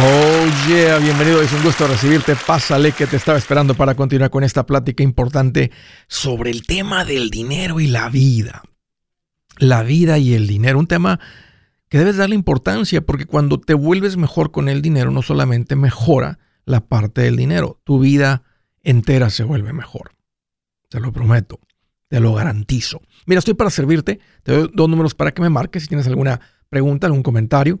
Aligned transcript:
Oh 0.00 0.46
yeah, 0.68 0.98
bienvenido, 0.98 1.42
es 1.42 1.52
un 1.52 1.60
gusto 1.64 1.88
recibirte. 1.88 2.36
Pásale 2.46 2.92
que 2.92 3.08
te 3.08 3.16
estaba 3.16 3.36
esperando 3.36 3.74
para 3.74 3.96
continuar 3.96 4.30
con 4.30 4.44
esta 4.44 4.64
plática 4.64 5.02
importante 5.02 5.72
sobre 6.06 6.52
el 6.52 6.64
tema 6.64 7.04
del 7.04 7.30
dinero 7.30 7.80
y 7.80 7.88
la 7.88 8.08
vida. 8.08 8.62
La 9.58 9.82
vida 9.82 10.16
y 10.18 10.34
el 10.34 10.46
dinero, 10.46 10.78
un 10.78 10.86
tema 10.86 11.18
que 11.88 11.98
debes 11.98 12.16
darle 12.16 12.36
importancia 12.36 13.00
porque 13.00 13.26
cuando 13.26 13.58
te 13.58 13.74
vuelves 13.74 14.16
mejor 14.16 14.52
con 14.52 14.68
el 14.68 14.82
dinero 14.82 15.10
no 15.10 15.20
solamente 15.20 15.74
mejora 15.74 16.38
la 16.64 16.86
parte 16.86 17.22
del 17.22 17.34
dinero, 17.34 17.80
tu 17.82 17.98
vida 17.98 18.44
entera 18.84 19.30
se 19.30 19.42
vuelve 19.42 19.72
mejor. 19.72 20.12
Te 20.90 21.00
lo 21.00 21.12
prometo, 21.12 21.58
te 22.06 22.20
lo 22.20 22.34
garantizo. 22.34 23.00
Mira, 23.26 23.40
estoy 23.40 23.54
para 23.54 23.70
servirte, 23.70 24.20
te 24.44 24.52
doy 24.52 24.70
dos 24.72 24.88
números 24.88 25.16
para 25.16 25.32
que 25.32 25.42
me 25.42 25.50
marques 25.50 25.82
si 25.82 25.88
tienes 25.88 26.06
alguna 26.06 26.40
pregunta, 26.68 27.08
algún 27.08 27.24
comentario 27.24 27.80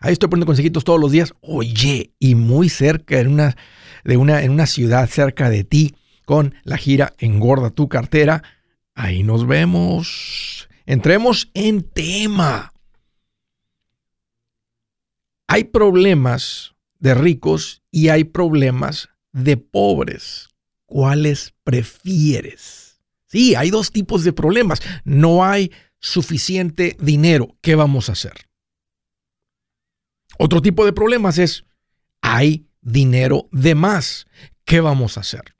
Ahí 0.00 0.12
estoy 0.12 0.28
poniendo 0.28 0.46
consejitos 0.46 0.84
todos 0.84 1.00
los 1.00 1.12
días. 1.12 1.34
Oye, 1.40 2.12
y 2.18 2.34
muy 2.34 2.68
cerca, 2.68 3.18
en 3.18 3.28
una, 3.28 3.56
de 4.04 4.16
una, 4.16 4.42
en 4.42 4.52
una 4.52 4.66
ciudad 4.66 5.08
cerca 5.08 5.50
de 5.50 5.64
ti, 5.64 5.96
con 6.24 6.54
la 6.64 6.76
gira 6.76 7.14
Engorda 7.18 7.70
tu 7.70 7.88
cartera. 7.88 8.42
Ahí 8.94 9.22
nos 9.22 9.46
vemos. 9.46 10.68
Entremos 10.86 11.50
en 11.54 11.82
tema. 11.82 12.72
Hay 15.46 15.64
problemas 15.64 16.74
de 16.98 17.14
ricos 17.14 17.82
y 17.90 18.08
hay 18.08 18.24
problemas 18.24 19.08
de 19.32 19.56
pobres. 19.56 20.48
¿Cuáles 20.86 21.54
prefieres? 21.64 23.00
Sí, 23.26 23.54
hay 23.54 23.70
dos 23.70 23.90
tipos 23.90 24.24
de 24.24 24.32
problemas. 24.32 24.80
No 25.04 25.44
hay 25.44 25.72
suficiente 26.00 26.96
dinero. 27.00 27.56
¿Qué 27.60 27.74
vamos 27.74 28.08
a 28.08 28.12
hacer? 28.12 28.47
Otro 30.38 30.62
tipo 30.62 30.86
de 30.86 30.92
problemas 30.92 31.36
es, 31.38 31.64
hay 32.22 32.68
dinero 32.80 33.48
de 33.52 33.74
más. 33.74 34.26
¿Qué 34.64 34.80
vamos 34.80 35.16
a 35.16 35.20
hacer? 35.20 35.56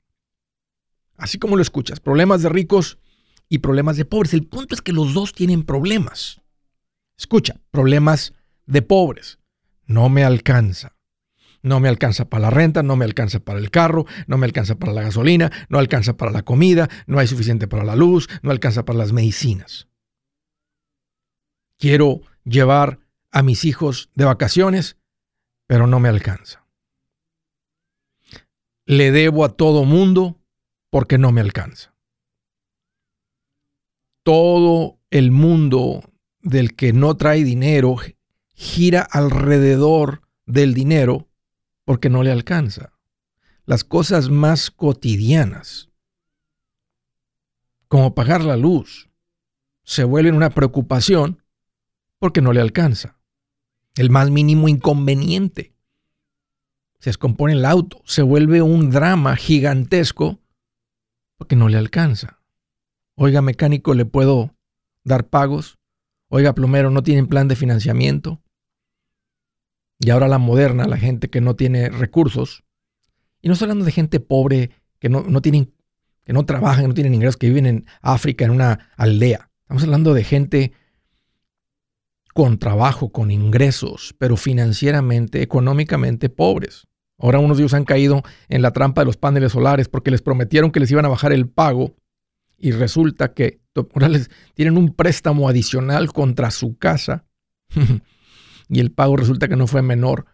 Así 1.17 1.37
como 1.37 1.57
lo 1.57 1.61
escuchas, 1.61 1.99
problemas 1.99 2.41
de 2.41 2.49
ricos 2.49 2.97
y 3.49 3.59
problemas 3.59 3.97
de 3.97 4.05
pobres. 4.05 4.33
El 4.33 4.47
punto 4.47 4.73
es 4.73 4.81
que 4.81 4.93
los 4.93 5.13
dos 5.13 5.33
tienen 5.33 5.63
problemas. 5.63 6.41
Escucha, 7.17 7.59
problemas 7.71 8.33
de 8.65 8.81
pobres. 8.81 9.39
No 9.85 10.07
me 10.07 10.23
alcanza. 10.23 10.95
No 11.61 11.81
me 11.81 11.89
alcanza 11.89 12.29
para 12.29 12.43
la 12.43 12.49
renta, 12.51 12.83
no 12.83 12.95
me 12.95 13.03
alcanza 13.03 13.41
para 13.41 13.59
el 13.59 13.69
carro, 13.69 14.05
no 14.27 14.37
me 14.37 14.45
alcanza 14.45 14.75
para 14.75 14.93
la 14.93 15.01
gasolina, 15.01 15.51
no 15.67 15.77
alcanza 15.77 16.15
para 16.15 16.31
la 16.31 16.43
comida, 16.43 16.87
no 17.05 17.19
hay 17.19 17.27
suficiente 17.27 17.67
para 17.67 17.83
la 17.83 17.97
luz, 17.97 18.29
no 18.43 18.51
alcanza 18.51 18.85
para 18.85 18.99
las 18.99 19.11
medicinas. 19.11 19.89
Quiero 21.77 22.21
llevar 22.45 22.99
a 23.31 23.43
mis 23.43 23.65
hijos 23.65 24.09
de 24.15 24.25
vacaciones, 24.25 24.97
pero 25.67 25.87
no 25.87 25.99
me 25.99 26.09
alcanza. 26.09 26.65
Le 28.85 29.11
debo 29.11 29.45
a 29.45 29.49
todo 29.49 29.85
mundo 29.85 30.39
porque 30.89 31.17
no 31.17 31.31
me 31.31 31.41
alcanza. 31.41 31.93
Todo 34.23 34.99
el 35.11 35.31
mundo 35.31 36.11
del 36.41 36.75
que 36.75 36.93
no 36.93 37.15
trae 37.17 37.43
dinero 37.43 37.97
gira 38.55 39.01
alrededor 39.01 40.21
del 40.45 40.73
dinero 40.73 41.29
porque 41.85 42.09
no 42.09 42.23
le 42.23 42.31
alcanza. 42.31 42.93
Las 43.65 43.83
cosas 43.83 44.29
más 44.29 44.71
cotidianas, 44.71 45.89
como 47.87 48.15
pagar 48.15 48.43
la 48.43 48.57
luz, 48.57 49.09
se 49.83 50.03
vuelven 50.03 50.35
una 50.35 50.49
preocupación 50.49 51.43
porque 52.17 52.41
no 52.41 52.53
le 52.53 52.61
alcanza 52.61 53.18
el 53.95 54.09
más 54.09 54.29
mínimo 54.29 54.67
inconveniente. 54.67 55.73
Se 56.99 57.09
descompone 57.09 57.53
el 57.53 57.65
auto, 57.65 58.01
se 58.05 58.21
vuelve 58.21 58.61
un 58.61 58.89
drama 58.89 59.35
gigantesco 59.35 60.39
porque 61.37 61.55
no 61.55 61.69
le 61.69 61.77
alcanza. 61.77 62.41
Oiga, 63.15 63.41
mecánico, 63.41 63.93
¿le 63.93 64.05
puedo 64.05 64.55
dar 65.03 65.27
pagos? 65.27 65.79
Oiga, 66.27 66.53
plomero, 66.53 66.91
¿no 66.91 67.03
tienen 67.03 67.27
plan 67.27 67.47
de 67.47 67.55
financiamiento? 67.55 68.41
Y 69.99 70.09
ahora 70.09 70.27
la 70.27 70.37
moderna, 70.37 70.85
la 70.85 70.97
gente 70.97 71.29
que 71.29 71.41
no 71.41 71.55
tiene 71.55 71.89
recursos. 71.89 72.63
Y 73.41 73.47
no 73.47 73.53
estoy 73.53 73.65
hablando 73.65 73.85
de 73.85 73.91
gente 73.91 74.19
pobre 74.19 74.71
que 74.99 75.09
no, 75.09 75.23
no 75.23 75.41
tienen, 75.41 75.73
que 76.23 76.33
no 76.33 76.45
trabajan, 76.45 76.87
no 76.87 76.93
tienen 76.93 77.13
ingresos, 77.13 77.37
que 77.37 77.47
viven 77.47 77.65
en 77.65 77.85
África, 78.01 78.45
en 78.45 78.51
una 78.51 78.91
aldea. 78.95 79.49
Estamos 79.63 79.83
hablando 79.83 80.13
de 80.13 80.23
gente 80.23 80.73
con 82.39 82.57
trabajo, 82.57 83.09
con 83.09 83.31
ingresos, 83.31 84.15
pero 84.17 84.37
financieramente, 84.37 85.41
económicamente 85.41 86.29
pobres. 86.29 86.87
Ahora 87.17 87.39
unos 87.39 87.57
de 87.57 87.63
ellos 87.63 87.73
han 87.73 87.83
caído 87.83 88.23
en 88.47 88.61
la 88.61 88.71
trampa 88.71 89.01
de 89.01 89.07
los 89.07 89.17
paneles 89.17 89.51
solares 89.51 89.89
porque 89.89 90.09
les 90.09 90.21
prometieron 90.21 90.71
que 90.71 90.79
les 90.79 90.89
iban 90.89 91.03
a 91.03 91.09
bajar 91.09 91.33
el 91.33 91.49
pago 91.49 91.97
y 92.57 92.71
resulta 92.71 93.33
que 93.33 93.59
ahora 93.75 94.09
tienen 94.53 94.77
un 94.77 94.95
préstamo 94.95 95.49
adicional 95.49 96.13
contra 96.13 96.49
su 96.49 96.77
casa 96.77 97.25
y 98.69 98.79
el 98.79 98.93
pago 98.93 99.17
resulta 99.17 99.49
que 99.49 99.57
no 99.57 99.67
fue 99.67 99.81
menor 99.81 100.25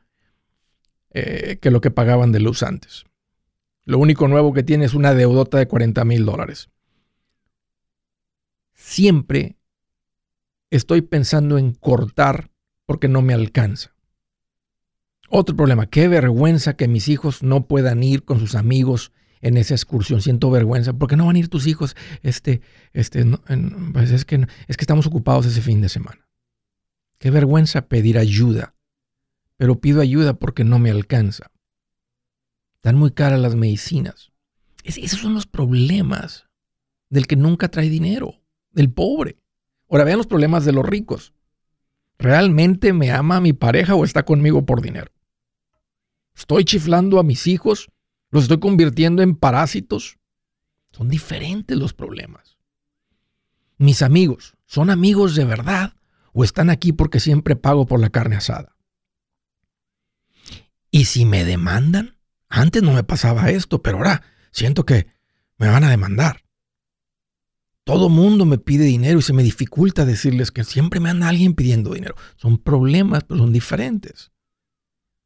eh, 1.09 1.57
que 1.59 1.71
lo 1.71 1.81
que 1.81 1.89
pagaban 1.89 2.31
de 2.31 2.39
luz 2.39 2.61
antes. 2.61 3.05
Lo 3.83 3.97
único 3.97 4.27
nuevo 4.27 4.53
que 4.53 4.61
tiene 4.61 4.85
es 4.85 4.93
una 4.93 5.15
deudota 5.15 5.57
de 5.57 5.67
40 5.67 6.05
mil 6.05 6.23
dólares. 6.23 6.69
Siempre 8.75 9.57
estoy 10.75 11.01
pensando 11.01 11.57
en 11.57 11.73
cortar 11.73 12.51
porque 12.85 13.07
no 13.07 13.21
me 13.21 13.33
alcanza. 13.33 13.95
Otro 15.29 15.55
problema, 15.55 15.87
qué 15.87 16.07
vergüenza 16.07 16.75
que 16.75 16.87
mis 16.87 17.07
hijos 17.07 17.41
no 17.43 17.67
puedan 17.67 18.03
ir 18.03 18.23
con 18.23 18.39
sus 18.39 18.55
amigos 18.55 19.11
en 19.41 19.57
esa 19.57 19.73
excursión. 19.73 20.21
Siento 20.21 20.49
vergüenza. 20.51 20.93
¿Por 20.93 21.09
qué 21.09 21.15
no 21.15 21.25
van 21.25 21.35
a 21.35 21.39
ir 21.39 21.49
tus 21.49 21.67
hijos? 21.67 21.95
Este, 22.21 22.61
este, 22.93 23.25
pues 23.93 24.11
es, 24.11 24.25
que, 24.25 24.47
es 24.67 24.77
que 24.77 24.83
estamos 24.83 25.07
ocupados 25.07 25.45
ese 25.45 25.61
fin 25.61 25.81
de 25.81 25.89
semana. 25.89 26.27
Qué 27.17 27.31
vergüenza 27.31 27.87
pedir 27.87 28.17
ayuda. 28.17 28.75
Pero 29.57 29.79
pido 29.79 30.01
ayuda 30.01 30.33
porque 30.33 30.63
no 30.63 30.79
me 30.79 30.91
alcanza. 30.91 31.51
Están 32.75 32.97
muy 32.97 33.11
caras 33.11 33.39
las 33.39 33.55
medicinas. 33.55 34.31
esos 34.83 35.19
son 35.19 35.33
los 35.33 35.47
problemas 35.47 36.47
del 37.09 37.25
que 37.27 37.35
nunca 37.35 37.69
trae 37.69 37.89
dinero, 37.89 38.41
del 38.71 38.91
pobre. 38.91 39.37
Ahora 39.89 40.03
vean 40.03 40.17
los 40.17 40.27
problemas 40.27 40.65
de 40.65 40.71
los 40.71 40.85
ricos. 40.85 41.33
¿Realmente 42.17 42.93
me 42.93 43.11
ama 43.11 43.41
mi 43.41 43.53
pareja 43.53 43.95
o 43.95 44.03
está 44.03 44.23
conmigo 44.23 44.65
por 44.65 44.81
dinero? 44.81 45.11
¿Estoy 46.35 46.65
chiflando 46.65 47.19
a 47.19 47.23
mis 47.23 47.47
hijos? 47.47 47.89
¿Los 48.31 48.43
estoy 48.43 48.59
convirtiendo 48.59 49.21
en 49.21 49.35
parásitos? 49.35 50.17
Son 50.91 51.09
diferentes 51.09 51.77
los 51.77 51.93
problemas. 51.93 52.57
Mis 53.77 54.01
amigos, 54.01 54.55
¿son 54.65 54.89
amigos 54.89 55.35
de 55.35 55.45
verdad 55.45 55.93
o 56.33 56.43
están 56.43 56.69
aquí 56.69 56.93
porque 56.93 57.19
siempre 57.19 57.55
pago 57.55 57.85
por 57.85 57.99
la 57.99 58.09
carne 58.09 58.37
asada? 58.37 58.75
¿Y 60.89 61.05
si 61.05 61.25
me 61.25 61.43
demandan? 61.43 62.17
Antes 62.47 62.81
no 62.81 62.93
me 62.93 63.03
pasaba 63.03 63.49
esto, 63.49 63.81
pero 63.81 63.97
ahora 63.97 64.23
siento 64.51 64.85
que 64.85 65.07
me 65.57 65.67
van 65.67 65.83
a 65.83 65.89
demandar. 65.89 66.44
Todo 67.85 68.09
mundo 68.09 68.45
me 68.45 68.57
pide 68.57 68.83
dinero 68.83 69.19
y 69.19 69.21
se 69.21 69.31
me 69.31 69.43
dificulta 69.43 70.05
decirles 70.05 70.51
que 70.51 70.63
siempre 70.63 70.99
me 70.99 71.11
anda 71.11 71.29
alguien 71.29 71.53
pidiendo 71.53 71.93
dinero. 71.93 72.15
Son 72.35 72.57
problemas, 72.57 73.23
pero 73.23 73.41
son 73.41 73.53
diferentes. 73.53 74.31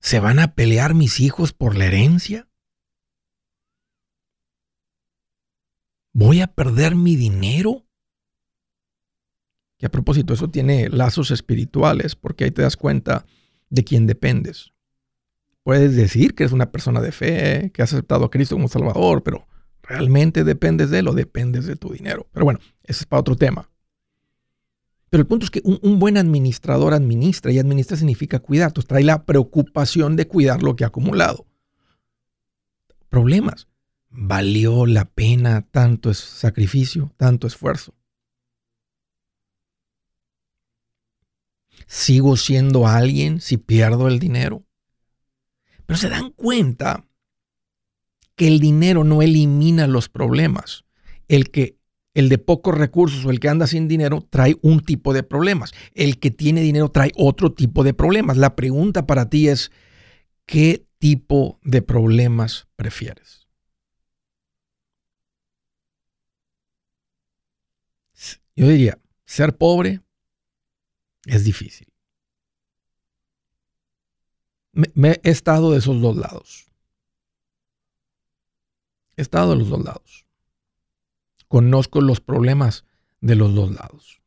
¿Se 0.02 0.20
van 0.20 0.40
a 0.40 0.56
pelear 0.56 0.94
mis 0.94 1.22
hijos 1.22 1.54
por 1.54 1.78
la 1.78 1.86
herencia? 1.86 2.50
¿Voy 6.12 6.42
a 6.42 6.48
perder 6.48 6.96
mi 6.96 7.16
dinero? 7.16 7.88
Y 9.78 9.86
a 9.86 9.90
propósito, 9.90 10.34
eso 10.34 10.50
tiene 10.50 10.90
lazos 10.90 11.32
espirituales, 11.32 12.18
porque 12.18 12.44
ahí 12.44 12.52
te 12.52 12.62
das 12.62 12.76
cuenta 12.76 13.26
de 13.70 13.86
quién 13.86 14.06
dependes. 14.06 14.74
Puedes 15.64 15.96
decir 15.96 16.36
que 16.36 16.44
eres 16.44 16.52
una 16.52 16.74
persona 16.74 17.00
de 17.00 17.14
fe, 17.14 17.72
que 17.74 17.82
has 17.82 17.94
aceptado 17.94 18.26
a 18.26 18.32
Cristo 18.32 18.56
como 18.56 18.68
Salvador, 18.68 19.24
pero 19.24 19.48
¿Realmente 19.90 20.44
dependes 20.44 20.92
de 20.92 21.00
él 21.00 21.08
o 21.08 21.14
dependes 21.14 21.66
de 21.66 21.76
tu 21.76 21.92
dinero? 21.92 22.28
Pero 22.32 22.46
bueno, 22.46 22.60
ese 22.84 23.02
es 23.02 23.06
para 23.08 23.22
otro 23.22 23.36
tema. 23.36 23.68
Pero 25.10 25.22
el 25.22 25.28
punto 25.28 25.46
es 25.46 25.50
que 25.50 25.64
un, 25.64 25.98
buen 25.98 26.16
administrador 26.16 26.94
administra 26.94 27.52
y 27.52 27.58
administra 27.58 27.98
significa 27.98 28.38
cuidar. 28.38 28.68
Entonces 28.68 28.88
trae 28.88 29.04
la 29.04 29.26
preocupación 29.26 30.16
de 30.16 30.28
cuidar 30.28 30.62
lo 30.62 30.76
que 30.76 30.84
ha 30.84 30.88
acumulado. 30.88 31.48
problemas. 33.10 33.68
¿Valió 34.12 34.86
la 34.86 35.06
pena 35.06 35.68
tanto 35.72 36.14
sacrificio, 36.14 37.12
tanto 37.18 37.48
esfuerzo? 37.48 37.96
¿Sigo 41.88 42.38
siendo 42.38 42.88
alguien 42.88 43.42
si 43.42 43.58
pierdo 43.58 44.08
el 44.08 44.20
dinero? 44.20 44.64
Pero 45.88 45.98
se 45.98 46.10
dan 46.10 46.32
cuenta 46.32 47.09
que 48.40 48.48
el 48.48 48.62
dinero 48.62 49.04
no 49.04 49.22
elimina 49.22 49.86
los 49.86 50.08
problemas. 50.08 50.86
El 51.28 51.52
que 51.52 51.78
el 52.14 52.30
de 52.30 52.38
pocos 52.38 52.74
recursos 52.74 53.26
o 53.26 53.32
el 53.32 53.42
que 53.42 53.50
anda 53.50 53.68
sin 53.68 53.90
dinero 53.90 54.26
trae 54.30 54.56
un 54.62 54.80
tipo 54.80 55.14
de 55.14 55.24
problemas. 55.24 55.74
El 55.94 56.22
que 56.22 56.32
tiene 56.32 56.62
dinero 56.62 56.88
trae 56.88 57.12
otro 57.18 57.52
tipo 57.52 57.84
de 57.84 57.94
problemas. 57.94 58.38
La 58.38 58.56
pregunta 58.56 59.06
para 59.06 59.30
ti 59.30 59.50
es, 59.50 59.74
¿qué 60.46 60.86
tipo 61.00 61.60
de 61.64 61.82
problemas 61.82 62.70
prefieres? 62.78 63.46
Yo 68.56 68.70
diría, 68.70 68.98
ser 69.26 69.58
pobre 69.58 70.00
es 71.26 71.44
difícil. 71.44 71.90
Me, 74.72 75.20
he 75.24 75.30
estado 75.30 75.74
de 75.74 75.80
esos 75.80 76.00
dos 76.00 76.16
lados. 76.16 76.69
He 79.20 79.22
estado 79.22 79.50
de 79.50 79.58
los 79.58 79.68
dos 79.68 79.84
lados. 79.84 80.26
Conozco 81.50 82.00
los 82.00 82.22
problemas 82.22 82.86
de 83.20 83.36
los 83.36 83.54
dos 83.54 83.70
lados. 83.70 84.22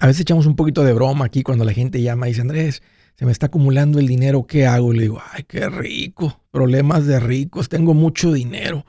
A 0.00 0.06
veces 0.06 0.20
echamos 0.20 0.44
un 0.44 0.54
poquito 0.54 0.84
de 0.84 0.92
broma 0.92 1.24
aquí 1.24 1.42
cuando 1.42 1.64
la 1.64 1.72
gente 1.72 2.02
llama 2.02 2.28
y 2.28 2.32
dice, 2.32 2.42
Andrés, 2.42 2.82
se 3.14 3.24
me 3.24 3.32
está 3.32 3.46
acumulando 3.46 4.00
el 4.00 4.06
dinero, 4.06 4.46
¿qué 4.46 4.66
hago? 4.66 4.92
Y 4.92 4.96
le 4.98 5.02
digo, 5.04 5.22
ay, 5.32 5.44
qué 5.44 5.66
rico, 5.70 6.42
problemas 6.50 7.06
de 7.06 7.20
ricos, 7.20 7.70
tengo 7.70 7.94
mucho 7.94 8.30
dinero, 8.30 8.84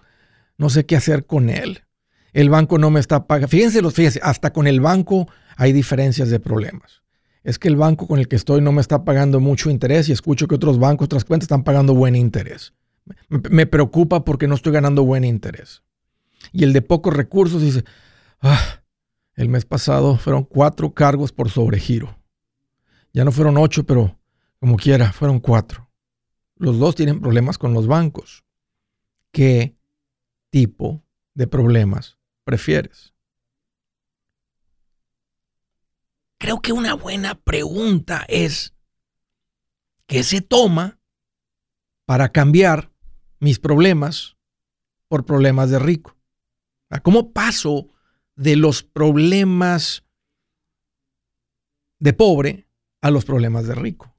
no 0.57 0.69
sé 0.69 0.85
qué 0.85 0.97
hacer 0.97 1.25
con 1.25 1.49
él. 1.49 1.85
El 2.33 2.49
banco 2.49 2.79
no 2.79 2.91
me 2.91 2.99
está 2.99 3.27
pagando. 3.27 3.47
Fíjense, 3.47 3.81
fíjense, 3.91 4.19
hasta 4.21 4.51
con 4.51 4.67
el 4.67 4.81
banco 4.81 5.29
hay 5.55 5.71
diferencias 5.71 6.29
de 6.29 6.41
problemas. 6.41 7.02
Es 7.43 7.59
que 7.59 7.67
el 7.67 7.75
banco 7.75 8.07
con 8.07 8.19
el 8.19 8.27
que 8.27 8.35
estoy 8.35 8.61
no 8.61 8.71
me 8.71 8.81
está 8.81 9.03
pagando 9.03 9.39
mucho 9.39 9.69
interés 9.69 10.07
y 10.07 10.11
escucho 10.11 10.47
que 10.47 10.55
otros 10.55 10.79
bancos, 10.79 11.05
otras 11.05 11.25
cuentas 11.25 11.45
están 11.45 11.63
pagando 11.63 11.93
buen 11.93 12.15
interés. 12.15 12.73
Me 13.27 13.65
preocupa 13.65 14.23
porque 14.23 14.47
no 14.47 14.55
estoy 14.55 14.71
ganando 14.71 15.03
buen 15.03 15.25
interés. 15.25 15.83
Y 16.51 16.63
el 16.63 16.71
de 16.73 16.81
pocos 16.81 17.13
recursos 17.13 17.61
dice, 17.61 17.83
ah, 18.41 18.81
el 19.35 19.49
mes 19.49 19.65
pasado 19.65 20.17
fueron 20.17 20.43
cuatro 20.43 20.93
cargos 20.93 21.31
por 21.31 21.49
sobregiro. 21.49 22.17
Ya 23.11 23.25
no 23.25 23.31
fueron 23.31 23.57
ocho, 23.57 23.85
pero 23.85 24.17
como 24.59 24.77
quiera, 24.77 25.11
fueron 25.11 25.39
cuatro. 25.39 25.89
Los 26.55 26.79
dos 26.79 26.95
tienen 26.95 27.19
problemas 27.19 27.57
con 27.57 27.73
los 27.73 27.87
bancos. 27.87 28.43
¿Qué 29.31 29.75
tipo 30.49 31.03
de 31.33 31.47
problemas 31.47 32.17
prefieres? 32.43 33.12
Creo 36.43 36.61
que 36.61 36.73
una 36.73 36.93
buena 36.93 37.35
pregunta 37.35 38.25
es, 38.27 38.73
¿qué 40.07 40.23
se 40.23 40.41
toma 40.41 40.99
para 42.03 42.33
cambiar 42.33 42.91
mis 43.39 43.59
problemas 43.59 44.35
por 45.07 45.23
problemas 45.23 45.69
de 45.69 45.79
rico? 45.79 46.17
¿Cómo 47.01 47.31
paso 47.31 47.87
de 48.35 48.57
los 48.57 48.83
problemas 48.83 50.03
de 51.99 52.11
pobre 52.11 52.67
a 52.99 53.09
los 53.09 53.23
problemas 53.23 53.65
de 53.65 53.75
rico? 53.75 54.13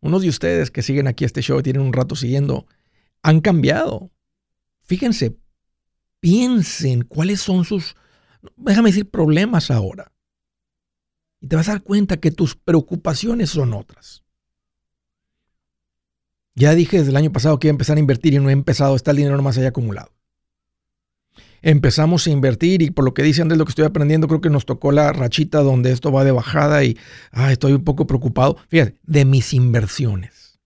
Unos 0.00 0.22
de 0.22 0.30
ustedes 0.30 0.70
que 0.70 0.80
siguen 0.80 1.08
aquí 1.08 1.26
este 1.26 1.42
show 1.42 1.60
y 1.60 1.62
tienen 1.62 1.82
un 1.82 1.92
rato 1.92 2.16
siguiendo, 2.16 2.66
han 3.22 3.42
cambiado 3.42 4.10
Fíjense, 4.80 5.36
piensen 6.20 7.02
cuáles 7.02 7.42
son 7.42 7.66
sus, 7.66 7.96
déjame 8.56 8.90
decir, 8.90 9.10
problemas 9.10 9.70
ahora. 9.70 10.12
Y 11.40 11.48
te 11.48 11.56
vas 11.56 11.68
a 11.68 11.72
dar 11.72 11.82
cuenta 11.82 12.18
que 12.18 12.30
tus 12.30 12.54
preocupaciones 12.56 13.50
son 13.50 13.72
otras. 13.72 14.24
Ya 16.54 16.74
dije 16.74 16.98
desde 16.98 17.10
el 17.10 17.16
año 17.16 17.32
pasado 17.32 17.58
que 17.58 17.68
iba 17.68 17.72
a 17.72 17.76
empezar 17.76 17.96
a 17.96 18.00
invertir 18.00 18.34
y 18.34 18.38
no 18.38 18.50
he 18.50 18.52
empezado, 18.52 18.94
está 18.96 19.12
el 19.12 19.18
dinero 19.18 19.36
nomás 19.36 19.56
haya 19.56 19.68
acumulado. 19.68 20.12
Empezamos 21.62 22.26
a 22.26 22.30
invertir 22.30 22.82
y 22.82 22.90
por 22.90 23.04
lo 23.04 23.14
que 23.14 23.22
dicen 23.22 23.48
de 23.48 23.56
lo 23.56 23.64
que 23.64 23.70
estoy 23.70 23.84
aprendiendo, 23.84 24.28
creo 24.28 24.40
que 24.40 24.50
nos 24.50 24.66
tocó 24.66 24.92
la 24.92 25.12
rachita 25.12 25.60
donde 25.60 25.92
esto 25.92 26.10
va 26.10 26.24
de 26.24 26.32
bajada 26.32 26.84
y 26.84 26.98
estoy 27.50 27.72
un 27.72 27.84
poco 27.84 28.06
preocupado. 28.06 28.56
Fíjate, 28.68 28.98
de 29.02 29.24
mis 29.24 29.54
inversiones. 29.54 30.58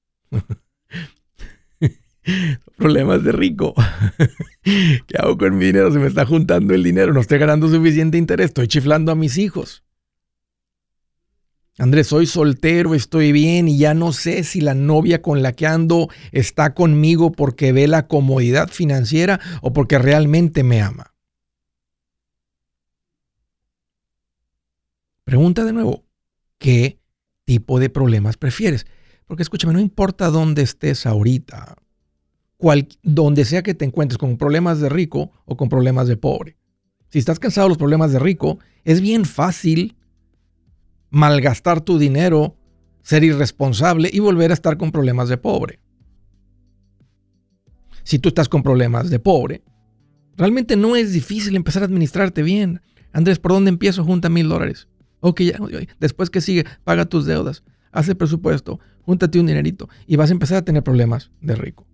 Problemas 2.77 3.23
de 3.23 3.33
rico. 3.33 3.75
¿Qué 4.63 5.17
hago 5.19 5.37
con 5.37 5.57
mi 5.57 5.67
dinero? 5.67 5.93
Se 5.93 5.99
me 5.99 6.07
está 6.07 6.27
juntando 6.27 6.75
el 6.75 6.83
dinero, 6.83 7.13
no 7.13 7.21
estoy 7.21 7.39
ganando 7.39 7.69
suficiente 7.69 8.19
interés, 8.19 8.47
estoy 8.47 8.69
chiflando 8.69 9.13
a 9.13 9.15
mis 9.15 9.39
hijos. 9.39 9.85
Andrés, 11.77 12.07
soy 12.07 12.27
soltero, 12.27 12.95
estoy 12.95 13.33
bien 13.33 13.67
y 13.67 13.79
ya 13.79 13.95
no 13.95 14.13
sé 14.13 14.45
si 14.45 14.61
la 14.61 14.75
novia 14.75 15.23
con 15.23 15.43
la 15.43 15.53
que 15.53 15.67
ando 15.67 16.09
está 16.31 16.73
conmigo 16.73 17.33
porque 17.33 17.73
ve 17.73 17.89
la 17.89 18.07
comodidad 18.07 18.69
financiera 18.69 19.41
o 19.61 19.73
porque 19.73 19.99
realmente 19.99 20.63
me 20.63 20.81
ama. 20.83 21.15
Pregunta 25.25 25.65
de 25.65 25.73
nuevo, 25.73 26.05
¿qué 26.59 27.01
tipo 27.45 27.81
de 27.81 27.91
problemas 27.91 28.37
prefieres? 28.37 28.87
Porque 29.27 29.43
escúchame, 29.43 29.73
no 29.73 29.81
importa 29.81 30.31
dónde 30.31 30.63
estés 30.63 31.07
ahorita, 31.07 31.77
donde 33.03 33.45
sea 33.45 33.63
que 33.63 33.75
te 33.75 33.85
encuentres 33.85 34.19
con 34.19 34.37
problemas 34.37 34.81
de 34.81 34.89
rico 34.89 35.31
o 35.45 35.57
con 35.57 35.69
problemas 35.69 36.09
de 36.09 36.17
pobre. 36.17 36.57
Si 37.11 37.19
estás 37.19 37.39
cansado 37.39 37.67
de 37.67 37.71
los 37.71 37.79
problemas 37.79 38.13
de 38.13 38.19
rico, 38.19 38.59
es 38.85 39.01
bien 39.01 39.25
fácil 39.25 39.97
malgastar 41.11 41.81
tu 41.81 41.99
dinero, 41.99 42.57
ser 43.03 43.23
irresponsable 43.23 44.11
y 44.13 44.19
volver 44.19 44.51
a 44.51 44.55
estar 44.55 44.77
con 44.77 44.91
problemas 44.91 45.29
de 45.29 45.37
pobre. 45.37 45.81
Si 48.03 48.19
tú 48.19 48.31
estás 48.31 48.49
con 48.49 48.63
problemas 48.63 49.11
de 49.11 49.19
pobre, 49.19 49.63
realmente 50.37 50.77
no 50.77 50.97
es 50.97 51.13
difícil 51.13 51.57
empezar 51.57 51.83
a 51.83 51.87
administrarte 51.87 52.43
bien. 52.43 52.81
Andrés, 53.13 53.39
¿por 53.39 53.53
dónde 53.53 53.69
empiezo? 53.69 54.05
Junta 54.05 54.29
mil 54.29 54.49
dólares. 54.49 54.89
Ok, 55.21 55.41
después 56.01 56.31
que 56.31 56.41
sigue, 56.41 56.67
paga 56.83 57.07
tus 57.07 57.25
deudas, 57.25 57.63
haz 57.93 58.09
el 58.09 58.17
presupuesto, 58.17 58.79
júntate 59.03 59.39
un 59.39 59.47
dinerito 59.47 59.89
y 60.07 60.17
vas 60.17 60.31
a 60.31 60.35
empezar 60.35 60.59
a 60.59 60.65
tener 60.65 60.83
problemas 60.83 61.31
de 61.41 61.55
rico 61.55 61.87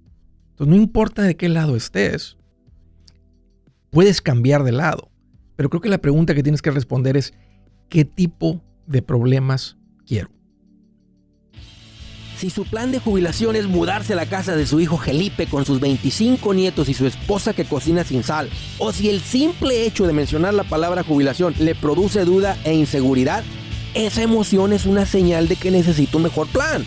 no 0.67 0.77
importa 0.77 1.23
de 1.23 1.37
qué 1.37 1.49
lado 1.49 1.77
estés, 1.77 2.37
puedes 3.91 4.21
cambiar 4.21 4.65
de 4.65 4.73
lado. 4.73 5.11
Pero 5.57 5.69
creo 5.69 5.81
que 5.81 5.89
la 5.89 5.99
pregunta 5.99 6.35
que 6.35 6.43
tienes 6.43 6.63
que 6.63 6.71
responder 6.71 7.17
es, 7.17 7.35
¿qué 7.89 8.05
tipo 8.05 8.63
de 8.87 9.03
problemas 9.03 9.77
quiero? 10.07 10.31
Si 12.39 12.49
su 12.49 12.65
plan 12.65 12.91
de 12.91 13.01
jubilación 13.01 13.55
es 13.55 13.67
mudarse 13.67 14.15
a 14.15 14.17
la 14.17 14.25
casa 14.25 14.57
de 14.57 14.67
su 14.67 14.81
hijo 14.81 14.97
Felipe 14.97 15.47
con 15.47 15.67
sus 15.67 15.79
25 15.79 16.55
nietos 16.55 16.89
y 16.89 16.95
su 16.95 17.07
esposa 17.07 17.53
que 17.53 17.67
cocina 17.67 18.03
sin 18.03 18.23
sal, 18.23 18.49
o 18.79 18.93
si 18.93 19.11
el 19.11 19.21
simple 19.21 19.85
hecho 19.85 20.07
de 20.07 20.15
mencionar 20.15 20.55
la 20.55 20.65
palabra 20.65 21.03
jubilación 21.03 21.55
le 21.59 21.75
produce 21.75 22.25
duda 22.25 22.57
e 22.65 22.73
inseguridad, 22.73 23.45
esa 23.93 24.23
emoción 24.23 24.73
es 24.73 24.87
una 24.87 25.05
señal 25.05 25.49
de 25.49 25.57
que 25.57 25.71
necesita 25.71 26.17
un 26.17 26.23
mejor 26.23 26.47
plan. 26.47 26.87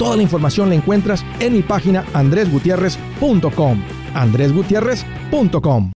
Toda 0.00 0.16
la 0.16 0.22
información 0.22 0.70
la 0.70 0.76
encuentras 0.76 1.22
en 1.40 1.52
mi 1.52 1.60
página 1.60 2.06
andresgutierrez.com. 2.14 3.82
andresgutierrez.com. 4.14 5.92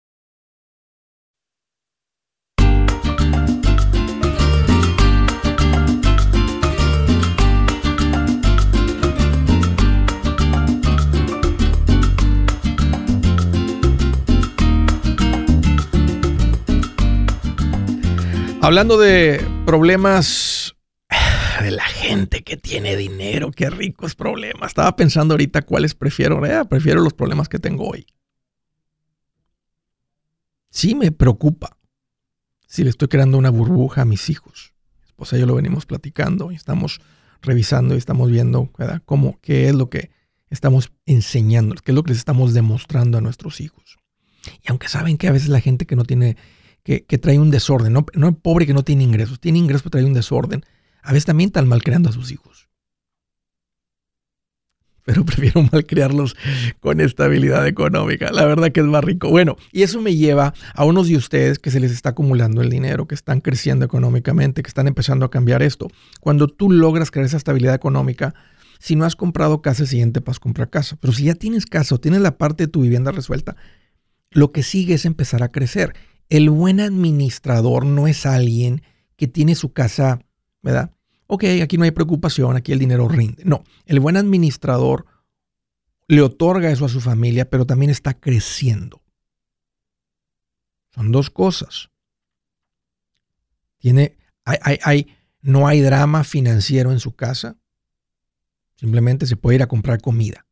Hablando 18.61 18.97
de 18.97 19.45
problemas 19.65 20.62
que 22.27 22.57
tiene 22.57 22.95
dinero, 22.95 23.51
qué 23.51 23.69
ricos 23.69 24.15
problemas. 24.15 24.71
Estaba 24.71 24.95
pensando 24.95 25.33
ahorita 25.33 25.61
cuáles 25.61 25.95
prefiero. 25.95 26.45
Eh, 26.45 26.65
prefiero 26.65 27.01
los 27.01 27.13
problemas 27.13 27.49
que 27.49 27.59
tengo 27.59 27.87
hoy. 27.87 28.05
Sí 30.69 30.95
me 30.95 31.11
preocupa 31.11 31.77
si 32.67 32.83
le 32.83 32.89
estoy 32.89 33.07
creando 33.07 33.37
una 33.37 33.51
burbuja 33.51 34.01
a 34.01 34.05
mis 34.05 34.29
hijos. 34.29 34.73
Pues 35.15 35.29
yo 35.31 35.45
lo 35.45 35.55
venimos 35.55 35.85
platicando 35.85 36.51
y 36.51 36.55
estamos 36.55 36.99
revisando 37.41 37.93
y 37.93 37.97
estamos 37.97 38.31
viendo 38.31 38.71
cómo, 39.05 39.39
qué 39.41 39.69
es 39.69 39.75
lo 39.75 39.89
que 39.89 40.09
estamos 40.49 40.91
enseñando, 41.05 41.75
qué 41.75 41.91
es 41.91 41.95
lo 41.95 42.03
que 42.03 42.09
les 42.09 42.17
estamos 42.17 42.53
demostrando 42.53 43.17
a 43.17 43.21
nuestros 43.21 43.61
hijos. 43.61 43.97
Y 44.63 44.69
aunque 44.69 44.87
saben 44.87 45.17
que 45.17 45.27
a 45.27 45.31
veces 45.31 45.49
la 45.49 45.59
gente 45.59 45.85
que 45.85 45.95
no 45.95 46.03
tiene, 46.03 46.37
que, 46.83 47.01
trae 47.19 47.39
un 47.39 47.51
desorden, 47.51 47.93
no, 47.93 48.05
no 48.13 48.37
pobre 48.37 48.65
que 48.65 48.73
no 48.73 48.83
tiene 48.83 49.03
ingresos, 49.03 49.39
tiene 49.39 49.59
ingresos 49.59 49.83
pero 49.83 49.91
trae 49.91 50.05
un 50.05 50.13
desorden, 50.13 50.65
a 51.03 51.11
veces 51.11 51.25
también 51.25 51.49
están 51.49 51.67
malcriando 51.67 52.09
a 52.09 52.13
sus 52.13 52.31
hijos. 52.31 52.69
Pero 55.05 55.25
prefiero 55.25 55.61
malcriarlos 55.71 56.35
con 56.79 57.01
estabilidad 57.01 57.67
económica. 57.67 58.31
La 58.31 58.45
verdad 58.45 58.71
que 58.71 58.79
es 58.79 58.85
más 58.85 59.03
rico. 59.03 59.29
Bueno, 59.29 59.57
y 59.71 59.83
eso 59.83 60.01
me 60.01 60.15
lleva 60.15 60.53
a 60.73 60.85
unos 60.85 61.09
de 61.09 61.17
ustedes 61.17 61.59
que 61.59 61.71
se 61.71 61.79
les 61.79 61.91
está 61.91 62.09
acumulando 62.09 62.61
el 62.61 62.69
dinero, 62.69 63.07
que 63.07 63.15
están 63.15 63.41
creciendo 63.41 63.85
económicamente, 63.85 64.63
que 64.63 64.69
están 64.69 64.87
empezando 64.87 65.25
a 65.25 65.31
cambiar 65.31 65.61
esto. 65.61 65.89
Cuando 66.21 66.47
tú 66.47 66.71
logras 66.71 67.11
crear 67.11 67.25
esa 67.25 67.37
estabilidad 67.37 67.75
económica, 67.75 68.33
si 68.79 68.95
no 68.95 69.05
has 69.05 69.15
comprado 69.15 69.61
casa, 69.61 69.83
el 69.83 69.89
siguiente 69.89 70.21
a 70.25 70.33
comprar 70.39 70.69
casa. 70.69 70.97
Pero 70.99 71.13
si 71.13 71.25
ya 71.25 71.35
tienes 71.35 71.65
casa 71.65 71.97
tienes 71.97 72.21
la 72.21 72.37
parte 72.37 72.65
de 72.65 72.67
tu 72.67 72.81
vivienda 72.81 73.11
resuelta, 73.11 73.55
lo 74.31 74.51
que 74.51 74.63
sigue 74.63 74.95
es 74.95 75.05
empezar 75.05 75.43
a 75.43 75.51
crecer. 75.51 75.93
El 76.29 76.49
buen 76.49 76.79
administrador 76.79 77.85
no 77.85 78.07
es 78.07 78.25
alguien 78.25 78.81
que 79.15 79.27
tiene 79.27 79.55
su 79.55 79.71
casa 79.73 80.19
¿verdad? 80.63 80.91
Ok, 81.27 81.43
aquí 81.61 81.77
no 81.77 81.83
hay 81.83 81.91
preocupación, 81.91 82.55
aquí 82.55 82.71
el 82.71 82.79
dinero 82.79 83.07
rinde. 83.07 83.43
No, 83.45 83.63
el 83.85 83.99
buen 83.99 84.17
administrador 84.17 85.05
le 86.07 86.21
otorga 86.21 86.71
eso 86.71 86.85
a 86.85 86.89
su 86.89 87.01
familia, 87.01 87.49
pero 87.49 87.65
también 87.65 87.91
está 87.91 88.19
creciendo. 88.19 89.01
Son 90.89 91.11
dos 91.11 91.29
cosas. 91.29 91.89
Tiene, 93.77 94.17
hay, 94.45 94.79
hay, 94.83 95.07
no 95.41 95.67
hay 95.67 95.81
drama 95.81 96.23
financiero 96.23 96.91
en 96.91 96.99
su 96.99 97.15
casa. 97.15 97.57
Simplemente 98.75 99.25
se 99.25 99.35
puede 99.35 99.55
ir 99.55 99.63
a 99.63 99.67
comprar 99.67 100.01
comida. 100.01 100.45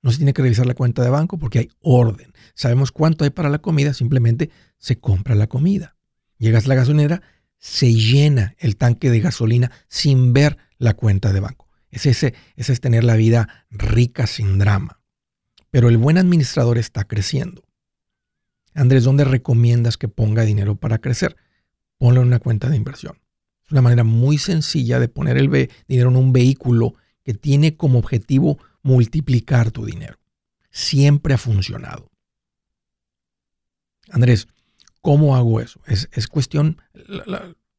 No 0.00 0.10
se 0.10 0.18
tiene 0.18 0.34
que 0.34 0.42
revisar 0.42 0.66
la 0.66 0.74
cuenta 0.74 1.02
de 1.02 1.10
banco 1.10 1.38
porque 1.38 1.58
hay 1.60 1.70
orden. 1.80 2.32
Sabemos 2.54 2.92
cuánto 2.92 3.24
hay 3.24 3.30
para 3.30 3.48
la 3.48 3.58
comida, 3.58 3.94
simplemente 3.94 4.50
se 4.78 4.98
compra 4.98 5.34
la 5.34 5.46
comida. 5.46 5.96
Llegas 6.38 6.66
a 6.66 6.68
la 6.68 6.74
gasolinera, 6.74 7.22
se 7.64 7.94
llena 7.94 8.54
el 8.58 8.76
tanque 8.76 9.10
de 9.10 9.20
gasolina 9.20 9.72
sin 9.88 10.34
ver 10.34 10.58
la 10.76 10.92
cuenta 10.92 11.32
de 11.32 11.40
banco. 11.40 11.66
Es 11.88 12.04
ese, 12.04 12.34
ese 12.56 12.74
es 12.74 12.80
tener 12.82 13.04
la 13.04 13.16
vida 13.16 13.64
rica 13.70 14.26
sin 14.26 14.58
drama. 14.58 15.00
Pero 15.70 15.88
el 15.88 15.96
buen 15.96 16.18
administrador 16.18 16.76
está 16.76 17.04
creciendo. 17.04 17.64
Andrés, 18.74 19.04
¿dónde 19.04 19.24
recomiendas 19.24 19.96
que 19.96 20.08
ponga 20.08 20.44
dinero 20.44 20.76
para 20.76 20.98
crecer? 20.98 21.36
Ponlo 21.96 22.20
en 22.20 22.26
una 22.26 22.38
cuenta 22.38 22.68
de 22.68 22.76
inversión. 22.76 23.18
Es 23.64 23.72
una 23.72 23.80
manera 23.80 24.04
muy 24.04 24.36
sencilla 24.36 25.00
de 25.00 25.08
poner 25.08 25.38
el 25.38 25.48
dinero 25.88 26.10
en 26.10 26.16
un 26.16 26.34
vehículo 26.34 26.96
que 27.22 27.32
tiene 27.32 27.78
como 27.78 27.98
objetivo 27.98 28.58
multiplicar 28.82 29.70
tu 29.70 29.86
dinero. 29.86 30.18
Siempre 30.70 31.32
ha 31.32 31.38
funcionado. 31.38 32.10
Andrés, 34.10 34.48
¿Cómo 35.04 35.36
hago 35.36 35.60
eso? 35.60 35.80
Es, 35.86 36.26
cuestión 36.28 36.80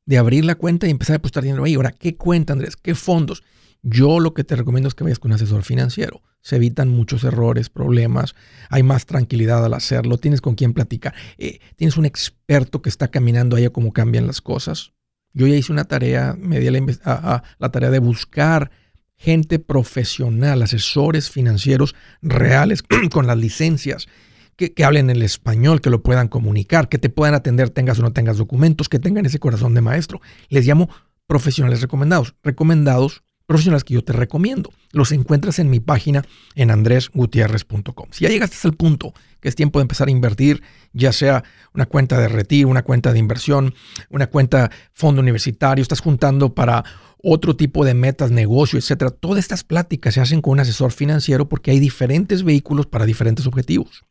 de 0.05 0.17
abrir 0.19 0.45
la 0.45 0.53
cuenta 0.53 0.85
y 0.85 0.91
empezar 0.91 1.15
a 1.15 1.17
apostar 1.17 1.41
dinero 1.41 1.63
ahí. 1.63 1.73
Ahora, 1.73 1.91
¿qué 1.91 2.15
cuenta, 2.15 2.53
Andrés? 2.53 2.77
¿Qué 2.77 2.93
fondos? 2.93 3.41
Yo 3.81 4.19
lo 4.19 4.35
que 4.35 4.43
te 4.43 4.55
recomiendo 4.55 4.87
es 4.87 4.93
que 4.93 5.03
vayas 5.03 5.17
con 5.17 5.31
un 5.31 5.35
asesor 5.37 5.63
financiero. 5.63 6.21
Se 6.41 6.57
evitan 6.57 6.89
muchos 6.89 7.23
errores, 7.23 7.71
problemas, 7.71 8.35
hay 8.69 8.83
más 8.83 9.07
tranquilidad 9.07 9.65
al 9.65 9.73
hacerlo, 9.73 10.19
tienes 10.19 10.39
con 10.39 10.53
quién 10.53 10.73
platicar, 10.73 11.15
eh, 11.39 11.61
tienes 11.77 11.97
un 11.97 12.05
experto 12.05 12.83
que 12.83 12.89
está 12.89 13.07
caminando 13.07 13.55
ahí 13.55 13.65
a 13.65 13.73
cómo 13.73 13.91
cambian 13.91 14.27
las 14.27 14.41
cosas. 14.41 14.91
Yo 15.33 15.47
ya 15.47 15.55
hice 15.55 15.71
una 15.71 15.85
tarea, 15.85 16.35
me 16.39 16.59
di 16.59 16.69
la, 16.69 17.43
la 17.57 17.71
tarea 17.71 17.89
de 17.89 17.99
buscar 17.99 18.69
gente 19.17 19.57
profesional, 19.57 20.61
asesores 20.61 21.31
financieros 21.31 21.95
reales 22.21 22.83
con 23.11 23.25
las 23.25 23.37
licencias 23.39 24.07
que, 24.55 24.83
hablen 24.83 25.09
el 25.09 25.21
español, 25.21 25.81
que 25.81 25.89
lo 25.89 26.01
puedan 26.01 26.27
comunicar, 26.27 26.89
que 26.89 26.97
te 26.97 27.09
puedan 27.09 27.35
atender, 27.35 27.69
tengas 27.69 27.99
o 27.99 28.01
no 28.01 28.13
tengas 28.13 28.37
documentos, 28.37 28.89
que 28.89 28.99
tengan 28.99 29.25
ese 29.25 29.39
corazón 29.39 29.73
de 29.73 29.81
maestro. 29.81 30.21
Les 30.49 30.65
llamo 30.65 30.89
profesionales 31.27 31.81
recomendados. 31.81 32.35
Recomendados, 32.43 33.23
profesionales 33.45 33.83
que 33.83 33.95
yo 33.95 34.03
te 34.03 34.13
recomiendo. 34.13 34.71
Los 34.91 35.11
encuentras 35.11 35.59
en 35.59 35.69
mi 35.69 35.79
página 35.79 36.23
en 36.55 36.71
andresgutierrez.com. 36.71 38.07
Si 38.11 38.23
ya 38.23 38.29
llegaste 38.29 38.55
hasta 38.55 38.67
el 38.67 38.75
punto 38.75 39.13
que 39.39 39.49
es 39.49 39.55
tiempo 39.55 39.77
de 39.77 39.83
empezar 39.83 40.07
a 40.07 40.11
invertir, 40.11 40.63
ya 40.93 41.11
sea 41.11 41.43
una 41.73 41.85
cuenta 41.85 42.19
de 42.19 42.27
retiro, 42.27 42.69
una 42.69 42.81
cuenta 42.81 43.13
de 43.13 43.19
inversión, 43.19 43.75
una 44.09 44.27
cuenta 44.27 44.71
fondo 44.91 45.21
universitario, 45.21 45.83
estás 45.83 45.99
juntando 45.99 46.55
para 46.55 46.83
otro 47.21 47.55
tipo 47.55 47.85
de 47.85 47.93
metas, 47.93 48.31
negocio, 48.31 48.79
etcétera. 48.79 49.11
Todas 49.11 49.39
estas 49.39 49.63
pláticas 49.63 50.15
se 50.15 50.21
hacen 50.21 50.41
con 50.41 50.53
un 50.53 50.61
asesor 50.61 50.91
financiero 50.91 51.47
porque 51.47 51.71
hay 51.71 51.79
diferentes 51.79 52.43
vehículos 52.43 52.87
para 52.87 53.05
diferentes 53.05 53.45
objetivos. 53.45 54.05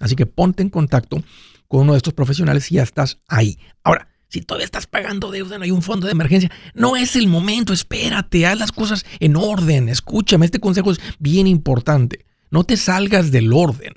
Así 0.00 0.14
que 0.14 0.26
ponte 0.26 0.62
en 0.62 0.70
contacto 0.70 1.22
con 1.68 1.82
uno 1.82 1.92
de 1.92 1.98
estos 1.98 2.14
profesionales 2.14 2.70
y 2.70 2.76
ya 2.76 2.82
estás 2.82 3.18
ahí. 3.28 3.58
Ahora, 3.82 4.08
si 4.28 4.40
todavía 4.42 4.66
estás 4.66 4.86
pagando 4.86 5.30
deuda, 5.30 5.58
no 5.58 5.64
hay 5.64 5.70
un 5.70 5.82
fondo 5.82 6.06
de 6.06 6.12
emergencia, 6.12 6.50
no 6.74 6.96
es 6.96 7.16
el 7.16 7.28
momento, 7.28 7.72
espérate, 7.72 8.46
haz 8.46 8.58
las 8.58 8.72
cosas 8.72 9.06
en 9.20 9.36
orden, 9.36 9.88
escúchame, 9.88 10.46
este 10.46 10.60
consejo 10.60 10.90
es 10.90 11.00
bien 11.18 11.46
importante. 11.46 12.26
No 12.50 12.64
te 12.64 12.76
salgas 12.76 13.30
del 13.30 13.52
orden. 13.52 13.94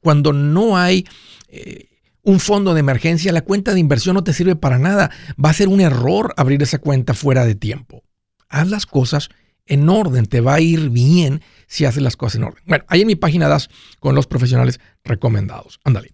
Cuando 0.00 0.32
no 0.32 0.78
hay 0.78 1.04
eh, 1.48 1.88
un 2.22 2.40
fondo 2.40 2.74
de 2.74 2.80
emergencia, 2.80 3.32
la 3.32 3.42
cuenta 3.42 3.72
de 3.72 3.80
inversión 3.80 4.14
no 4.14 4.24
te 4.24 4.32
sirve 4.32 4.56
para 4.56 4.78
nada. 4.78 5.10
Va 5.42 5.50
a 5.50 5.54
ser 5.54 5.68
un 5.68 5.80
error 5.80 6.34
abrir 6.36 6.62
esa 6.62 6.78
cuenta 6.78 7.14
fuera 7.14 7.44
de 7.44 7.54
tiempo. 7.54 8.02
Haz 8.48 8.68
las 8.68 8.86
cosas 8.86 9.30
en 9.66 9.88
orden, 9.88 10.26
te 10.26 10.40
va 10.40 10.54
a 10.54 10.60
ir 10.60 10.90
bien 10.90 11.40
si 11.66 11.84
haces 11.84 12.02
las 12.02 12.16
cosas 12.16 12.36
en 12.36 12.44
orden. 12.44 12.62
Bueno, 12.66 12.84
ahí 12.88 13.02
en 13.02 13.06
mi 13.08 13.16
página 13.16 13.48
das 13.48 13.68
con 14.00 14.14
los 14.14 14.26
profesionales 14.26 14.80
recomendados. 15.04 15.80
Ándale. 15.84 16.10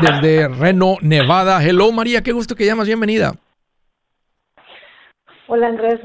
Desde 0.00 0.48
Reno, 0.48 0.96
Nevada. 1.02 1.62
Hello 1.62 1.92
María, 1.92 2.22
qué 2.22 2.32
gusto 2.32 2.54
que 2.54 2.66
llamas, 2.66 2.86
bienvenida. 2.86 3.34
Hola 5.48 5.68
Andrés, 5.68 6.00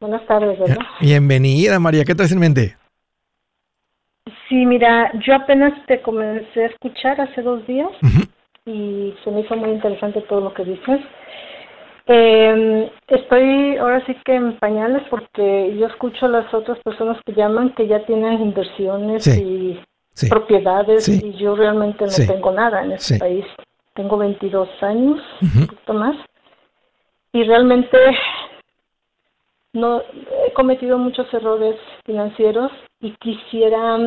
buenas 0.00 0.26
tardes, 0.26 0.58
¿verdad? 0.58 0.78
Bienvenida 1.00 1.78
María, 1.78 2.04
¿qué 2.04 2.14
traes 2.14 2.32
en 2.32 2.40
mente? 2.40 2.76
Sí, 4.48 4.66
mira, 4.66 5.12
yo 5.24 5.34
apenas 5.34 5.72
te 5.86 6.02
comencé 6.02 6.64
a 6.64 6.66
escuchar 6.66 7.20
hace 7.20 7.42
dos 7.42 7.66
días 7.66 7.90
y 8.66 9.14
se 9.22 9.30
me 9.30 9.42
hizo 9.42 9.56
muy 9.56 9.70
interesante 9.70 10.20
todo 10.22 10.40
lo 10.40 10.54
que 10.54 10.64
dices. 10.64 11.00
Eh, 12.06 12.92
estoy 13.08 13.76
ahora 13.78 14.04
sí 14.06 14.14
que 14.24 14.34
en 14.34 14.58
pañales 14.58 15.02
porque 15.08 15.74
yo 15.78 15.86
escucho 15.86 16.26
a 16.26 16.28
las 16.28 16.52
otras 16.52 16.78
personas 16.80 17.18
que 17.24 17.32
llaman 17.32 17.74
que 17.74 17.86
ya 17.86 18.04
tienen 18.04 18.42
inversiones 18.42 19.26
y 19.26 19.80
propiedades 20.28 21.08
y 21.08 21.32
yo 21.34 21.56
realmente 21.56 22.04
no 22.04 22.26
tengo 22.26 22.52
nada 22.52 22.84
en 22.84 22.92
este 22.92 23.18
país. 23.18 23.44
Tengo 23.94 24.16
22 24.16 24.68
años, 24.82 25.20
un 25.40 25.66
poquito 25.66 25.94
más, 25.94 26.16
y 27.32 27.44
realmente 27.44 27.96
no 29.72 30.02
he 30.46 30.52
cometido 30.52 30.98
muchos 30.98 31.32
errores 31.34 31.76
financieros 32.04 32.70
y 33.00 33.12
quisiera 33.16 33.98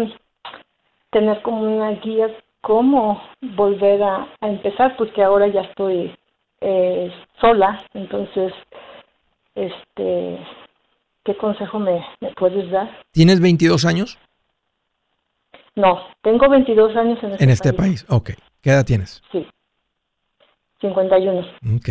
tener 1.11 1.41
como 1.41 1.61
una 1.61 1.91
guía 1.91 2.29
cómo 2.61 3.21
volver 3.55 4.03
a, 4.03 4.27
empezar, 4.41 4.95
porque 4.97 5.23
ahora 5.23 5.47
ya 5.47 5.61
estoy 5.61 6.15
eh, 6.61 7.11
sola, 7.39 7.83
entonces, 7.93 8.53
este, 9.55 10.39
¿qué 11.23 11.37
consejo 11.37 11.79
me, 11.79 12.03
puedes 12.35 12.69
dar? 12.71 12.89
¿Tienes 13.11 13.39
22 13.39 13.85
años? 13.85 14.17
No, 15.75 15.99
tengo 16.21 16.49
22 16.49 16.95
años 16.95 17.19
en 17.21 17.31
este, 17.31 17.43
en 17.43 17.49
este 17.49 17.73
país. 17.73 18.05
Ok. 18.09 18.31
¿Qué 18.61 18.71
edad 18.71 18.85
tienes? 18.85 19.21
Sí, 19.31 19.45
51. 20.81 21.39
Ok. 21.75 21.89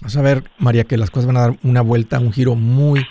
Vamos 0.00 0.16
a 0.16 0.22
ver, 0.22 0.44
María, 0.58 0.84
que 0.84 0.96
las 0.96 1.10
cosas 1.10 1.26
van 1.26 1.36
a 1.36 1.40
dar 1.40 1.56
una 1.62 1.80
vuelta, 1.80 2.18
un 2.20 2.32
giro 2.32 2.54
muy, 2.54 3.04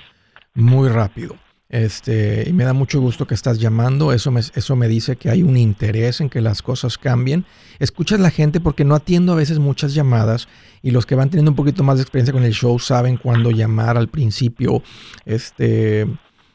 muy 0.53 0.89
rápido. 0.89 1.35
Este, 1.73 2.47
y 2.47 2.53
me 2.53 2.65
da 2.65 2.73
mucho 2.73 3.01
gusto 3.01 3.25
que 3.25 3.33
estás 3.33 3.57
llamando. 3.57 4.13
Eso 4.13 4.29
me, 4.29 4.41
eso 4.41 4.75
me 4.75 4.87
dice 4.87 5.15
que 5.15 5.31
hay 5.31 5.41
un 5.41 5.57
interés 5.57 6.21
en 6.21 6.29
que 6.29 6.39
las 6.39 6.61
cosas 6.61 6.99
cambien. 6.99 7.45
Escuchas 7.79 8.19
la 8.19 8.29
gente 8.29 8.59
porque 8.59 8.85
no 8.85 8.93
atiendo 8.93 9.33
a 9.33 9.37
veces 9.37 9.57
muchas 9.57 9.95
llamadas 9.95 10.47
y 10.83 10.91
los 10.91 11.07
que 11.07 11.15
van 11.15 11.31
teniendo 11.31 11.49
un 11.49 11.55
poquito 11.55 11.83
más 11.83 11.95
de 11.95 12.03
experiencia 12.03 12.31
con 12.31 12.43
el 12.43 12.53
show 12.53 12.77
saben 12.77 13.17
cuándo 13.17 13.49
llamar 13.49 13.97
al 13.97 14.07
principio. 14.07 14.83
Este, 15.25 16.05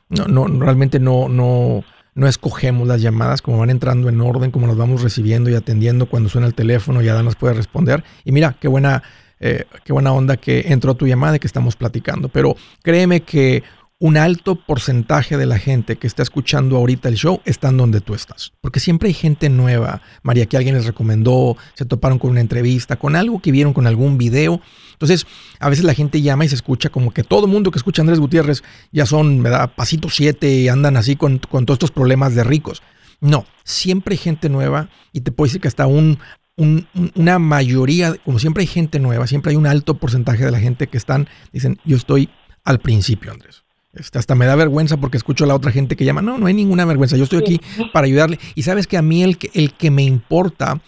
no, 0.08 0.26
no, 0.28 0.46
realmente 0.46 1.00
no, 1.00 1.28
no, 1.28 1.82
no 2.14 2.28
escogemos 2.28 2.86
las 2.86 3.02
llamadas 3.02 3.42
como 3.42 3.58
van 3.58 3.70
entrando 3.70 4.08
en 4.08 4.20
orden, 4.20 4.52
como 4.52 4.68
las 4.68 4.76
vamos 4.76 5.02
recibiendo 5.02 5.50
y 5.50 5.56
atendiendo 5.56 6.06
cuando 6.06 6.28
suena 6.28 6.46
el 6.46 6.54
teléfono, 6.54 7.02
ya 7.02 7.20
nos 7.24 7.34
puede 7.34 7.54
responder. 7.54 8.04
Y 8.24 8.30
mira, 8.30 8.56
qué 8.60 8.68
buena, 8.68 9.02
eh, 9.40 9.64
qué 9.84 9.92
buena 9.92 10.12
onda 10.12 10.36
que 10.36 10.66
entró 10.68 10.94
tu 10.94 11.08
llamada 11.08 11.34
y 11.34 11.38
que 11.40 11.48
estamos 11.48 11.74
platicando. 11.74 12.28
Pero 12.28 12.54
créeme 12.84 13.22
que 13.22 13.64
un 14.00 14.16
alto 14.16 14.54
porcentaje 14.54 15.36
de 15.36 15.46
la 15.46 15.58
gente 15.58 15.96
que 15.96 16.06
está 16.06 16.22
escuchando 16.22 16.76
ahorita 16.76 17.08
el 17.08 17.16
show 17.16 17.40
están 17.44 17.76
donde 17.76 18.00
tú 18.00 18.14
estás. 18.14 18.52
Porque 18.60 18.78
siempre 18.78 19.08
hay 19.08 19.14
gente 19.14 19.48
nueva, 19.48 20.02
María, 20.22 20.46
que 20.46 20.56
alguien 20.56 20.76
les 20.76 20.86
recomendó, 20.86 21.56
se 21.74 21.84
toparon 21.84 22.18
con 22.20 22.30
una 22.30 22.40
entrevista, 22.40 22.96
con 22.96 23.16
algo 23.16 23.40
que 23.40 23.50
vieron, 23.50 23.72
con 23.72 23.88
algún 23.88 24.16
video. 24.16 24.60
Entonces, 24.92 25.26
a 25.58 25.68
veces 25.68 25.84
la 25.84 25.94
gente 25.94 26.22
llama 26.22 26.44
y 26.44 26.48
se 26.48 26.54
escucha 26.54 26.90
como 26.90 27.12
que 27.12 27.24
todo 27.24 27.46
el 27.46 27.50
mundo 27.50 27.72
que 27.72 27.78
escucha 27.78 28.02
a 28.02 28.04
Andrés 28.04 28.20
Gutiérrez 28.20 28.62
ya 28.92 29.04
son, 29.04 29.40
me 29.40 29.50
da 29.50 29.66
pasito 29.66 30.08
siete 30.10 30.48
y 30.48 30.68
andan 30.68 30.96
así 30.96 31.16
con, 31.16 31.40
todos 31.40 31.74
estos 31.74 31.90
problemas 31.90 32.36
de 32.36 32.44
ricos. 32.44 32.82
No, 33.20 33.46
siempre 33.64 34.12
hay 34.14 34.18
gente 34.18 34.48
nueva 34.48 34.90
y 35.12 35.22
te 35.22 35.32
puedo 35.32 35.48
decir 35.48 35.60
que 35.60 35.66
hasta 35.66 35.88
un, 35.88 36.20
una 37.16 37.40
mayoría, 37.40 38.14
como 38.24 38.38
siempre 38.38 38.60
hay 38.60 38.68
gente 38.68 39.00
nueva, 39.00 39.26
siempre 39.26 39.50
hay 39.50 39.56
un 39.56 39.66
alto 39.66 39.94
porcentaje 39.94 40.44
de 40.44 40.52
la 40.52 40.60
gente 40.60 40.86
que 40.86 40.98
están, 40.98 41.28
dicen, 41.52 41.80
yo 41.84 41.96
estoy 41.96 42.28
al 42.62 42.78
principio, 42.78 43.32
Andrés. 43.32 43.64
Este, 43.92 44.18
hasta 44.18 44.34
me 44.34 44.46
da 44.46 44.54
vergüenza 44.54 44.96
porque 44.98 45.16
escucho 45.16 45.44
a 45.44 45.46
la 45.46 45.54
otra 45.54 45.72
gente 45.72 45.96
que 45.96 46.04
llama. 46.04 46.22
No, 46.22 46.38
no 46.38 46.46
hay 46.46 46.54
ninguna 46.54 46.84
vergüenza. 46.84 47.16
Yo 47.16 47.24
estoy 47.24 47.40
aquí 47.40 47.60
para 47.92 48.06
ayudarle. 48.06 48.38
Y 48.54 48.62
sabes 48.62 48.86
que 48.86 48.96
a 48.96 49.02
mí 49.02 49.22
el 49.22 49.38
que, 49.38 49.50
el 49.54 49.74
que 49.74 49.90
me 49.90 50.02
importa 50.02 50.80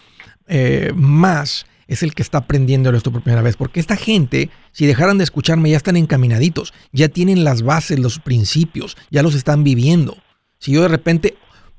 eh, 0.46 0.92
más 0.94 1.66
es 1.88 2.02
el 2.02 2.14
que 2.14 2.22
está 2.22 2.38
aprendiendo 2.38 2.90
esto 2.90 3.10
por 3.10 3.22
primera 3.22 3.42
vez. 3.42 3.56
Porque 3.56 3.80
esta 3.80 3.96
gente, 3.96 4.50
si 4.72 4.86
dejaran 4.86 5.18
de 5.18 5.24
escucharme, 5.24 5.70
ya 5.70 5.76
están 5.76 5.96
encaminaditos. 5.96 6.72
Ya 6.92 7.08
tienen 7.08 7.42
las 7.42 7.62
bases, 7.62 7.98
los 7.98 8.20
principios. 8.20 8.96
Ya 9.10 9.22
los 9.22 9.34
están 9.34 9.64
viviendo. 9.64 10.16
Si 10.58 10.72
yo 10.72 10.82
de 10.82 10.88
repente 10.88 11.36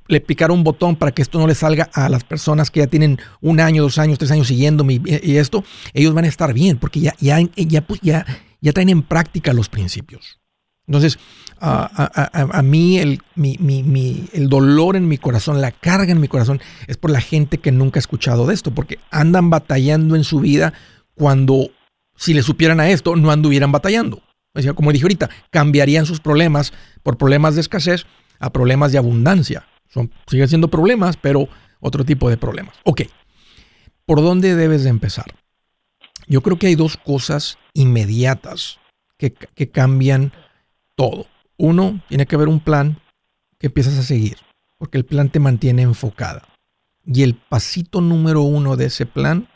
le 0.08 0.20
picara 0.20 0.52
un 0.52 0.64
botón 0.64 0.98
para 0.98 1.12
que 1.14 1.22
esto 1.22 1.40
no 1.40 1.48
le 1.48 1.56
salga 1.56 1.90
a 1.94 2.10
las 2.10 2.26
personas 2.26 2.70
que 2.70 2.82
ya 2.82 2.88
tienen 2.88 3.20
un 3.40 3.62
año, 3.62 3.84
dos 3.84 3.98
años, 3.98 4.18
tres 4.18 4.32
años 4.32 4.48
siguiéndome 4.48 5.00
y, 5.06 5.38
esto, 5.38 5.64
ellos 5.94 6.14
van 6.14 6.26
a 6.26 6.28
estar 6.28 6.54
bien 6.54 6.78
porque 6.78 7.00
ya, 7.00 7.16
ya, 7.20 7.40
ya, 7.56 7.86
ya, 8.02 8.26
ya 8.60 8.74
traen 8.74 8.90
en 8.90 9.04
práctica 9.04 9.54
los 9.54 9.70
principios. 9.70 10.41
Entonces, 10.88 11.20
a, 11.60 12.62
mí 12.64 12.98
el, 12.98 13.22
el 13.36 14.50
dolor 14.50 14.96
en 14.96 15.08
mi 15.08 15.18
corazón, 15.18 15.62
la 15.62 15.72
carga 15.72 16.12
en 16.12 16.20
mi 16.20 16.28
corazón, 16.28 16.60
es 16.88 16.98
por 16.98 17.12
la 17.12 17.22
gente 17.22 17.60
que 17.60 17.72
nunca 17.72 18.00
ha 18.00 18.02
escuchado 18.02 18.48
de 18.48 18.54
esto, 18.54 18.72
porque 18.72 19.00
andan 19.12 19.50
batallando 19.50 20.16
en 20.16 20.24
su 20.24 20.40
vida 20.40 20.74
cuando, 21.14 21.70
si 22.16 22.34
le 22.34 22.42
supieran 22.42 22.80
a 22.80 22.90
esto, 22.90 23.16
no 23.16 23.32
anduvieran 23.32 23.72
batallando. 23.72 24.24
como 24.76 24.92
dije 24.92 25.06
ahorita, 25.06 25.30
cambiarían 25.52 26.06
sus 26.06 26.20
problemas 26.20 26.74
por 27.04 27.18
problemas 27.18 27.56
de 27.56 27.62
escasez 27.62 28.06
a 28.40 28.52
problemas 28.52 28.92
de 28.92 28.98
abundancia. 28.98 29.68
Son, 29.88 30.12
siguen 30.28 30.48
siendo 30.48 30.70
problemas, 30.70 31.16
pero 31.16 31.48
otro 31.80 32.04
tipo 32.06 32.30
de 32.30 32.38
problemas. 32.38 32.76
Ok, 32.84 33.04
¿por 34.06 34.22
dónde 34.22 34.56
debes 34.56 34.84
de 34.84 34.90
empezar? 34.90 35.36
Yo 36.28 36.42
creo 36.42 36.58
que 36.58 36.68
hay 36.68 36.76
dos 36.76 36.98
cosas 36.98 37.58
inmediatas 37.74 38.80
que, 39.18 39.34
que 39.34 39.70
cambian 39.70 40.32
todo. 41.02 41.26
Uno, 41.58 42.00
tiene 42.10 42.28
que 42.28 42.36
haber 42.36 42.48
un 42.48 42.60
plan 42.60 43.02
que 43.58 43.68
empiezas 43.68 43.98
a 43.98 44.04
seguir, 44.04 44.38
porque 44.78 45.00
el 45.00 45.04
plan 45.04 45.30
te 45.30 45.40
mantiene 45.40 45.82
enfocada. 45.82 46.44
Y 47.04 47.24
el 47.24 47.34
pasito 47.34 48.02
número 48.02 48.42
uno 48.42 48.76
de 48.76 48.86
ese 48.86 49.08
plan 49.08 49.48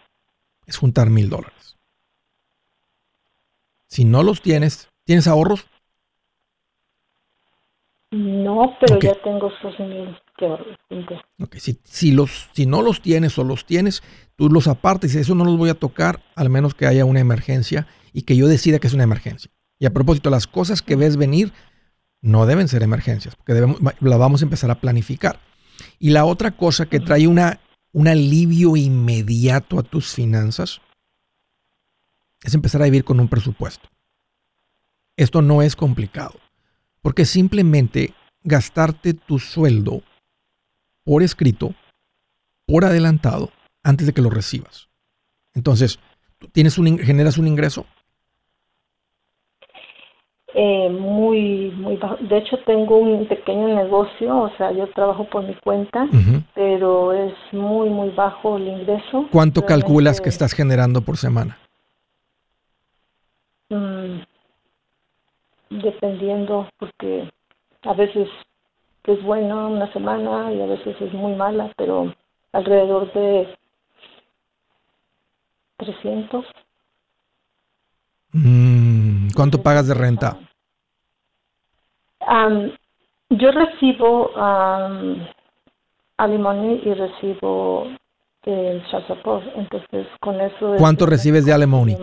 es 0.66 0.78
juntar 0.78 1.12
mil 1.12 1.30
dólares. 1.30 1.78
Si 3.88 4.06
no 4.06 4.24
los 4.24 4.42
tienes, 4.42 4.90
¿tienes 5.04 5.28
ahorros? 5.28 5.68
No, 8.10 8.76
pero 8.80 9.00
ya 9.00 9.14
tengo 9.22 9.52
esos 9.52 9.80
mil 9.80 10.18
que 11.50 11.60
si, 11.60 11.80
si, 11.84 12.12
los, 12.12 12.50
si 12.54 12.66
no 12.66 12.82
los 12.82 13.02
tienes 13.02 13.38
o 13.38 13.44
los 13.44 13.66
tienes, 13.66 14.02
tú 14.36 14.50
los 14.50 14.68
apartes 14.68 15.14
y 15.14 15.20
eso 15.20 15.36
no 15.36 15.46
los 15.46 15.58
voy 15.58 15.70
a 15.70 15.76
tocar, 15.76 16.22
al 16.36 16.50
menos 16.50 16.74
que 16.74 16.88
haya 16.88 17.06
una 17.06 17.20
emergencia 17.20 17.86
y 18.14 18.24
que 18.24 18.36
yo 18.36 18.48
decida 18.48 18.80
que 18.80 18.88
es 18.88 18.94
una 18.94 19.04
emergencia. 19.04 19.52
Y 19.80 19.86
a 19.86 19.94
propósito, 19.94 20.30
las 20.30 20.48
cosas 20.48 20.82
que 20.82 20.96
ves 20.96 21.18
venir 21.18 21.54
no 22.22 22.46
deben 22.46 22.68
ser 22.68 22.82
emergencias, 22.84 23.36
porque 23.36 23.54
debemos, 23.54 23.80
la 24.00 24.18
vamos 24.18 24.42
a 24.42 24.46
empezar 24.46 24.72
a 24.72 24.80
planificar. 24.82 25.40
Y 26.00 26.10
la 26.10 26.26
otra 26.26 26.52
cosa 26.52 26.86
que 26.88 27.00
trae 27.00 27.28
una, 27.28 27.60
un 27.92 28.08
alivio 28.08 28.76
inmediato 28.76 29.78
a 29.78 29.84
tus 29.84 30.14
finanzas 30.14 30.82
es 32.42 32.54
empezar 32.54 32.82
a 32.82 32.86
vivir 32.86 33.04
con 33.04 33.20
un 33.20 33.28
presupuesto. 33.28 33.90
Esto 35.18 35.42
no 35.42 35.62
es 35.62 35.76
complicado, 35.76 36.36
porque 37.02 37.26
simplemente 37.26 38.14
gastarte 38.44 39.14
tu 39.14 39.40
sueldo 39.40 40.04
por 41.04 41.24
escrito, 41.24 41.76
por 42.66 42.86
adelantado, 42.86 43.52
antes 43.84 44.08
de 44.08 44.14
que 44.14 44.22
lo 44.22 44.30
recibas. 44.30 44.90
Entonces, 45.54 46.00
tienes 46.52 46.78
un, 46.78 46.98
generas 46.98 47.38
un 47.38 47.48
ingreso, 47.48 47.86
eh, 50.58 50.90
muy, 50.90 51.70
muy 51.76 51.98
bajo. 51.98 52.16
De 52.22 52.38
hecho, 52.38 52.58
tengo 52.66 52.96
un 52.96 53.28
pequeño 53.28 53.68
negocio, 53.68 54.38
o 54.38 54.50
sea, 54.56 54.72
yo 54.72 54.88
trabajo 54.92 55.26
por 55.26 55.44
mi 55.44 55.54
cuenta, 55.56 56.08
pero 56.54 57.12
es 57.12 57.34
muy, 57.52 57.90
muy 57.90 58.10
bajo 58.12 58.56
el 58.56 58.70
ingreso. 58.70 59.28
¿Cuánto 59.34 59.66
calculas 59.66 60.22
que 60.22 60.30
estás 60.30 60.54
generando 60.54 61.02
por 61.02 61.18
semana? 61.18 61.58
Mm, 63.70 64.22
dependiendo, 65.72 66.70
porque 66.80 67.30
a 67.82 67.94
veces 67.94 68.30
es 69.04 69.24
bueno 69.24 69.68
una 69.68 69.92
semana 69.92 70.54
y 70.54 70.62
a 70.62 70.68
veces 70.68 70.96
es 71.02 71.12
muy 71.12 71.36
mala, 71.36 71.74
pero 71.76 72.16
alrededor 72.54 73.12
de 73.12 73.58
300. 75.80 76.46
Mm, 78.32 79.32
¿Cuánto 79.36 79.62
pagas 79.62 79.88
de 79.88 79.96
renta? 79.96 80.40
Yo 83.30 83.52
recibo 83.52 84.30
um, 84.30 85.26
alimony 86.18 86.82
y 86.84 86.94
recibo 86.94 87.88
el 88.44 88.84
support, 89.08 89.44
entonces 89.56 90.08
con 90.22 90.40
eso... 90.40 90.76
¿Cuánto 90.78 91.06
recibes 91.06 91.46
de 91.46 91.54
alimony? 91.54 91.98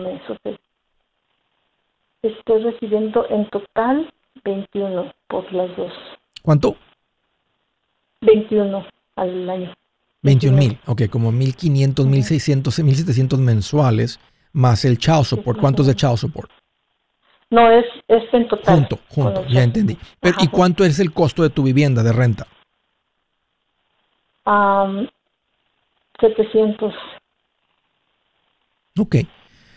Estoy 2.21 2.63
recibiendo 2.63 3.25
en 3.29 3.49
total 3.49 4.11
21 4.43 5.13
por 5.27 5.51
las 5.53 5.75
dos. 5.77 5.91
¿Cuánto? 6.41 6.75
21 8.21 8.85
al 9.15 9.49
año. 9.49 9.73
21 10.21 10.57
mil, 10.57 10.79
ok, 10.85 11.03
como 11.09 11.31
1500, 11.31 12.05
1600, 12.05 12.79
1700 12.79 13.39
mensuales 13.39 14.19
más 14.53 14.85
el 14.85 14.97
child 14.97 15.25
support. 15.25 15.59
¿Cuántos 15.59 15.87
de 15.87 15.95
child 15.95 16.17
support? 16.17 16.49
No, 17.53 17.69
es, 17.69 17.85
es 18.07 18.23
en 18.33 18.47
total. 18.47 18.75
Junto, 18.77 18.99
junto, 19.09 19.45
ya 19.45 19.61
entendí. 19.61 19.95
Pero, 20.19 20.37
¿Y 20.41 20.47
cuánto 20.47 20.83
es 20.83 20.97
el 20.97 21.13
costo 21.13 21.43
de 21.43 21.51
tu 21.51 21.61
vivienda 21.61 22.01
de 22.01 22.11
renta? 22.11 22.47
700. 26.19 26.91
Ok. 28.97 29.17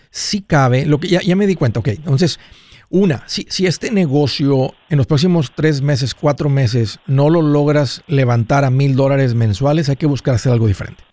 Sí 0.09 0.41
cabe, 0.41 0.87
lo 0.87 0.99
que 0.99 1.09
ya, 1.09 1.21
ya 1.21 1.37
me 1.37 1.47
di 1.47 1.55
cuenta, 1.55 1.81
ok. 1.81 1.89
Entonces, 1.89 2.41
Una, 2.89 3.29
si, 3.29 3.47
si 3.51 3.67
este 3.67 3.91
negocio 3.91 4.73
en 4.89 4.97
los 4.97 5.07
próximos 5.07 5.53
tres 5.55 5.83
meses, 5.83 6.15
cuatro 6.15 6.49
meses, 6.49 6.99
no 7.07 7.29
lo 7.29 7.43
logras 7.43 8.03
levantar 8.07 8.65
a 8.65 8.71
mil 8.71 8.97
dólares 8.97 9.35
mensuales, 9.35 9.91
hay 9.91 9.97
que 9.97 10.07
buscar 10.07 10.37
hacer 10.37 10.51
algo 10.51 10.67
diferente. 10.67 11.05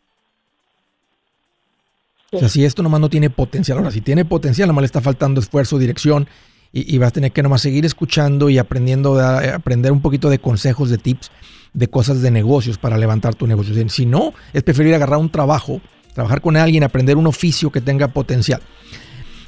O 2.31 2.39
sea, 2.39 2.47
si 2.47 2.63
esto 2.63 2.83
nomás 2.83 3.01
no 3.01 3.09
tiene 3.09 3.29
potencial, 3.29 3.79
ahora 3.79 3.91
si 3.91 3.99
tiene 3.99 4.23
potencial, 4.23 4.67
nomás 4.67 4.83
le 4.83 4.87
está 4.87 5.01
faltando 5.01 5.41
esfuerzo, 5.41 5.77
dirección 5.77 6.27
y, 6.75 6.97
vas 6.97 7.09
a 7.09 7.11
tener 7.11 7.31
que 7.31 7.43
nomás 7.43 7.61
seguir 7.61 7.85
escuchando 7.85 8.49
y 8.49 8.57
aprendiendo, 8.57 9.19
a, 9.19 9.55
aprender 9.55 9.91
un 9.91 10.01
poquito 10.01 10.29
de 10.29 10.39
consejos, 10.39 10.89
de 10.89 10.97
tips, 10.97 11.29
de 11.73 11.87
cosas 11.87 12.21
de 12.23 12.31
negocios 12.31 12.79
para 12.79 12.97
levantar 12.97 13.35
tu 13.35 13.45
negocio. 13.45 13.75
Si 13.89 14.07
no, 14.07 14.33
es 14.53 14.63
preferir 14.63 14.95
agarrar 14.95 15.19
un 15.19 15.29
trabajo, 15.29 15.81
trabajar 16.15 16.41
con 16.41 16.57
alguien, 16.57 16.83
aprender 16.83 17.15
un 17.15 17.27
oficio 17.27 17.71
que 17.71 17.79
tenga 17.79 18.07
potencial. 18.07 18.61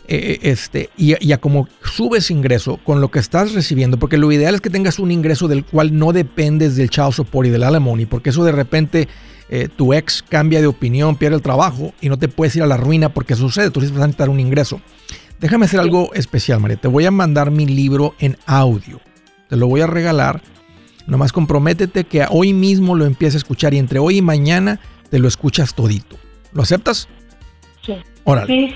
Eh, 0.07 0.37
eh, 0.43 0.51
este, 0.51 0.91
y, 0.97 1.31
a 1.31 1.39
como 1.39 1.67
subes 1.83 2.29
ingreso 2.29 2.77
con 2.77 3.01
lo 3.01 3.09
que 3.09 3.17
estás 3.17 3.53
recibiendo, 3.53 3.97
porque 3.97 4.17
lo 4.17 4.31
ideal 4.31 4.53
es 4.53 4.61
que 4.61 4.69
tengas 4.69 4.99
un 4.99 5.09
ingreso 5.09 5.47
del 5.47 5.65
cual 5.65 5.97
no 5.97 6.13
dependes 6.13 6.75
del 6.75 6.91
child 6.91 7.13
support 7.13 7.47
y 7.47 7.51
del 7.51 7.63
alimony, 7.63 8.05
porque 8.07 8.29
eso 8.29 8.43
de 8.43 8.51
repente 8.51 9.07
eh, 9.49 9.67
tu 9.75 9.95
ex 9.95 10.21
cambia 10.21 10.61
de 10.61 10.67
opinión, 10.67 11.15
pierde 11.15 11.37
el 11.37 11.41
trabajo 11.41 11.91
y 12.01 12.09
no 12.09 12.19
te 12.19 12.27
puedes 12.27 12.55
ir 12.55 12.61
a 12.61 12.67
la 12.67 12.77
ruina 12.77 13.09
porque 13.09 13.35
sucede, 13.35 13.71
tú 13.71 13.79
necesitas 13.79 14.01
necesitar 14.01 14.29
un 14.29 14.39
ingreso. 14.39 14.79
Déjame 15.39 15.65
hacer 15.65 15.79
algo 15.79 16.13
especial, 16.13 16.59
María. 16.59 16.77
Te 16.77 16.87
voy 16.87 17.05
a 17.05 17.11
mandar 17.11 17.51
mi 17.51 17.65
libro 17.65 18.15
en 18.19 18.37
audio. 18.45 19.01
Te 19.49 19.57
lo 19.57 19.67
voy 19.67 19.81
a 19.81 19.87
regalar. 19.87 20.41
Nomás 21.07 21.31
comprométete 21.31 22.05
que 22.05 22.25
hoy 22.29 22.53
mismo 22.53 22.95
lo 22.95 23.05
empieces 23.05 23.35
a 23.35 23.37
escuchar 23.39 23.73
y 23.73 23.77
entre 23.77 23.99
hoy 23.99 24.17
y 24.17 24.21
mañana 24.21 24.79
te 25.09 25.19
lo 25.19 25.27
escuchas 25.27 25.75
todito. 25.75 26.17
¿Lo 26.51 26.63
aceptas? 26.63 27.07
Sí. 27.85 27.95
Órale. 28.23 28.47
Sí, 28.47 28.75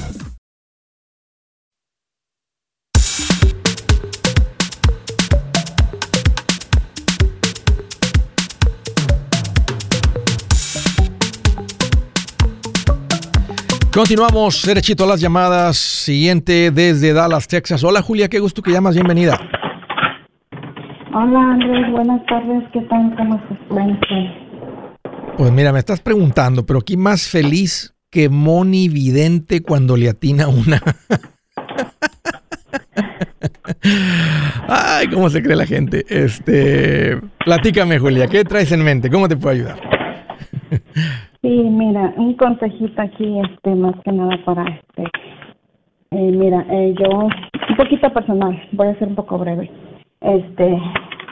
Continuamos 14.01 14.65
derechito 14.65 15.03
a 15.03 15.07
las 15.07 15.21
llamadas. 15.21 15.77
Siguiente 15.77 16.71
desde 16.71 17.13
Dallas, 17.13 17.47
Texas. 17.47 17.83
Hola 17.83 18.01
Julia, 18.01 18.29
qué 18.29 18.39
gusto 18.39 18.63
que 18.63 18.71
llamas. 18.71 18.95
Bienvenida. 18.95 19.39
Hola 21.13 21.51
Andrés, 21.51 21.91
buenas 21.91 22.25
tardes. 22.25 22.63
¿Qué 22.73 22.81
tal? 22.89 23.15
¿Cómo 23.15 23.35
estás? 23.35 23.59
Pues 25.37 25.51
mira, 25.51 25.71
me 25.71 25.77
estás 25.77 26.01
preguntando, 26.01 26.65
pero 26.65 26.79
aquí 26.79 26.97
más 26.97 27.29
feliz 27.29 27.93
que 28.09 28.27
Moni 28.27 28.89
Vidente 28.89 29.61
cuando 29.61 29.95
le 29.95 30.09
atina 30.09 30.47
una. 30.47 30.81
Ay, 34.67 35.09
cómo 35.09 35.29
se 35.29 35.43
cree 35.43 35.55
la 35.55 35.67
gente. 35.67 36.05
Este, 36.09 37.21
platícame, 37.45 37.99
Julia, 37.99 38.25
¿qué 38.25 38.43
traes 38.45 38.71
en 38.71 38.83
mente? 38.83 39.11
¿Cómo 39.11 39.29
te 39.29 39.37
puedo 39.37 39.53
ayudar? 39.53 39.79
Sí, 41.43 41.49
mira, 41.49 42.13
un 42.17 42.35
consejito 42.35 43.01
aquí, 43.01 43.39
este, 43.39 43.73
más 43.73 43.95
que 44.03 44.11
nada 44.11 44.37
para 44.45 44.63
este. 44.63 45.05
Eh, 46.11 46.31
mira, 46.31 46.63
eh, 46.69 46.93
yo, 46.99 47.09
un 47.09 47.75
poquito 47.77 48.13
personal, 48.13 48.61
voy 48.73 48.89
a 48.89 48.99
ser 48.99 49.07
un 49.07 49.15
poco 49.15 49.39
breve. 49.39 49.71
Este, 50.21 50.79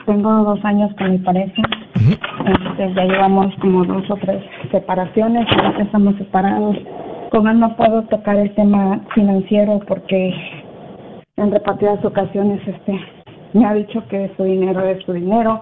tengo 0.06 0.32
dos 0.42 0.64
años 0.64 0.92
con 0.98 1.12
mi 1.12 1.18
pareja. 1.18 1.62
Este, 1.94 2.92
ya 2.92 3.04
llevamos 3.04 3.54
como 3.60 3.84
dos 3.84 4.10
o 4.10 4.16
tres 4.16 4.42
separaciones, 4.72 5.46
ahora 5.52 5.80
estamos 5.80 6.16
separados. 6.16 6.76
Con 7.30 7.46
él 7.46 7.60
no 7.60 7.76
puedo 7.76 8.02
tocar 8.08 8.36
el 8.36 8.52
tema 8.56 9.02
financiero 9.14 9.78
porque 9.86 10.34
en 11.36 11.52
repartidas 11.52 12.04
ocasiones 12.04 12.60
este 12.66 12.98
me 13.52 13.64
ha 13.64 13.74
dicho 13.74 14.02
que 14.08 14.32
su 14.36 14.42
dinero 14.42 14.84
es 14.86 15.04
su 15.04 15.12
dinero 15.12 15.60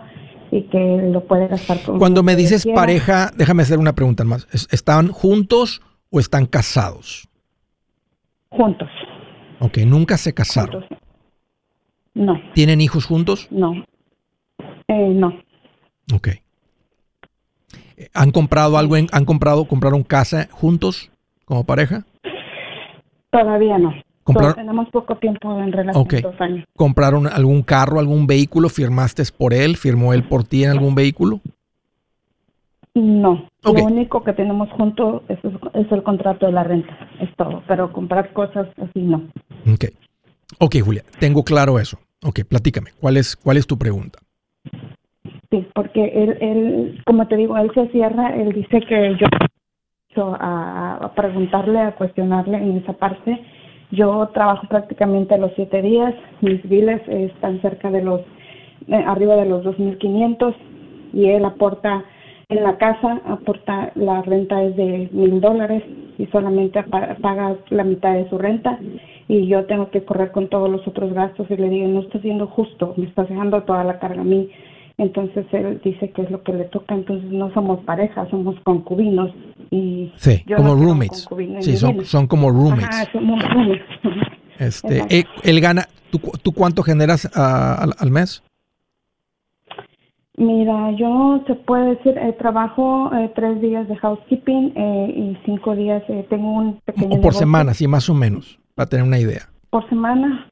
y 0.51 0.63
que 0.63 1.11
lo 1.13 1.25
puede 1.25 1.49
gastar 1.49 1.83
con 1.83 1.99
Cuando 1.99 2.23
me 2.23 2.37
dices 2.37 2.67
pareja, 2.75 3.31
déjame 3.37 3.63
hacer 3.63 3.79
una 3.79 3.95
pregunta 3.95 4.25
más. 4.25 4.47
¿Están 4.71 5.09
juntos 5.09 5.83
o 6.11 6.21
están 6.21 6.47
casados? 6.47 7.29
Juntos. 8.51 8.89
Ok, 9.61 9.79
nunca 9.79 10.17
se 10.17 10.33
casaron. 10.33 10.85
No. 12.15 12.41
¿Tienen 12.55 12.81
hijos 12.81 13.05
juntos? 13.07 13.49
No. 13.51 13.85
Eh, 14.89 15.09
no. 15.15 15.39
Ok. 16.15 16.29
¿Han 18.15 18.31
comprado 18.31 18.79
algo? 18.79 18.97
En, 18.97 19.09
¿Han 19.13 19.25
comprado, 19.25 19.67
compraron 19.67 20.03
casa 20.03 20.49
juntos 20.51 21.11
como 21.45 21.65
pareja? 21.65 22.05
Todavía 23.31 23.79
no 23.79 24.08
tenemos 24.55 24.89
poco 24.91 25.17
tiempo 25.17 25.59
en 25.59 25.73
relación, 25.73 26.07
dos 26.23 26.41
años. 26.41 26.65
¿Compraron 26.77 27.27
algún 27.27 27.63
carro, 27.63 27.99
algún 27.99 28.27
vehículo? 28.27 28.69
¿Firmaste 28.69 29.23
por 29.37 29.55
él? 29.55 29.77
¿Firmó 29.77 30.13
él 30.13 30.25
por 30.25 30.45
ti 30.45 30.65
en 30.65 30.71
algún 30.71 30.95
vehículo? 30.95 31.41
No, 32.95 33.49
lo 33.63 33.85
único 33.85 34.25
que 34.25 34.33
tenemos 34.33 34.71
junto 34.73 35.23
es, 35.29 35.39
es, 35.75 35.93
el 35.93 36.03
contrato 36.03 36.47
de 36.47 36.53
la 36.53 36.65
renta, 36.65 36.93
es 37.21 37.33
todo, 37.37 37.63
pero 37.69 37.93
comprar 37.93 38.33
cosas 38.33 38.67
así 38.77 39.03
no. 39.03 39.29
Ok, 39.73 39.85
ok 40.59 40.77
Julia, 40.83 41.05
tengo 41.21 41.45
claro 41.45 41.79
eso. 41.79 41.99
Ok, 42.25 42.41
platícame, 42.49 42.91
¿cuál 43.01 43.17
es, 43.17 43.37
cuál 43.37 43.57
es 43.57 43.69
tu 43.69 43.79
pregunta? 43.79 44.19
Sí, 45.51 45.67
porque 45.75 46.07
él, 46.07 46.39
él, 46.41 47.03
como 47.07 47.29
te 47.29 47.37
digo, 47.37 47.57
él 47.57 47.71
se 47.73 47.87
cierra, 47.89 48.35
él 48.35 48.53
dice 48.53 48.81
que 48.81 49.17
yo 49.21 49.27
a, 50.17 50.99
a 51.03 51.15
preguntarle, 51.15 51.81
a 51.81 51.95
cuestionarle 51.95 52.57
en 52.57 52.79
esa 52.79 52.93
parte, 52.93 53.41
yo 53.91 54.29
trabajo 54.35 54.67
prácticamente 54.69 55.39
los 55.39 55.53
siete 55.55 55.83
días, 55.83 56.15
mis 56.41 56.63
biles 56.69 57.01
están 57.09 57.61
cerca 57.63 57.91
de 57.91 58.03
los, 58.03 58.21
eh, 58.89 59.05
arriba 59.07 59.37
de 59.37 59.47
los 59.47 59.65
2.500 59.65 60.55
y 61.13 61.27
él 61.27 61.45
aporta 61.45 62.05
en 62.51 62.63
la 62.63 62.79
casa, 62.79 63.21
aporta, 63.27 63.93
la 63.95 64.23
renta 64.23 64.63
es 64.63 64.77
de 64.77 65.09
mil 65.13 65.41
dólares 65.41 65.83
y 66.17 66.27
solamente 66.27 66.83
paga 66.83 67.57
la 67.69 67.85
mitad 67.85 68.15
de 68.15 68.29
su 68.31 68.39
renta 68.39 68.79
y 69.29 69.47
yo 69.47 69.67
tengo 69.67 69.91
que 69.91 70.05
correr 70.05 70.33
con 70.33 70.49
todos 70.49 70.71
los 70.71 70.87
otros 70.89 71.13
gastos 71.13 71.51
y 71.51 71.57
le 71.57 71.69
digo, 71.69 71.87
no 71.89 72.01
está 72.01 72.19
siendo 72.21 72.47
justo, 72.47 72.95
me 72.97 73.05
está 73.05 73.25
dejando 73.25 73.63
toda 73.65 73.85
la 73.85 73.99
carga 73.99 74.23
a 74.23 74.25
mí. 74.25 74.49
Entonces 74.99 75.47
él 75.53 75.81
dice 75.85 76.11
que 76.11 76.23
es 76.23 76.31
lo 76.31 76.43
que 76.43 76.53
le 76.53 76.65
toca, 76.65 76.93
entonces 76.93 77.31
no 77.31 77.53
somos 77.55 77.85
pareja, 77.85 78.29
somos 78.31 78.57
concubinos. 78.65 79.31
Y 79.71 80.13
sí, 80.17 80.45
como 80.57 80.75
roommates. 80.75 81.29
Sí, 81.61 81.77
son, 81.77 82.05
son, 82.05 82.27
como 82.27 82.51
roommates. 82.51 82.89
Ajá, 82.89 83.13
somos 83.13 83.43
roommates. 83.49 83.83
Este, 84.59 85.05
eh, 85.09 85.25
él, 85.45 85.61
gana, 85.61 85.85
¿tú, 86.11 86.19
¿tú, 86.43 86.51
cuánto 86.51 86.83
generas 86.83 87.27
uh, 87.27 87.93
al, 87.97 88.11
mes? 88.11 88.43
Mira, 90.37 90.91
yo 90.99 91.45
se 91.47 91.55
puede 91.55 91.95
decir, 91.95 92.19
eh, 92.19 92.33
trabajo 92.33 93.09
eh, 93.15 93.31
tres 93.37 93.61
días 93.61 93.87
de 93.87 93.95
housekeeping 93.95 94.73
eh, 94.75 95.15
y 95.17 95.39
cinco 95.45 95.77
días 95.77 96.03
eh, 96.09 96.27
tengo 96.29 96.55
un 96.55 96.81
pequeño. 96.85 97.19
O 97.19 97.21
por 97.21 97.35
semana, 97.35 97.73
sí, 97.73 97.87
más 97.87 98.11
o 98.11 98.15
menos, 98.15 98.59
para 98.75 98.89
tener 98.89 99.07
una 99.07 99.21
idea. 99.21 99.49
Por 99.71 99.89
semana, 99.89 100.51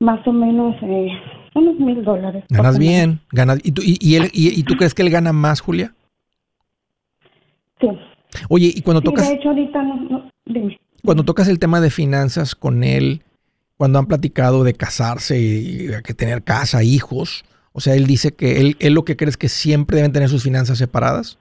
más 0.00 0.26
o 0.26 0.32
menos 0.32 0.74
eh, 0.82 1.08
unos 1.54 1.78
mil 1.78 2.04
dólares. 2.04 2.44
Ganas 2.48 2.78
bien, 2.78 3.20
ganas. 3.32 3.60
¿Y 3.62 3.72
tú, 3.72 3.82
y, 3.84 4.14
él, 4.14 4.30
y, 4.32 4.62
tú 4.62 4.74
crees 4.74 4.94
que 4.94 5.02
él 5.02 5.10
gana 5.10 5.32
más, 5.32 5.60
Julia? 5.60 5.92
Sí. 7.80 7.88
Oye, 8.48 8.72
y 8.74 8.82
cuando 8.82 9.00
tocas... 9.00 9.28
de 9.28 9.34
hecho, 9.34 9.48
ahorita 9.48 9.82
no, 9.82 10.30
dime. 10.44 10.78
Cuando 11.04 11.24
tocas 11.24 11.48
el 11.48 11.58
tema 11.58 11.80
de 11.80 11.90
finanzas 11.90 12.54
con 12.54 12.84
él, 12.84 13.22
cuando 13.76 13.98
han 13.98 14.06
platicado 14.06 14.64
de 14.64 14.74
casarse 14.74 15.40
y, 15.40 15.88
que 16.04 16.14
tener 16.14 16.42
casa, 16.42 16.82
hijos, 16.82 17.44
o 17.72 17.80
sea, 17.80 17.94
él 17.94 18.06
dice 18.06 18.34
que 18.34 18.60
él, 18.60 18.76
él 18.80 18.94
lo 18.94 19.04
que 19.04 19.16
cree 19.16 19.30
es 19.30 19.36
que 19.36 19.48
siempre 19.48 19.96
deben 19.96 20.12
tener 20.12 20.28
sus 20.28 20.42
finanzas 20.42 20.78
separadas. 20.78 21.38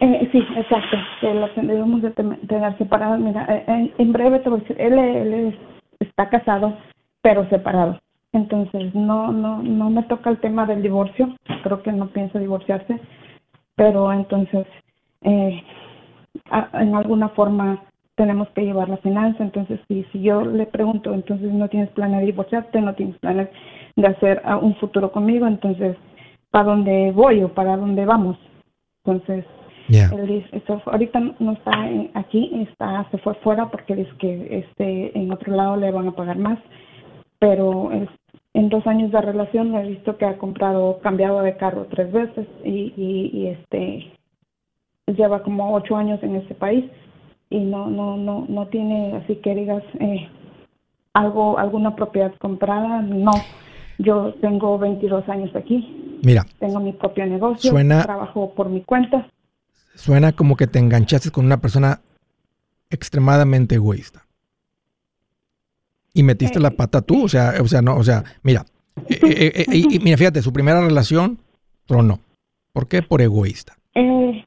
Eh, 0.00 0.28
sí, 0.32 0.38
exacto, 0.56 0.96
que 1.20 1.34
las 1.34 1.54
debemos 1.56 2.02
de 2.02 2.10
tener 2.12 2.78
separadas. 2.78 3.20
Mira, 3.20 3.46
eh, 3.48 3.92
en, 3.98 4.12
breve 4.12 4.38
te 4.38 4.48
voy 4.48 4.60
a 4.60 4.62
decir, 4.62 4.76
él, 4.80 4.98
él 4.98 5.58
está 6.00 6.28
casado, 6.28 6.78
pero 7.20 7.48
separado. 7.48 7.98
Entonces, 8.32 8.94
no, 8.94 9.32
no, 9.32 9.62
no 9.62 9.90
me 9.90 10.02
toca 10.04 10.30
el 10.30 10.38
tema 10.38 10.66
del 10.66 10.82
divorcio, 10.82 11.34
creo 11.62 11.82
que 11.82 11.92
no 11.92 12.08
piensa 12.08 12.38
divorciarse, 12.38 13.00
pero 13.74 14.12
entonces, 14.12 14.66
eh, 15.22 15.62
en 16.74 16.94
alguna 16.94 17.30
forma 17.30 17.82
tenemos 18.16 18.48
que 18.50 18.62
llevar 18.62 18.88
la 18.88 18.96
finanza, 18.98 19.44
entonces 19.44 19.80
si, 19.88 20.04
si 20.12 20.20
yo 20.20 20.42
le 20.42 20.66
pregunto, 20.66 21.14
entonces 21.14 21.52
no 21.52 21.68
tienes 21.68 21.88
planes 21.90 22.20
de 22.20 22.26
divorciarte, 22.26 22.80
no 22.80 22.94
tienes 22.94 23.16
planes 23.18 23.48
de 23.96 24.06
hacer 24.06 24.42
ah, 24.44 24.56
un 24.56 24.74
futuro 24.76 25.12
conmigo, 25.12 25.46
entonces, 25.46 25.96
¿para 26.50 26.64
dónde 26.64 27.12
voy 27.12 27.42
o 27.44 27.54
para 27.54 27.76
dónde 27.76 28.04
vamos? 28.04 28.36
Entonces, 29.04 29.44
él 29.88 30.26
dice, 30.26 30.62
ahorita 30.84 31.20
no 31.38 31.52
está 31.52 31.70
aquí, 32.14 32.66
está 32.68 33.08
se 33.10 33.18
fue 33.18 33.34
fuera 33.36 33.70
porque 33.70 33.94
dice 33.94 34.10
que 34.18 34.58
este 34.58 35.18
en 35.18 35.32
otro 35.32 35.54
lado 35.54 35.76
le 35.76 35.90
van 35.90 36.08
a 36.08 36.12
pagar 36.12 36.36
más, 36.36 36.58
pero 37.38 37.90
en 38.54 38.68
dos 38.68 38.86
años 38.86 39.12
de 39.12 39.20
relación 39.20 39.74
he 39.74 39.88
visto 39.88 40.16
que 40.16 40.24
ha 40.24 40.38
comprado, 40.38 40.98
cambiado 41.00 41.42
de 41.42 41.56
carro 41.56 41.86
tres 41.90 42.10
veces 42.12 42.46
y, 42.64 42.92
y, 42.96 43.46
este 43.46 44.12
lleva 45.06 45.42
como 45.42 45.74
ocho 45.74 45.96
años 45.96 46.22
en 46.22 46.36
este 46.36 46.54
país 46.54 46.84
y 47.50 47.60
no 47.60 47.88
no 47.88 48.16
no 48.16 48.44
no 48.48 48.66
tiene 48.66 49.16
así 49.16 49.36
que 49.36 49.54
digas 49.54 49.82
eh, 50.00 50.28
algo 51.14 51.58
alguna 51.58 51.94
propiedad 51.96 52.34
comprada 52.38 53.00
no. 53.02 53.32
Yo 54.00 54.32
tengo 54.40 54.78
22 54.78 55.28
años 55.28 55.50
aquí. 55.56 56.20
Mira 56.22 56.44
tengo 56.58 56.80
mi 56.80 56.92
propio 56.92 57.26
negocio 57.26 57.72
trabajo 58.02 58.52
por 58.54 58.68
mi 58.68 58.82
cuenta. 58.82 59.28
Suena 59.94 60.32
como 60.32 60.56
que 60.56 60.66
te 60.66 60.78
enganchaste 60.78 61.30
con 61.30 61.46
una 61.46 61.60
persona 61.60 62.00
extremadamente 62.90 63.76
egoísta. 63.76 64.27
Y 66.14 66.22
metiste 66.22 66.58
la 66.58 66.70
pata 66.70 67.02
tú, 67.02 67.24
o 67.24 67.28
sea, 67.28 67.54
o 67.60 67.66
sea, 67.66 67.82
no, 67.82 67.96
o 67.96 68.02
sea, 68.02 68.24
mira, 68.42 68.64
eh, 69.08 69.18
eh, 69.22 69.52
eh, 69.56 69.76
y, 69.76 69.98
mira, 70.00 70.16
fíjate, 70.16 70.42
su 70.42 70.52
primera 70.52 70.80
relación 70.80 71.38
tronó. 71.86 72.18
¿Por 72.72 72.88
qué? 72.88 73.02
Por 73.02 73.22
egoísta. 73.22 73.74
Eh, 73.94 74.44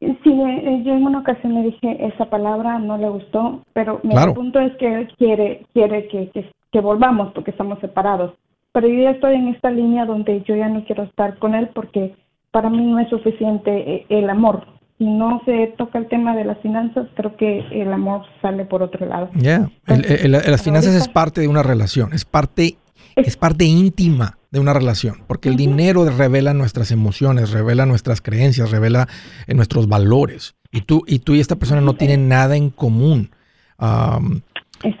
sí, 0.00 0.14
yo 0.24 0.94
en 0.94 1.06
una 1.06 1.20
ocasión 1.20 1.54
le 1.54 1.62
dije 1.62 2.06
esa 2.06 2.30
palabra, 2.30 2.78
no 2.78 2.98
le 2.98 3.08
gustó, 3.08 3.62
pero 3.72 4.00
mi 4.02 4.14
punto 4.34 4.60
es 4.60 4.76
que 4.76 4.94
él 4.94 5.08
quiere, 5.18 5.66
quiere 5.72 6.08
que, 6.08 6.30
que, 6.30 6.50
que 6.70 6.80
volvamos 6.80 7.32
porque 7.32 7.50
estamos 7.50 7.78
separados. 7.80 8.34
Pero 8.72 8.88
yo 8.88 9.02
ya 9.02 9.10
estoy 9.10 9.34
en 9.34 9.48
esta 9.48 9.70
línea 9.70 10.04
donde 10.04 10.42
yo 10.42 10.54
ya 10.54 10.68
no 10.68 10.84
quiero 10.84 11.04
estar 11.04 11.38
con 11.38 11.54
él 11.54 11.70
porque 11.74 12.14
para 12.50 12.70
mí 12.70 12.84
no 12.84 12.98
es 12.98 13.08
suficiente 13.08 13.70
eh, 13.70 14.06
el 14.08 14.30
amor. 14.30 14.66
Si 14.98 15.04
no 15.04 15.40
se 15.44 15.74
toca 15.78 15.98
el 15.98 16.08
tema 16.08 16.34
de 16.34 16.44
las 16.44 16.58
finanzas, 16.58 17.06
creo 17.14 17.36
que 17.36 17.60
el 17.70 17.92
amor 17.92 18.22
sale 18.42 18.64
por 18.64 18.82
otro 18.82 19.06
lado. 19.06 19.30
Ya, 19.34 19.70
las 19.86 20.62
finanzas 20.62 20.94
es 20.94 21.06
parte 21.06 21.40
de 21.40 21.46
una 21.46 21.62
relación, 21.62 22.12
es 22.12 22.24
parte, 22.24 22.78
es, 23.14 23.36
parte 23.36 23.64
íntima 23.64 24.38
de 24.50 24.58
una 24.58 24.72
relación, 24.72 25.22
porque 25.28 25.50
el 25.50 25.56
dinero 25.56 26.04
revela 26.10 26.52
nuestras 26.52 26.90
emociones, 26.90 27.52
revela 27.52 27.86
nuestras 27.86 28.20
creencias, 28.20 28.72
revela 28.72 29.06
eh, 29.46 29.54
nuestros 29.54 29.88
valores. 29.88 30.56
Y 30.72 30.80
tú, 30.80 31.04
y 31.06 31.20
tú 31.20 31.34
y 31.34 31.40
esta 31.40 31.56
persona 31.56 31.80
no 31.80 31.94
tienen 31.94 32.28
nada 32.28 32.56
en 32.56 32.70
común. 32.70 33.30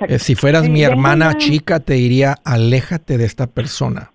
Eh, 0.08 0.18
si 0.20 0.36
fueras 0.36 0.68
mi 0.68 0.82
hermana 0.82 1.36
chica, 1.38 1.80
te 1.80 1.94
diría, 1.94 2.36
aléjate 2.44 3.18
de 3.18 3.24
esta 3.24 3.48
persona 3.48 4.12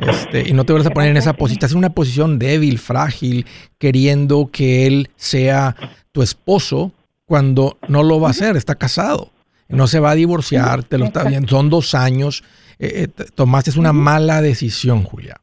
este, 0.00 0.48
y 0.48 0.52
no 0.52 0.64
te 0.64 0.72
vas 0.72 0.86
a 0.86 0.90
poner 0.90 1.10
en 1.10 1.16
esa 1.16 1.32
posición. 1.32 1.58
Estás 1.58 1.72
en 1.72 1.78
una 1.78 1.94
posición 1.94 2.38
débil, 2.38 2.78
frágil, 2.78 3.46
queriendo 3.78 4.50
que 4.52 4.86
él 4.86 5.10
sea 5.16 5.76
tu 6.12 6.22
esposo 6.22 6.92
cuando 7.24 7.78
no 7.88 8.02
lo 8.02 8.20
va 8.20 8.30
a 8.30 8.34
ser, 8.34 8.56
está 8.56 8.74
casado. 8.74 9.30
No 9.68 9.86
se 9.86 10.00
va 10.00 10.12
a 10.12 10.14
divorciar, 10.14 10.82
te 10.82 10.96
lo 10.96 11.04
está 11.04 11.24
viendo. 11.24 11.48
Son 11.48 11.68
dos 11.68 11.94
años. 11.94 12.42
Eh, 12.78 13.06
eh, 13.18 13.24
tomaste 13.34 13.78
una 13.78 13.92
mala 13.92 14.40
decisión, 14.40 15.04
Julia. 15.04 15.40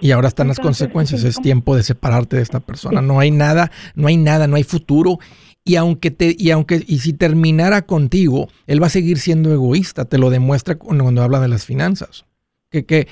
Y 0.00 0.10
ahora 0.10 0.28
están 0.28 0.48
las 0.48 0.58
consecuencias. 0.58 1.22
Es 1.24 1.36
tiempo 1.36 1.76
de 1.76 1.82
separarte 1.82 2.36
de 2.36 2.42
esta 2.42 2.60
persona. 2.60 3.02
No 3.02 3.20
hay 3.20 3.30
nada, 3.30 3.70
no 3.94 4.08
hay 4.08 4.16
nada, 4.16 4.46
no 4.46 4.56
hay 4.56 4.64
futuro. 4.64 5.18
Y 5.64 5.76
aunque 5.76 6.10
te, 6.10 6.34
y 6.36 6.50
aunque, 6.50 6.82
y 6.86 6.98
si 6.98 7.12
terminara 7.12 7.82
contigo, 7.82 8.48
él 8.66 8.82
va 8.82 8.88
a 8.88 8.90
seguir 8.90 9.18
siendo 9.18 9.52
egoísta. 9.52 10.06
Te 10.06 10.18
lo 10.18 10.30
demuestra 10.30 10.74
cuando, 10.76 11.22
habla 11.22 11.40
de 11.40 11.48
las 11.48 11.64
finanzas. 11.64 12.24
Que, 12.70 12.84
que 12.84 13.06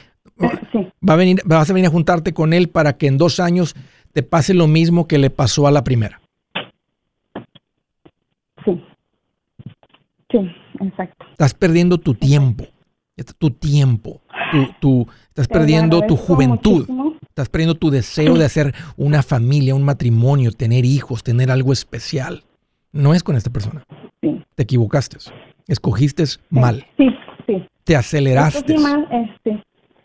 Va 1.09 1.15
a 1.15 1.17
venir, 1.17 1.41
vas 1.45 1.71
a 1.71 1.73
venir 1.73 1.89
a 1.89 1.91
juntarte 1.91 2.33
con 2.33 2.53
él 2.53 2.69
para 2.69 2.97
que 2.97 3.07
en 3.07 3.19
dos 3.19 3.41
años 3.41 3.75
te 4.13 4.23
pase 4.23 4.55
lo 4.55 4.67
mismo 4.67 5.07
que 5.09 5.19
le 5.19 5.31
pasó 5.31 5.67
a 5.67 5.71
la 5.71 5.85
primera. 5.85 6.21
Sí. 8.65 8.83
Sí, 10.31 10.39
exacto. 10.81 11.27
Estás 11.31 11.55
perdiendo 11.55 11.99
tu 11.99 12.15
tiempo. 12.15 12.67
Tu 13.39 13.51
tiempo. 13.51 14.23
Tu, 14.81 15.07
estás 15.29 15.49
perdiendo 15.49 16.03
tu 16.03 16.17
juventud. 16.17 16.87
Estás 17.29 17.49
perdiendo 17.49 17.75
tu 17.75 17.91
deseo 17.91 18.37
de 18.37 18.45
hacer 18.45 18.75
una 18.97 19.23
familia, 19.23 19.75
un 19.75 19.85
matrimonio, 19.85 20.53
tener 20.53 20.85
hijos, 20.85 21.23
tener 21.23 21.51
algo 21.51 21.73
especial. 21.73 22.45
No 22.93 23.15
es 23.15 23.23
con 23.23 23.37
esta 23.37 23.51
persona. 23.51 23.85
Sí. 24.21 24.43
Te 24.55 24.65
equivocaste. 24.65 25.19
Escogiste 25.67 26.25
mal. 26.51 26.87
Sí, 26.97 27.09
sí. 27.47 27.67
Te 27.85 27.97
aceleraste. 27.97 28.79
mal, 28.79 29.09
este, 29.11 29.63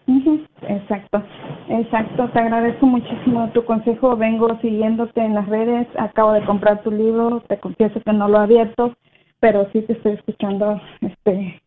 Exacto, 0.08 1.22
exacto. 1.70 2.30
Te 2.30 2.40
agradezco 2.40 2.86
muchísimo 2.86 3.50
tu 3.54 3.66
consejo. 3.66 4.16
Vengo 4.16 4.58
siguiéndote 4.62 5.22
en 5.22 5.36
las 5.36 5.48
redes. 5.48 5.88
Acabo 5.98 6.34
de 6.34 6.46
comprar 6.46 6.82
tu 6.82 6.92
libro. 6.92 7.44
Te 7.48 7.60
confieso 7.60 8.00
que 8.02 8.14
no 8.14 8.28
lo 8.28 8.40
he 8.40 8.44
abierto, 8.44 8.96
pero 9.40 9.68
sí 9.74 9.82
te 9.82 9.94
estoy 9.94 10.14
escuchando 10.14 10.82
este 11.02 11.62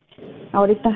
ahorita. 0.53 0.91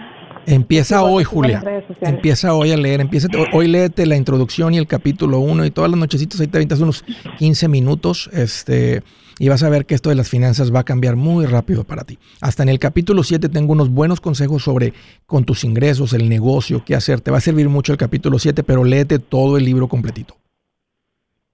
Empieza 0.46 1.02
hoy, 1.02 1.24
Julia. 1.24 1.62
Empieza 2.00 2.54
hoy 2.54 2.72
a 2.72 2.76
leer. 2.76 3.00
Empieza, 3.00 3.28
hoy 3.52 3.68
léete 3.68 4.06
la 4.06 4.16
introducción 4.16 4.74
y 4.74 4.78
el 4.78 4.86
capítulo 4.86 5.38
1 5.38 5.64
y 5.64 5.70
todas 5.70 5.90
las 5.90 5.98
nochecitas 5.98 6.40
ahí 6.40 6.46
te 6.46 6.58
aventas 6.58 6.80
unos 6.80 7.04
15 7.38 7.68
minutos. 7.68 8.28
Este 8.32 9.02
y 9.38 9.48
vas 9.48 9.62
a 9.62 9.68
ver 9.68 9.86
que 9.86 9.94
esto 9.94 10.10
de 10.10 10.14
las 10.14 10.28
finanzas 10.28 10.74
va 10.74 10.80
a 10.80 10.84
cambiar 10.84 11.16
muy 11.16 11.46
rápido 11.46 11.84
para 11.84 12.04
ti. 12.04 12.18
Hasta 12.40 12.62
en 12.62 12.68
el 12.68 12.78
capítulo 12.78 13.22
7 13.22 13.48
tengo 13.48 13.72
unos 13.72 13.90
buenos 13.90 14.20
consejos 14.20 14.62
sobre 14.62 14.92
con 15.26 15.44
tus 15.44 15.64
ingresos, 15.64 16.12
el 16.12 16.28
negocio, 16.28 16.82
qué 16.84 16.94
hacer. 16.94 17.20
Te 17.20 17.30
va 17.30 17.38
a 17.38 17.40
servir 17.40 17.68
mucho 17.68 17.92
el 17.92 17.98
capítulo 17.98 18.38
7, 18.38 18.62
pero 18.62 18.84
léete 18.84 19.18
todo 19.18 19.56
el 19.56 19.64
libro 19.64 19.88
completito. 19.88 20.36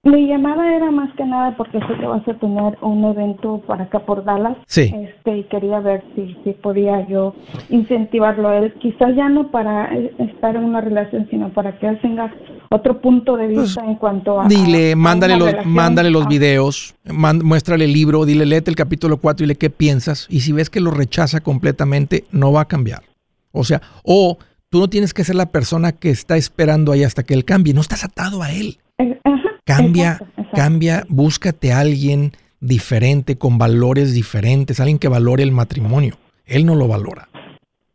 Mi 0.03 0.25
llamada 0.25 0.75
era 0.75 0.89
más 0.89 1.15
que 1.15 1.23
nada 1.23 1.55
porque 1.55 1.77
sé 1.77 1.93
que 1.99 2.07
vas 2.07 2.27
a 2.27 2.33
tener 2.33 2.75
un 2.81 3.05
evento 3.05 3.61
para 3.67 3.83
acá 3.83 3.99
por 3.99 4.23
Dallas. 4.23 4.57
Sí. 4.65 4.91
Este, 4.95 5.37
y 5.37 5.43
quería 5.43 5.79
ver 5.79 6.03
si, 6.15 6.35
si 6.43 6.53
podía 6.53 7.07
yo 7.07 7.35
incentivarlo 7.69 8.49
a 8.49 8.57
él. 8.57 8.73
Quizás 8.81 9.15
ya 9.15 9.29
no 9.29 9.51
para 9.51 9.93
estar 10.17 10.55
en 10.55 10.63
una 10.63 10.81
relación, 10.81 11.27
sino 11.29 11.53
para 11.53 11.77
que 11.77 11.87
él 11.87 11.99
tenga 12.01 12.33
otro 12.71 12.99
punto 12.99 13.37
de 13.37 13.49
pues, 13.49 13.67
vista 13.67 13.85
en 13.85 13.93
cuanto 13.95 14.41
a. 14.41 14.47
Dile, 14.47 14.95
mándale, 14.95 15.37
los, 15.37 15.65
mándale 15.67 16.09
los 16.09 16.27
videos, 16.27 16.95
muéstrale 17.05 17.85
el 17.85 17.93
libro, 17.93 18.25
dile, 18.25 18.47
léete 18.47 18.71
el 18.71 18.75
capítulo 18.75 19.17
4 19.17 19.43
y 19.43 19.45
dile 19.45 19.55
qué 19.55 19.69
piensas. 19.69 20.25
Y 20.31 20.39
si 20.39 20.51
ves 20.51 20.71
que 20.71 20.79
lo 20.79 20.89
rechaza 20.89 21.41
completamente, 21.41 22.23
no 22.31 22.51
va 22.51 22.61
a 22.61 22.67
cambiar. 22.67 23.03
O 23.51 23.63
sea, 23.63 23.83
o 24.03 24.39
tú 24.69 24.79
no 24.79 24.87
tienes 24.87 25.13
que 25.13 25.23
ser 25.23 25.35
la 25.35 25.51
persona 25.51 25.91
que 25.91 26.09
está 26.09 26.37
esperando 26.37 26.91
ahí 26.91 27.03
hasta 27.03 27.21
que 27.21 27.35
él 27.35 27.45
cambie. 27.45 27.75
No 27.75 27.81
estás 27.81 28.03
atado 28.03 28.41
a 28.41 28.51
él. 28.51 28.79
Eh, 28.97 29.19
Cambia, 29.63 30.19
cambia, 30.53 31.05
búscate 31.07 31.71
a 31.71 31.79
alguien 31.79 32.33
diferente, 32.59 33.37
con 33.37 33.57
valores 33.57 34.13
diferentes, 34.13 34.79
alguien 34.79 34.99
que 34.99 35.07
valore 35.07 35.43
el 35.43 35.51
matrimonio. 35.51 36.17
Él 36.45 36.65
no 36.65 36.75
lo 36.75 36.87
valora. 36.87 37.29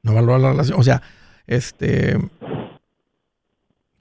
No 0.02 0.14
valora 0.14 0.38
la 0.38 0.50
relación. 0.50 0.78
O 0.78 0.82
sea, 0.82 1.02
este. 1.46 2.18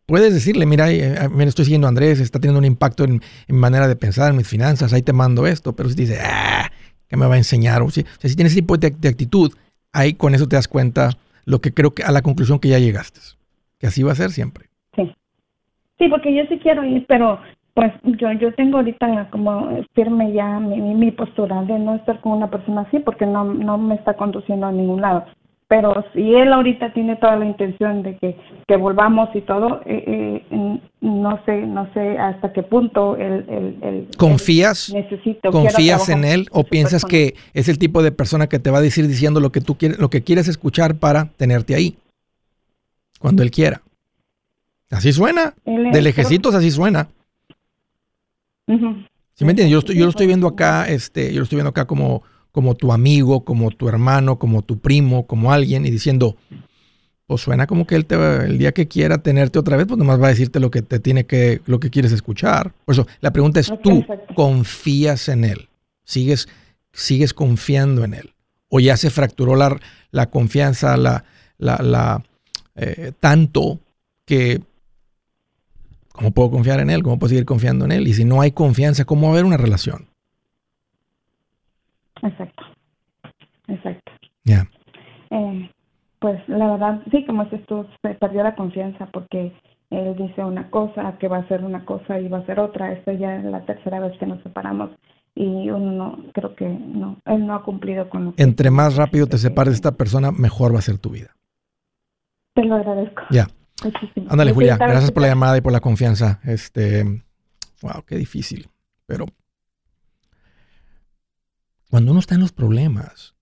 Puedes 0.06 0.34
decirle, 0.34 0.67
mira, 0.67 0.91
eh, 0.91 1.30
me 1.30 1.45
estoy 1.45 1.65
siguiendo 1.65 1.88
a 1.88 1.89
Andrés, 1.89 2.19
está 2.19 2.39
teniendo 2.39 2.60
un 2.60 2.65
impacto 2.65 3.06
en, 3.06 3.23
mi 3.47 3.58
manera 3.58 3.88
de 3.88 3.95
pensar, 3.95 4.30
en 4.30 4.38
mis 4.38 4.47
finanzas, 4.47 4.93
ahí 4.93 5.01
te 5.01 5.13
mando 5.13 5.47
esto, 5.47 5.75
pero 5.75 5.89
si 5.89 5.95
dice, 5.95 6.19
ah, 6.21 6.69
¿qué 7.08 7.17
me 7.17 7.25
va 7.25 7.34
a 7.34 7.38
enseñar? 7.39 7.82
O, 7.82 7.89
si, 7.89 8.06
si 8.21 8.36
tienes 8.36 8.54
ese 8.54 8.62
tipo 8.62 8.78
de, 8.78 8.91
de, 8.91 9.10
actitud, 9.10 9.51
ahí 9.93 10.13
con 10.13 10.36
eso 10.36 10.47
te 10.47 10.58
das 10.58 10.67
cuenta 10.67 11.17
lo 11.45 11.60
que 11.60 11.73
creo 11.73 11.95
que 11.95 12.04
a 12.04 12.12
la 12.12 12.21
conclusión 12.21 12.60
que 12.60 12.69
ya 12.69 12.78
llegaste, 12.78 13.19
que 13.80 13.88
así 13.88 14.04
va 14.04 14.12
a 14.12 14.15
ser 14.15 14.32
siempre. 14.32 14.69
Sí. 15.97 16.08
Porque 16.08 16.34
yo 16.34 16.43
sí 16.49 16.60
quiero 16.60 16.84
ir, 16.84 17.05
pero 17.08 17.39
pues 17.73 17.91
yo 18.03 18.31
yo 18.34 18.53
tengo 18.53 18.77
ahorita 18.77 19.29
como 19.31 19.69
firme 19.93 20.31
ya 20.31 20.60
mi, 20.60 20.79
mi 20.79 21.12
postura 21.12 21.63
de 21.63 21.77
no 21.77 21.95
estar 21.95 22.21
con 22.21 22.34
una 22.34 22.49
persona 22.49 22.81
así 22.81 22.99
porque 22.99 23.25
no 23.25 23.43
no 23.43 23.77
me 23.77 23.95
está 23.95 24.13
conduciendo 24.13 24.65
a 24.65 24.71
ningún 24.71 25.01
lado 25.01 25.25
pero 25.67 26.05
si 26.13 26.36
él 26.36 26.53
ahorita 26.53 26.93
tiene 26.93 27.15
toda 27.15 27.38
la 27.38 27.45
intención 27.45 28.03
de 28.03 28.17
que, 28.17 28.38
que 28.67 28.77
volvamos 28.77 29.29
y 29.34 29.41
todo, 29.41 29.81
eh, 29.86 30.43
eh, 30.51 30.79
no 31.01 31.43
sé, 31.45 31.62
no 31.62 31.91
sé 31.93 32.19
hasta 32.19 32.53
qué 32.53 32.62
punto 32.62 33.17
él, 33.17 33.45
él, 33.81 34.08
confías, 34.15 34.93
necesito, 34.93 35.49
confías 35.51 36.08
en 36.10 36.23
él 36.23 36.47
o 36.51 36.63
piensas 36.63 37.03
que 37.03 37.34
es 37.55 37.67
el 37.67 37.79
tipo 37.79 38.03
de 38.03 38.12
persona 38.12 38.47
que 38.47 38.60
te 38.60 38.69
va 38.69 38.77
a 38.77 38.81
decir 38.81 39.08
diciendo 39.08 39.39
lo 39.39 39.51
que 39.51 39.62
tú 39.62 39.75
quieres, 39.75 39.97
lo 39.97 40.10
que 40.10 40.23
quieres 40.23 40.47
escuchar 40.47 40.95
para 40.95 41.29
tenerte 41.36 41.73
ahí 41.73 41.97
cuando 43.19 43.41
él 43.41 43.49
quiera. 43.49 43.81
Así 44.95 45.13
suena. 45.13 45.53
de 45.65 46.01
lejecitos 46.01 46.55
así 46.55 46.71
suena. 46.71 47.10
¿Sí 48.67 49.45
me 49.45 49.51
entiendes? 49.51 49.69
Yo, 49.71 49.79
estoy, 49.79 49.95
yo 49.95 50.05
lo 50.05 50.10
estoy 50.10 50.27
viendo 50.27 50.47
acá, 50.47 50.88
este, 50.88 51.31
yo 51.34 51.39
lo 51.39 51.43
estoy 51.43 51.58
viendo 51.58 51.69
acá 51.69 51.86
como 51.86 52.23
como 52.55 52.73
tu 52.75 52.93
amigo, 52.93 53.43
como 53.43 53.69
tu 53.69 53.89
hermano, 53.89 54.39
como 54.39 54.62
tu 54.62 54.79
primo, 54.79 55.27
como 55.27 55.51
alguien, 55.51 55.86
y 55.86 55.91
diciendo, 55.91 56.38
pues 57.27 57.41
suena 57.41 57.67
como 57.67 57.86
que 57.86 57.95
él 57.95 58.05
te 58.05 58.15
va, 58.15 58.45
el 58.45 58.58
día 58.58 58.71
que 58.71 58.88
quiera 58.88 59.17
tenerte 59.17 59.60
otra 59.60 59.75
vez, 59.75 59.86
pues 59.88 59.97
nomás 59.97 60.21
va 60.21 60.27
a 60.27 60.29
decirte 60.29 60.62
lo 60.62 60.71
que 60.71 60.81
te 60.81 61.01
tiene 61.01 61.25
que, 61.25 61.60
lo 61.65 61.81
que 61.81 61.89
quieres 61.89 62.13
escuchar. 62.13 62.71
Por 62.86 62.93
eso, 62.93 63.08
la 63.19 63.34
pregunta 63.34 63.60
es, 63.60 63.73
¿tú 63.84 64.05
confías 64.36 65.27
en 65.27 65.43
él? 65.43 65.67
¿Sigues, 66.05 66.47
sigues 66.93 67.34
confiando 67.34 68.05
en 68.05 68.13
él? 68.13 68.34
¿O 68.69 68.79
ya 68.79 68.95
se 68.95 69.10
fracturó 69.10 69.58
la, 69.58 69.77
la 70.12 70.29
confianza, 70.29 70.95
la, 70.95 71.25
la, 71.58 71.75
la 71.84 72.23
eh, 72.75 73.12
tanto 73.19 73.81
que 74.23 74.62
¿cómo 76.15 76.32
puedo 76.32 76.51
confiar 76.51 76.80
en 76.80 76.89
él? 76.89 77.04
¿Cómo 77.04 77.19
puedo 77.19 77.30
seguir 77.30 77.45
confiando 77.45 77.86
en 77.86 77.91
él? 77.91 78.08
Y 78.08 78.13
si 78.13 78.25
no 78.25 78.41
hay 78.41 78.51
confianza, 78.51 79.06
¿cómo 79.06 79.28
va 79.28 79.30
a 79.30 79.32
haber 79.34 79.45
una 79.45 79.58
relación? 79.58 80.08
Exacto, 82.21 82.63
exacto. 83.67 84.12
Ya. 84.43 84.67
Eh, 85.30 85.69
pues 86.19 86.41
la 86.47 86.71
verdad, 86.71 87.01
sí, 87.12 87.25
como 87.25 87.43
dices 87.45 87.65
tú, 87.67 87.86
se 88.01 88.15
perdió 88.15 88.43
la 88.43 88.56
confianza 88.56 89.08
porque 89.08 89.54
él 89.91 90.15
dice 90.17 90.43
una 90.43 90.69
cosa, 90.69 91.17
que 91.19 91.28
va 91.28 91.38
a 91.38 91.47
ser 91.47 91.63
una 91.63 91.86
cosa 91.86 92.19
y 92.19 92.28
va 92.28 92.39
a 92.39 92.45
ser 92.45 92.60
otra. 92.60 92.91
Esta 92.91 93.13
ya 93.13 93.36
es 93.36 93.43
la 93.43 93.65
tercera 93.65 93.99
vez 93.99 94.17
que 94.17 94.25
nos 94.25 94.41
separamos 94.41 94.91
y 95.36 95.69
uno 95.69 96.17
creo 96.34 96.56
que 96.56 96.65
no, 96.67 97.17
él 97.25 97.45
no 97.45 97.56
ha 97.56 97.63
cumplido 97.63 98.10
con 98.10 98.25
lo 98.25 98.34
que 98.34 98.41
Entre 98.41 98.71
más 98.71 98.95
rápido 98.95 99.28
te 99.28 99.38
separes 99.38 99.73
de 99.73 99.75
esta 99.75 99.91
persona, 99.91 100.32
mejor 100.32 100.73
va 100.73 100.80
a 100.80 100.82
ser 100.82 100.97
tu 100.97 101.10
vida. 101.10 101.36
Te 102.54 102.63
lo 102.63 102.75
agradezco. 102.75 103.23
Ya. 103.30 103.47
Ándale, 104.29 104.53
Julia, 104.53 104.77
gracias 104.77 105.11
por 105.11 105.21
la 105.21 105.27
llamada 105.27 105.57
y 105.57 105.61
por 105.61 105.73
la 105.73 105.81
confianza. 105.81 106.39
Este, 106.43 107.03
wow, 107.81 108.03
qué 108.05 108.15
difícil, 108.15 108.69
pero 109.05 109.25
cuando 111.89 112.11
uno 112.11 112.19
está 112.19 112.35
en 112.35 112.41
los 112.41 112.51
problemas, 112.51 113.35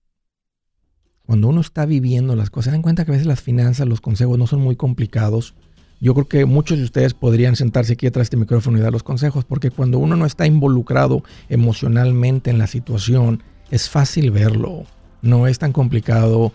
cuando 1.26 1.48
uno 1.48 1.60
está 1.60 1.86
viviendo 1.86 2.36
las 2.36 2.50
cosas, 2.50 2.66
se 2.66 2.70
dan 2.72 2.82
cuenta 2.82 3.04
que 3.04 3.12
a 3.12 3.14
veces 3.14 3.26
las 3.26 3.40
finanzas, 3.40 3.88
los 3.88 4.00
consejos 4.00 4.38
no 4.38 4.46
son 4.46 4.60
muy 4.60 4.76
complicados. 4.76 5.54
Yo 6.00 6.12
creo 6.12 6.28
que 6.28 6.44
muchos 6.44 6.78
de 6.78 6.84
ustedes 6.84 7.14
podrían 7.14 7.56
sentarse 7.56 7.94
aquí 7.94 8.06
detrás 8.06 8.22
de 8.22 8.24
este 8.24 8.36
micrófono 8.36 8.76
y 8.76 8.80
dar 8.82 8.92
los 8.92 9.02
consejos, 9.02 9.44
porque 9.44 9.70
cuando 9.70 9.98
uno 9.98 10.16
no 10.16 10.26
está 10.26 10.46
involucrado 10.46 11.22
emocionalmente 11.48 12.50
en 12.50 12.58
la 12.58 12.66
situación, 12.66 13.42
es 13.70 13.88
fácil 13.88 14.30
verlo. 14.30 14.84
No 15.22 15.46
es 15.46 15.58
tan 15.58 15.72
complicado 15.72 16.52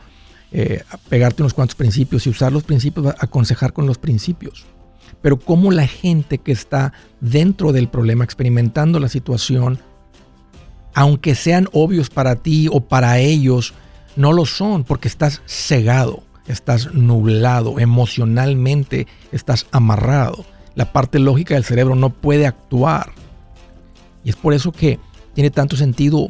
eh, 0.51 0.83
pegarte 1.09 1.43
unos 1.43 1.53
cuantos 1.53 1.75
principios 1.75 2.25
y 2.25 2.29
usar 2.29 2.51
los 2.51 2.63
principios, 2.63 3.13
aconsejar 3.19 3.73
con 3.73 3.85
los 3.85 3.97
principios. 3.97 4.65
Pero 5.21 5.39
cómo 5.39 5.71
la 5.71 5.87
gente 5.87 6.37
que 6.37 6.51
está 6.51 6.93
dentro 7.19 7.71
del 7.71 7.89
problema, 7.89 8.23
experimentando 8.23 8.99
la 8.99 9.09
situación, 9.09 9.79
aunque 10.93 11.35
sean 11.35 11.67
obvios 11.71 12.09
para 12.09 12.35
ti 12.35 12.67
o 12.71 12.81
para 12.81 13.19
ellos, 13.19 13.73
no 14.15 14.33
lo 14.33 14.45
son 14.45 14.83
porque 14.83 15.07
estás 15.07 15.41
cegado, 15.45 16.23
estás 16.47 16.93
nublado, 16.93 17.79
emocionalmente 17.79 19.07
estás 19.31 19.67
amarrado. 19.71 20.45
La 20.75 20.91
parte 20.91 21.19
lógica 21.19 21.55
del 21.55 21.63
cerebro 21.63 21.95
no 21.95 22.09
puede 22.09 22.47
actuar. 22.47 23.11
Y 24.23 24.29
es 24.29 24.35
por 24.35 24.53
eso 24.53 24.71
que 24.71 24.99
tiene 25.33 25.51
tanto 25.51 25.75
sentido 25.75 26.29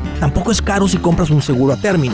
Tampoco 0.21 0.51
es 0.51 0.61
caro 0.61 0.87
si 0.87 0.97
compras 0.97 1.31
un 1.31 1.41
seguro 1.41 1.73
a 1.73 1.77
término. 1.77 2.13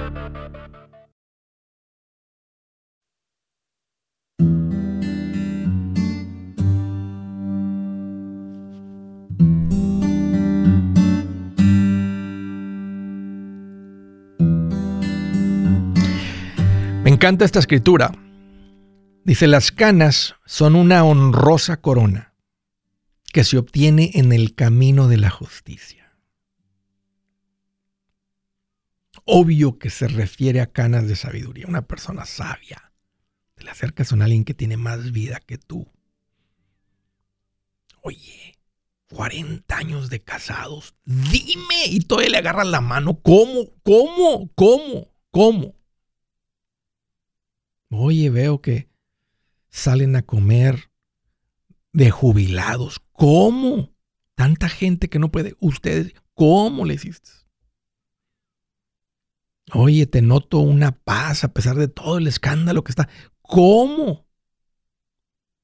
Encanta 17.21 17.45
esta 17.45 17.59
escritura. 17.59 18.11
Dice, 19.23 19.45
las 19.45 19.71
canas 19.71 20.33
son 20.47 20.73
una 20.73 21.03
honrosa 21.03 21.77
corona 21.77 22.33
que 23.31 23.43
se 23.43 23.59
obtiene 23.59 24.09
en 24.15 24.31
el 24.31 24.55
camino 24.55 25.07
de 25.07 25.17
la 25.17 25.29
justicia. 25.29 26.17
Obvio 29.23 29.77
que 29.77 29.91
se 29.91 30.07
refiere 30.07 30.61
a 30.61 30.71
canas 30.71 31.07
de 31.07 31.15
sabiduría, 31.15 31.67
una 31.67 31.83
persona 31.83 32.25
sabia. 32.25 32.91
Te 33.53 33.65
le 33.65 33.69
acercas 33.69 34.11
a 34.11 34.15
alguien 34.15 34.43
que 34.43 34.55
tiene 34.55 34.77
más 34.77 35.11
vida 35.11 35.39
que 35.45 35.59
tú. 35.59 35.87
Oye, 38.01 38.57
40 39.13 39.77
años 39.77 40.09
de 40.09 40.23
casados, 40.23 40.95
dime, 41.05 41.85
y 41.85 41.99
todavía 41.99 42.31
le 42.31 42.37
agarras 42.39 42.67
la 42.67 42.81
mano, 42.81 43.21
¿cómo? 43.21 43.69
¿Cómo? 43.83 44.49
¿Cómo? 44.55 45.13
¿Cómo? 45.29 45.80
Oye, 47.91 48.29
veo 48.29 48.61
que 48.61 48.87
salen 49.69 50.15
a 50.15 50.21
comer 50.21 50.89
de 51.91 52.09
jubilados. 52.09 53.01
¿Cómo? 53.11 53.93
Tanta 54.33 54.69
gente 54.69 55.09
que 55.09 55.19
no 55.19 55.29
puede. 55.29 55.55
Ustedes, 55.59 56.13
¿cómo 56.33 56.85
le 56.85 56.93
hiciste? 56.93 57.29
Oye, 59.73 60.05
te 60.05 60.21
noto 60.21 60.59
una 60.59 60.93
paz 60.93 61.43
a 61.43 61.53
pesar 61.53 61.75
de 61.75 61.89
todo 61.89 62.17
el 62.17 62.27
escándalo 62.27 62.85
que 62.85 62.93
está. 62.93 63.09
¿Cómo? 63.41 64.25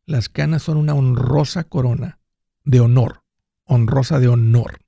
Las 0.05 0.27
canas 0.27 0.63
son 0.63 0.77
una 0.77 0.95
honrosa 0.95 1.63
corona 1.63 2.19
de 2.65 2.81
honor, 2.81 3.23
honrosa 3.63 4.19
de 4.19 4.27
honor, 4.27 4.79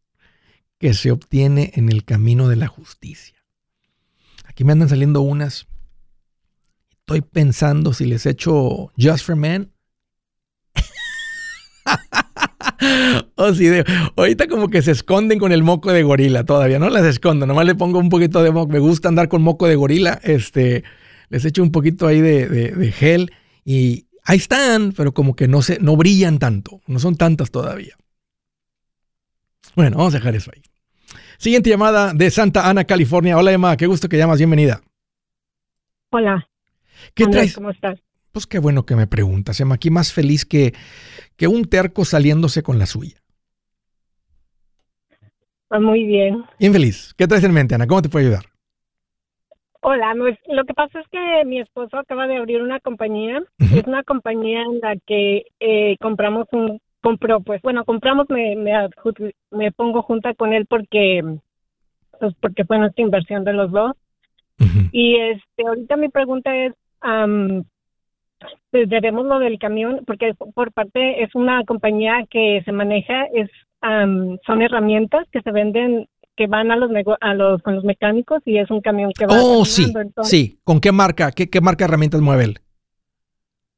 que 0.78 0.94
se 0.94 1.12
obtiene 1.12 1.72
en 1.76 1.88
el 1.88 2.04
camino 2.04 2.50
de 2.50 2.58
la 2.58 2.68
justicia. 2.68 3.46
Aquí 4.44 4.66
me 4.66 4.74
andan 4.74 4.90
saliendo 4.90 5.22
unas 5.22 5.69
Estoy 7.10 7.22
pensando 7.22 7.92
si 7.92 8.06
les 8.06 8.28
echo 8.28 8.92
Just 8.96 9.26
for 9.26 9.36
Men. 9.36 9.74
o 13.36 13.52
si 13.56 13.66
de, 13.66 13.84
ahorita 14.16 14.48
como 14.48 14.70
que 14.70 14.84
se 14.84 14.92
esconden 14.92 15.40
con 15.40 15.52
el 15.52 15.64
moco 15.64 15.92
de 15.92 16.04
gorila 16.04 16.44
todavía, 16.44 16.78
no 16.78 16.88
las 16.88 17.06
escondo, 17.06 17.48
nomás 17.48 17.66
le 17.66 17.74
pongo 17.74 17.98
un 17.98 18.10
poquito 18.10 18.44
de 18.44 18.52
moco, 18.52 18.72
me 18.72 18.78
gusta 18.78 19.08
andar 19.08 19.28
con 19.28 19.42
moco 19.42 19.66
de 19.66 19.76
gorila, 19.76 20.20
este, 20.22 20.84
les 21.30 21.44
echo 21.46 21.64
un 21.64 21.72
poquito 21.72 22.06
ahí 22.06 22.22
de, 22.22 22.94
gel 22.96 23.32
y 23.66 24.06
ahí 24.24 24.38
están, 24.38 24.94
pero 24.96 25.12
como 25.12 25.36
que 25.36 25.48
no, 25.48 25.64
se, 25.64 25.80
no 25.80 25.98
brillan 25.98 26.38
tanto, 26.38 26.80
no 26.86 27.00
son 27.00 27.16
tantas 27.16 27.50
todavía. 27.50 27.96
Bueno, 29.76 29.98
vamos 29.98 30.14
a 30.14 30.18
dejar 30.18 30.36
eso 30.36 30.52
ahí. 30.54 30.62
Siguiente 31.40 31.72
llamada 31.72 32.14
de 32.14 32.30
Santa 32.30 32.70
Ana, 32.70 32.84
California. 32.84 33.36
Hola 33.36 33.52
Emma, 33.52 33.76
qué 33.78 33.88
gusto 33.88 34.08
que 34.08 34.18
llamas, 34.18 34.38
bienvenida. 34.38 34.84
Hola. 36.12 36.48
¿Qué 37.14 37.26
traes? 37.28 37.56
¿Cómo 37.56 37.72
estás? 37.72 38.00
Pues 38.32 38.46
qué 38.46 38.60
bueno 38.60 38.86
que 38.86 38.96
me 38.96 39.08
preguntas, 39.08 39.60
Emma. 39.60 39.76
Aquí 39.76 39.90
más 39.90 40.14
feliz 40.14 40.46
que, 40.46 40.74
que 41.36 41.48
un 41.48 41.66
terco 41.66 42.06
saliéndose 42.06 42.64
con 42.64 42.78
la 42.78 42.86
suya. 42.86 43.18
Ah, 45.70 45.80
muy 45.80 46.06
bien. 46.06 46.44
Bien 46.60 46.74
feliz. 46.74 47.14
¿Qué 47.18 47.28
traes 47.28 47.44
en 47.44 47.54
mente, 47.54 47.76
Ana? 47.76 47.88
¿Cómo 47.88 48.02
te 48.02 48.10
puedo 48.10 48.26
ayudar? 48.26 48.46
Hola, 49.82 50.14
lo 50.14 50.66
que 50.66 50.74
pasa 50.74 51.00
es 51.00 51.08
que 51.08 51.46
mi 51.46 51.62
esposo 51.62 51.98
acaba 51.98 52.28
de 52.28 52.38
abrir 52.38 52.62
una 52.62 52.80
compañía. 52.80 53.42
Es 53.60 53.88
una 53.88 54.04
compañía 54.04 54.62
en 54.62 54.80
la 54.82 54.96
que 55.06 55.46
eh, 55.60 55.96
compramos 56.02 56.48
un, 56.52 56.82
compró, 57.02 57.40
pues 57.42 57.62
bueno, 57.62 57.86
compramos, 57.86 58.28
me, 58.30 58.56
me, 58.56 59.72
pongo 59.72 60.02
junta 60.02 60.34
con 60.34 60.54
él 60.54 60.66
porque, 60.66 61.22
pues 62.20 62.34
porque 62.42 62.66
fue 62.66 62.78
nuestra 62.78 63.04
inversión 63.04 63.44
de 63.44 63.54
los 63.54 63.72
dos. 63.72 63.96
Y 64.92 65.16
este, 65.16 65.66
ahorita 65.66 65.96
mi 65.96 66.10
pregunta 66.10 66.54
es, 66.54 66.74
um, 67.04 67.64
debemos 68.72 69.26
lo 69.26 69.40
del 69.40 69.60
camión, 69.60 70.02
porque 70.06 70.34
por 70.54 70.72
parte 70.72 71.24
es 71.24 71.34
una 71.36 71.64
compañía 71.66 72.26
que 72.30 72.62
se 72.66 72.72
maneja, 72.72 73.26
es 73.34 73.50
son 73.82 74.62
herramientas 74.62 75.26
que 75.32 75.42
se 75.42 75.52
venden 75.52 76.08
que 76.36 76.48
van 76.48 76.72
a 76.72 76.76
los, 76.76 76.90
a 77.22 77.34
los 77.34 77.62
con 77.62 77.76
los 77.76 77.84
mecánicos 77.84 78.42
y 78.46 78.58
es 78.58 78.70
un 78.72 78.82
camión 78.82 79.12
que 79.18 79.26
va 79.26 79.36
Oh, 79.42 79.66
sí, 79.66 79.92
sí. 80.24 80.60
¿Con 80.64 80.80
qué 80.80 80.92
marca? 80.92 81.32
¿Qué, 81.32 81.50
¿Qué 81.50 81.62
marca 81.62 81.84
de 81.84 81.90
herramientas 81.90 82.22
mueve 82.22 82.46
él? 82.46 82.60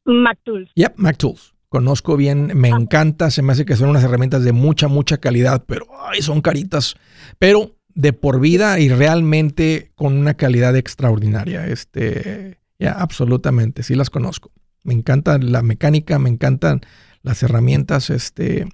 MacTools. 0.06 0.72
Yep, 0.76 0.94
MacTools. 0.98 1.56
Conozco 1.70 2.18
bien, 2.18 2.52
me 2.56 2.72
ah. 2.72 2.78
encanta, 2.80 3.32
se 3.32 3.42
me 3.42 3.54
hace 3.54 3.66
que 3.66 3.76
son 3.76 3.90
unas 3.90 4.04
herramientas 4.04 4.44
de 4.44 4.52
mucha, 4.52 4.88
mucha 4.88 5.18
calidad, 5.18 5.64
pero 5.68 5.86
ay, 6.08 6.22
son 6.22 6.42
caritas. 6.42 6.96
Pero 7.40 7.78
de 7.96 8.14
por 8.14 8.40
vida 8.40 8.80
y 8.80 8.90
realmente 8.90 9.92
con 9.96 10.18
una 10.18 10.36
calidad 10.36 10.76
extraordinaria. 10.76 11.68
Este, 11.68 12.60
ya, 12.82 12.94
absolutamente, 12.94 13.84
sí 13.84 13.94
las 13.94 14.10
conozco. 14.10 14.52
Me 14.82 14.96
encanta 14.96 15.38
la 15.38 15.62
mecánica, 15.62 16.18
me 16.18 16.30
encantan 16.30 16.82
las 17.22 17.44
herramientas, 17.44 18.10
este, 18.10 18.66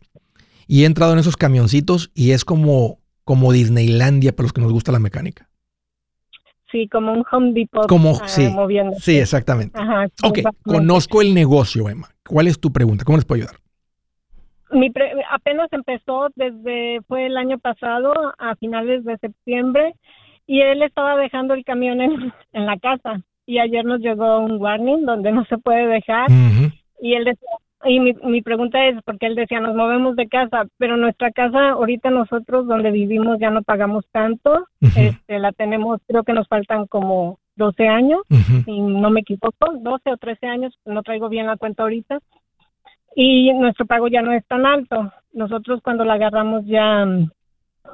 y 0.65 0.83
he 0.83 0.85
entrado 0.85 1.11
en 1.11 1.19
esos 1.19 1.35
camioncitos 1.35 2.09
y 2.15 2.31
es 2.31 2.45
como, 2.45 2.99
como 3.25 3.51
Disneylandia 3.51 4.33
para 4.33 4.45
los 4.45 4.53
que 4.53 4.61
nos 4.61 4.71
gusta 4.71 4.93
la 4.93 4.99
mecánica. 4.99 5.49
Sí, 6.71 6.87
como 6.87 7.11
un 7.11 7.25
Home 7.31 7.51
Depot 7.51 7.87
como, 7.87 8.11
uh, 8.11 8.21
sí, 8.25 8.49
Sí, 8.99 9.17
exactamente. 9.17 9.77
Ajá, 9.77 10.07
ok, 10.23 10.39
conozco 10.63 11.21
el 11.21 11.33
negocio, 11.33 11.89
Emma. 11.89 12.07
¿Cuál 12.25 12.47
es 12.47 12.59
tu 12.59 12.71
pregunta? 12.71 13.03
¿Cómo 13.03 13.17
les 13.17 13.25
puedo 13.25 13.41
ayudar? 13.41 13.57
Mi 14.71 14.91
apenas 15.31 15.67
empezó 15.71 16.27
desde, 16.35 17.01
fue 17.07 17.25
el 17.25 17.35
año 17.37 17.57
pasado, 17.57 18.13
a 18.37 18.55
finales 18.55 19.03
de 19.03 19.17
septiembre, 19.17 19.95
y 20.45 20.61
él 20.61 20.81
estaba 20.81 21.17
dejando 21.17 21.53
el 21.53 21.65
camión 21.65 21.99
en, 21.99 22.33
en 22.53 22.65
la 22.65 22.77
casa. 22.79 23.21
Y 23.47 23.57
ayer 23.57 23.83
nos 23.83 24.01
llegó 24.01 24.39
un 24.39 24.61
warning 24.61 25.05
donde 25.05 25.31
no 25.31 25.43
se 25.45 25.57
puede 25.57 25.87
dejar. 25.87 26.29
Y 27.01 27.13
él 27.13 27.23
decía, 27.25 27.49
y 27.85 27.99
mi, 27.99 28.13
mi 28.13 28.41
pregunta 28.41 28.85
es, 28.85 29.01
porque 29.03 29.27
él 29.27 29.35
decía, 29.35 29.59
nos 29.59 29.75
movemos 29.75 30.15
de 30.15 30.27
casa, 30.27 30.65
pero 30.77 30.97
nuestra 30.97 31.31
casa, 31.31 31.69
ahorita 31.69 32.09
nosotros 32.09 32.67
donde 32.67 32.91
vivimos 32.91 33.39
ya 33.39 33.49
no 33.49 33.61
pagamos 33.61 34.05
tanto, 34.11 34.67
este, 34.81 35.39
la 35.39 35.51
tenemos, 35.53 36.01
creo 36.07 36.23
que 36.23 36.33
nos 36.33 36.47
faltan 36.47 36.87
como 36.87 37.39
12 37.55 37.87
años, 37.87 38.21
si 38.65 38.79
no 38.79 39.09
me 39.09 39.21
equivoco, 39.21 39.73
12 39.79 40.11
o 40.11 40.17
13 40.17 40.47
años, 40.47 40.77
no 40.85 41.01
traigo 41.03 41.29
bien 41.29 41.47
la 41.47 41.57
cuenta 41.57 41.83
ahorita, 41.83 42.19
y 43.15 43.51
nuestro 43.53 43.85
pago 43.85 44.07
ya 44.07 44.21
no 44.21 44.31
es 44.31 44.45
tan 44.45 44.65
alto. 44.65 45.11
Nosotros 45.33 45.81
cuando 45.83 46.05
la 46.05 46.13
agarramos 46.13 46.65
ya 46.67 47.03
mm, 47.03 47.31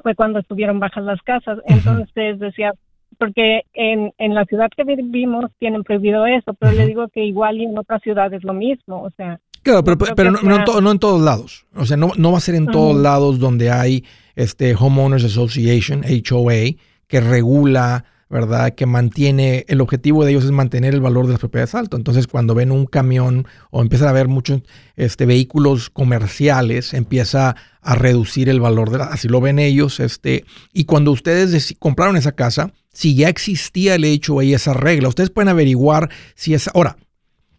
fue 0.02 0.14
cuando 0.14 0.38
estuvieron 0.38 0.80
bajas 0.80 1.04
las 1.04 1.22
casas, 1.22 1.58
entonces 1.66 2.38
decía, 2.38 2.72
porque 3.18 3.62
en, 3.74 4.12
en 4.18 4.34
la 4.34 4.44
ciudad 4.44 4.68
que 4.76 4.84
vivimos 4.84 5.46
tienen 5.58 5.84
prohibido 5.84 6.26
eso, 6.26 6.54
pero 6.54 6.72
le 6.72 6.86
digo 6.86 7.08
que 7.08 7.24
igual 7.24 7.58
y 7.58 7.64
en 7.64 7.78
otras 7.78 8.02
ciudades 8.02 8.44
lo 8.44 8.52
mismo, 8.52 9.02
o 9.02 9.10
sea, 9.16 9.40
Claro, 9.64 9.82
pero, 9.82 9.96
pero 10.14 10.30
no, 10.30 10.80
no, 10.82 10.90
en 10.92 10.98
todos 10.98 11.22
lados. 11.22 11.64
O 11.74 11.86
sea, 11.86 11.96
no, 11.96 12.12
no 12.18 12.32
va 12.32 12.36
a 12.36 12.42
ser 12.42 12.54
en 12.54 12.66
todos 12.66 12.94
lados 12.94 13.38
donde 13.38 13.70
hay 13.70 14.04
este 14.36 14.74
Homeowners 14.78 15.24
Association, 15.24 16.02
HOA, 16.04 16.76
que 17.06 17.20
regula, 17.20 18.04
¿verdad? 18.28 18.74
Que 18.74 18.86
mantiene, 18.86 19.64
el 19.68 19.80
objetivo 19.80 20.24
de 20.24 20.32
ellos 20.32 20.44
es 20.44 20.50
mantener 20.50 20.94
el 20.94 21.00
valor 21.00 21.26
de 21.26 21.32
las 21.32 21.40
propiedades 21.40 21.74
alto. 21.74 21.96
Entonces, 21.96 22.26
cuando 22.26 22.54
ven 22.54 22.70
un 22.70 22.86
camión 22.86 23.46
o 23.70 23.82
empiezan 23.82 24.08
a 24.08 24.12
ver 24.12 24.28
muchos 24.28 24.62
este, 24.96 25.26
vehículos 25.26 25.90
comerciales, 25.90 26.94
empieza 26.94 27.56
a 27.80 27.94
reducir 27.94 28.48
el 28.48 28.60
valor 28.60 28.90
de 28.90 28.98
la, 28.98 29.04
así 29.04 29.28
lo 29.28 29.40
ven 29.40 29.58
ellos. 29.58 30.00
Este, 30.00 30.44
y 30.72 30.84
cuando 30.84 31.12
ustedes 31.12 31.74
compraron 31.78 32.16
esa 32.16 32.32
casa, 32.32 32.72
si 32.92 33.14
ya 33.14 33.28
existía 33.28 33.96
el 33.96 34.04
HOA 34.04 34.44
y 34.44 34.54
esa 34.54 34.72
regla, 34.72 35.08
ustedes 35.08 35.30
pueden 35.30 35.48
averiguar 35.48 36.10
si 36.34 36.54
es, 36.54 36.68
ahora, 36.74 36.96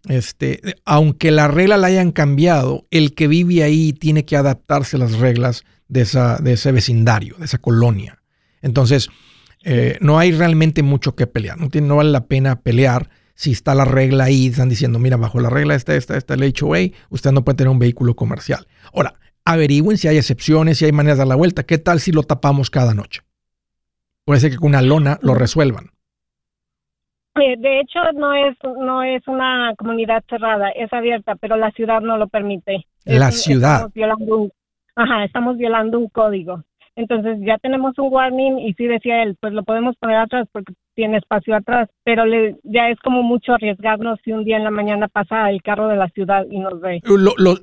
este, 0.08 0.62
aunque 0.86 1.32
la 1.32 1.48
regla 1.48 1.78
la 1.78 1.88
hayan 1.88 2.12
cambiado, 2.12 2.86
el 2.92 3.14
que 3.14 3.28
vive 3.28 3.64
ahí 3.64 3.94
tiene 3.94 4.26
que 4.26 4.38
adaptarse 4.38 4.98
a 4.98 5.00
las 5.00 5.18
reglas 5.20 5.64
de, 5.88 6.02
esa, 6.02 6.38
de 6.38 6.54
ese 6.54 6.72
vecindario, 6.72 7.36
de 7.38 7.46
esa 7.46 7.58
colonia. 7.58 8.22
Entonces, 8.62 9.10
eh, 9.66 9.98
no 10.00 10.20
hay 10.20 10.32
realmente 10.32 10.84
mucho 10.84 11.16
que 11.16 11.26
pelear. 11.26 11.60
No, 11.60 11.70
tiene, 11.70 11.88
no 11.88 11.96
vale 11.98 12.12
la 12.12 12.28
pena 12.28 12.62
pelear 12.62 13.10
si 13.34 13.52
está 13.52 13.74
la 13.74 13.84
regla 13.84 14.26
ahí. 14.26 14.48
Están 14.48 14.70
diciendo, 14.70 15.00
mira, 15.00 15.18
bajo 15.18 15.40
la 15.40 15.50
regla 15.50 15.74
esta, 15.74 15.96
esta, 15.96 16.16
esta, 16.16 16.36
el 16.36 16.54
HOA, 16.54 16.92
usted 17.10 17.32
no 17.32 17.44
puede 17.44 17.58
tener 17.58 17.72
un 17.72 17.80
vehículo 17.80 18.16
comercial. 18.16 18.68
Ahora, 18.94 19.16
averigüen 19.44 19.98
si 19.98 20.08
hay 20.08 20.18
excepciones, 20.18 20.78
si 20.78 20.86
hay 20.86 20.92
maneras 20.92 21.18
de 21.18 21.22
dar 21.22 21.30
la 21.30 21.36
vuelta. 21.36 21.64
¿Qué 21.64 21.80
tal 21.80 22.00
si 22.00 22.12
lo 22.12 22.22
tapamos 22.22 22.70
cada 22.70 22.94
noche? 22.94 23.22
Puede 24.24 24.40
ser 24.40 24.52
que 24.52 24.58
con 24.58 24.70
una 24.70 24.84
lona 24.84 25.18
lo 25.24 25.34
resuelvan. 25.34 25.90
Eh, 27.36 27.56
de 27.58 27.82
hecho, 27.82 28.00
no 28.14 28.34
es 28.34 28.56
no 28.64 29.04
es 29.04 29.28
una 29.28 29.74
comunidad 29.78 30.24
cerrada, 30.30 30.70
es 30.70 30.94
abierta, 30.94 31.36
pero 31.36 31.58
la 31.58 31.72
ciudad 31.72 32.02
no 32.02 32.18
lo 32.18 32.28
permite. 32.28 32.86
La 33.04 33.32
ciudad. 33.32 33.76
Estamos 33.76 33.94
violando 33.94 34.50
ajá, 34.96 35.26
estamos 35.26 35.58
violando 35.58 36.00
un 36.00 36.08
código. 36.10 36.64
Entonces 36.96 37.38
ya 37.46 37.58
tenemos 37.58 37.98
un 37.98 38.12
warning 38.12 38.60
y 38.60 38.74
sí 38.74 38.88
decía 38.88 39.22
él, 39.24 39.36
pues 39.42 39.52
lo 39.52 39.64
podemos 39.64 39.96
poner 39.98 40.18
atrás 40.18 40.48
porque 40.54 40.74
tiene 40.96 41.18
espacio 41.18 41.54
atrás, 41.54 41.90
pero 42.06 42.26
le, 42.26 42.56
ya 42.64 42.90
es 42.90 42.98
como 43.00 43.22
mucho 43.22 43.54
arriesgarnos 43.54 44.18
si 44.24 44.32
un 44.32 44.46
día 44.46 44.56
en 44.56 44.64
la 44.64 44.72
mañana 44.72 45.10
pasa 45.10 45.50
el 45.50 45.62
carro 45.62 45.90
de 45.90 45.98
la 45.98 46.08
ciudad 46.10 46.46
y 46.50 46.60
nos 46.60 46.80
ve. 46.80 47.02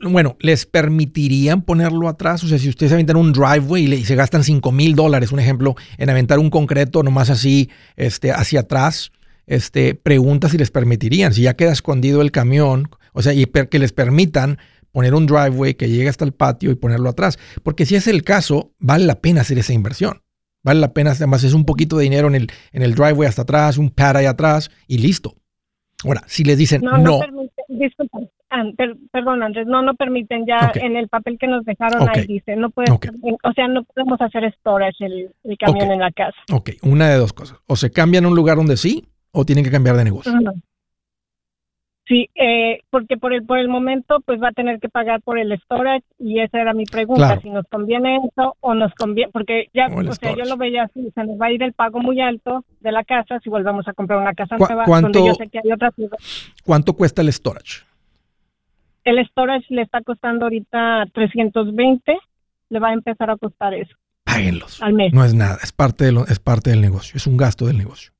bueno, 0.02 0.36
¿les 0.40 0.66
permitirían 0.66 1.62
ponerlo 1.62 2.08
atrás? 2.08 2.44
O 2.44 2.46
sea, 2.46 2.58
si 2.58 2.68
ustedes 2.68 2.92
aventan 2.92 3.16
un 3.16 3.32
driveway 3.32 3.84
y, 3.84 4.04
se 4.04 4.16
gastan 4.16 4.44
5 4.44 4.70
mil 4.70 4.94
dólares, 4.94 5.32
un 5.32 5.40
ejemplo, 5.40 5.76
en 5.96 6.10
aventar 6.10 6.38
un 6.38 6.50
concreto 6.50 7.02
nomás 7.02 7.30
así 7.30 7.70
este, 7.96 8.32
hacia 8.32 8.60
atrás, 8.60 9.12
este, 9.46 9.94
pregunta 9.94 10.50
si 10.50 10.58
les 10.58 10.70
permitirían, 10.70 11.32
si 11.32 11.42
ya 11.42 11.54
queda 11.54 11.72
escondido 11.72 12.20
el 12.20 12.32
camión, 12.32 12.90
o 13.14 13.22
sea, 13.22 13.32
y 13.32 13.46
que 13.46 13.78
les 13.78 13.92
permitan 13.92 14.58
poner 14.92 15.14
un 15.14 15.26
driveway 15.26 15.74
que 15.74 15.88
llegue 15.88 16.08
hasta 16.08 16.24
el 16.24 16.32
patio 16.32 16.70
y 16.70 16.76
ponerlo 16.76 17.08
atrás. 17.08 17.38
Porque 17.62 17.86
si 17.86 17.96
es 17.96 18.06
el 18.06 18.22
caso, 18.22 18.72
vale 18.78 19.06
la 19.06 19.20
pena 19.20 19.40
hacer 19.40 19.58
esa 19.58 19.72
inversión. 19.72 20.22
Vale 20.62 20.78
la 20.78 20.92
pena, 20.92 21.10
además 21.10 21.42
es 21.42 21.54
un 21.54 21.64
poquito 21.64 21.96
de 21.96 22.04
dinero 22.04 22.28
en 22.28 22.36
el, 22.36 22.48
en 22.72 22.82
el 22.82 22.94
driveway 22.94 23.28
hasta 23.28 23.42
atrás, 23.42 23.78
un 23.78 23.90
pad 23.90 24.18
ahí 24.18 24.26
atrás 24.26 24.70
y 24.86 24.98
listo. 24.98 25.34
Ahora, 26.04 26.22
si 26.26 26.44
les 26.44 26.58
dicen 26.58 26.82
no, 26.82 26.98
no, 26.98 27.20
disculpa, 27.68 28.18
ah, 28.50 28.64
perdón 29.12 29.42
Andrés, 29.42 29.66
no, 29.66 29.82
no 29.82 29.94
permiten 29.94 30.44
ya 30.46 30.72
en 30.74 30.96
el 30.96 31.08
papel 31.08 31.36
que 31.38 31.46
nos 31.46 31.64
dejaron 31.64 32.08
ahí 32.08 32.26
dice, 32.26 32.56
no 32.56 32.70
puede, 32.70 32.90
o 32.90 33.52
sea, 33.52 33.68
no 33.68 33.84
podemos 33.84 34.20
hacer 34.20 34.52
storage 34.58 35.04
el, 35.04 35.30
el 35.44 35.58
camión 35.58 35.92
en 35.92 36.00
la 36.00 36.10
casa. 36.10 36.36
Ok, 36.52 36.70
una 36.82 37.08
de 37.08 37.16
dos 37.16 37.32
cosas, 37.32 37.58
o 37.66 37.76
se 37.76 37.90
cambian 37.90 38.24
a 38.24 38.28
un 38.28 38.34
lugar 38.34 38.56
donde 38.56 38.76
sí, 38.76 39.04
o 39.30 39.44
tienen 39.44 39.64
que 39.64 39.70
cambiar 39.70 39.96
de 39.96 40.04
negocio? 40.04 40.32
Sí, 42.08 42.28
eh, 42.34 42.80
porque 42.90 43.16
por 43.16 43.32
el 43.32 43.44
por 43.44 43.58
el 43.58 43.68
momento 43.68 44.20
pues 44.26 44.42
va 44.42 44.48
a 44.48 44.52
tener 44.52 44.80
que 44.80 44.88
pagar 44.88 45.22
por 45.22 45.38
el 45.38 45.56
storage 45.60 46.04
y 46.18 46.40
esa 46.40 46.60
era 46.60 46.74
mi 46.74 46.84
pregunta, 46.84 47.40
si 47.40 47.48
nos 47.48 47.64
conviene 47.68 48.16
eso 48.16 48.56
o 48.60 48.74
nos 48.74 48.92
conviene, 48.94 49.30
porque 49.30 49.68
ya, 49.72 49.86
o, 49.86 50.12
sea, 50.12 50.34
yo 50.34 50.44
lo 50.44 50.56
veía 50.56 50.84
así, 50.84 51.12
se 51.14 51.24
nos 51.24 51.40
va 51.40 51.46
a 51.46 51.52
ir 51.52 51.62
el 51.62 51.74
pago 51.74 52.00
muy 52.00 52.20
alto 52.20 52.64
de 52.80 52.90
la 52.90 53.04
casa 53.04 53.38
si 53.38 53.50
volvemos 53.50 53.86
a 53.86 53.92
comprar 53.92 54.18
una 54.18 54.34
casa 54.34 54.56
nueva 54.56 54.84
donde 54.84 55.24
yo 55.24 55.34
sé 55.34 55.48
que 55.48 55.60
hay 55.62 55.70
otras 55.70 55.94
¿Cuánto 56.64 56.94
cuesta 56.94 57.22
el 57.22 57.32
storage? 57.32 57.84
El 59.04 59.24
storage 59.28 59.66
le 59.68 59.82
está 59.82 60.00
costando 60.02 60.46
ahorita 60.46 61.04
320, 61.12 62.18
le 62.68 62.78
va 62.80 62.88
a 62.88 62.92
empezar 62.94 63.30
a 63.30 63.36
costar 63.36 63.74
eso. 63.74 63.94
Páguenlos. 64.24 64.82
Al 64.82 64.92
mes. 64.92 65.12
No 65.12 65.24
es 65.24 65.34
nada, 65.34 65.58
es 65.62 65.72
parte, 65.72 66.04
de 66.04 66.12
lo, 66.12 66.26
es 66.26 66.38
parte 66.38 66.70
del 66.70 66.80
negocio, 66.80 67.16
es 67.16 67.26
un 67.26 67.36
gasto 67.36 67.66
del 67.66 67.78
negocio. 67.78 68.12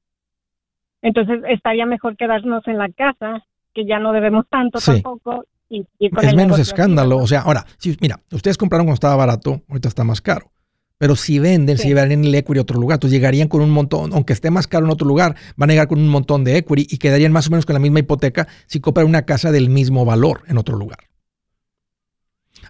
Entonces 1.00 1.40
estaría 1.48 1.84
mejor 1.84 2.16
quedarnos 2.16 2.66
en 2.68 2.78
la 2.78 2.88
casa, 2.88 3.44
que 3.74 3.86
ya 3.86 3.98
no 3.98 4.12
debemos 4.12 4.46
tanto 4.48 4.78
tampoco. 4.78 5.44
Y, 5.68 5.86
es 5.98 6.34
menos 6.34 6.58
escándalo. 6.58 7.16
O 7.16 7.26
sea, 7.26 7.40
ahora, 7.40 7.64
si, 7.78 7.96
mira, 8.00 8.20
ustedes 8.30 8.58
compraron 8.58 8.86
cuando 8.86 8.94
estaba 8.94 9.16
barato, 9.16 9.62
ahorita 9.68 9.88
está 9.88 10.04
más 10.04 10.20
caro. 10.20 10.52
Pero 10.98 11.16
si 11.16 11.38
venden, 11.38 11.78
si 11.78 11.88
llevarían 11.88 12.24
el 12.24 12.34
equity 12.34 12.58
a 12.58 12.62
otro 12.62 12.78
lugar, 12.78 12.96
entonces 12.96 13.18
llegarían 13.18 13.48
con 13.48 13.60
un 13.60 13.70
montón, 13.70 14.12
aunque 14.12 14.34
esté 14.34 14.50
más 14.50 14.68
caro 14.68 14.86
en 14.86 14.92
otro 14.92 15.08
lugar, 15.08 15.34
van 15.56 15.70
a 15.70 15.72
llegar 15.72 15.88
con 15.88 15.98
un 15.98 16.08
montón 16.08 16.44
de 16.44 16.58
equity 16.58 16.86
y 16.88 16.98
quedarían 16.98 17.32
más 17.32 17.48
o 17.48 17.50
menos 17.50 17.66
con 17.66 17.74
la 17.74 17.80
misma 17.80 17.98
hipoteca 17.98 18.46
si 18.66 18.78
compran 18.78 19.06
una 19.06 19.22
casa 19.22 19.50
del 19.50 19.68
mismo 19.68 20.04
valor 20.04 20.42
en 20.46 20.58
otro 20.58 20.76
lugar. 20.76 20.98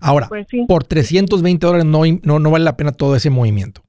Ahora, 0.01 0.29
pues 0.29 0.47
por 0.67 0.85
320 0.85 1.67
dólares 1.67 1.85
no, 1.85 2.03
no, 2.23 2.39
no 2.39 2.51
vale 2.51 2.65
la 2.65 2.77
pena 2.77 2.93
todo 2.93 3.17
ese 3.17 3.29
movimiento. 3.29 3.83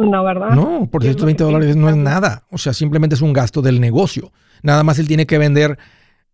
No, 0.00 0.24
¿verdad? 0.24 0.50
No, 0.50 0.88
por 0.90 1.02
120 1.02 1.44
dólares 1.44 1.76
no 1.76 1.88
es 1.88 1.96
nada. 1.96 2.44
O 2.50 2.58
sea, 2.58 2.72
simplemente 2.72 3.14
es 3.14 3.22
un 3.22 3.32
gasto 3.32 3.62
del 3.62 3.80
negocio. 3.80 4.32
Nada 4.62 4.82
más 4.82 4.98
él 4.98 5.08
tiene 5.08 5.26
que 5.26 5.38
vender 5.38 5.78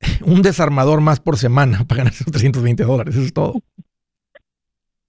un 0.24 0.42
desarmador 0.42 1.00
más 1.00 1.20
por 1.20 1.36
semana 1.36 1.84
para 1.86 1.98
ganar 1.98 2.12
esos 2.12 2.26
320 2.26 2.84
dólares, 2.84 3.14
eso 3.14 3.24
es 3.24 3.32
todo. 3.32 3.62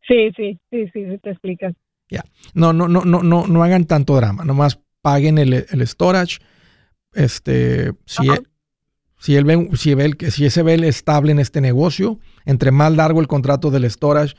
Sí, 0.07 0.31
sí, 0.35 0.59
sí, 0.71 0.85
sí, 0.93 1.19
te 1.21 1.31
explicas. 1.31 1.73
Ya. 2.09 2.23
No, 2.53 2.71
no, 2.71 2.87
no, 2.87 3.03
no, 3.03 3.21
no, 3.21 3.45
no 3.47 3.63
hagan 3.63 3.85
tanto 3.85 4.15
drama, 4.15 4.45
nomás 4.45 4.79
paguen 5.01 5.37
el, 5.37 5.53
el 5.69 5.87
storage. 5.87 6.39
Este, 7.13 7.93
si, 8.05 8.29
e, 8.29 8.41
si, 9.17 9.35
él 9.35 9.43
ve, 9.43 9.69
si, 9.75 9.93
ve, 9.93 10.15
si 10.29 10.45
ese 10.45 10.63
ve 10.63 10.75
estable 10.87 11.31
en 11.31 11.39
este 11.39 11.61
negocio, 11.61 12.19
entre 12.45 12.71
más 12.71 12.93
largo 12.93 13.19
el 13.19 13.27
contrato 13.27 13.71
del 13.71 13.89
storage, 13.89 14.35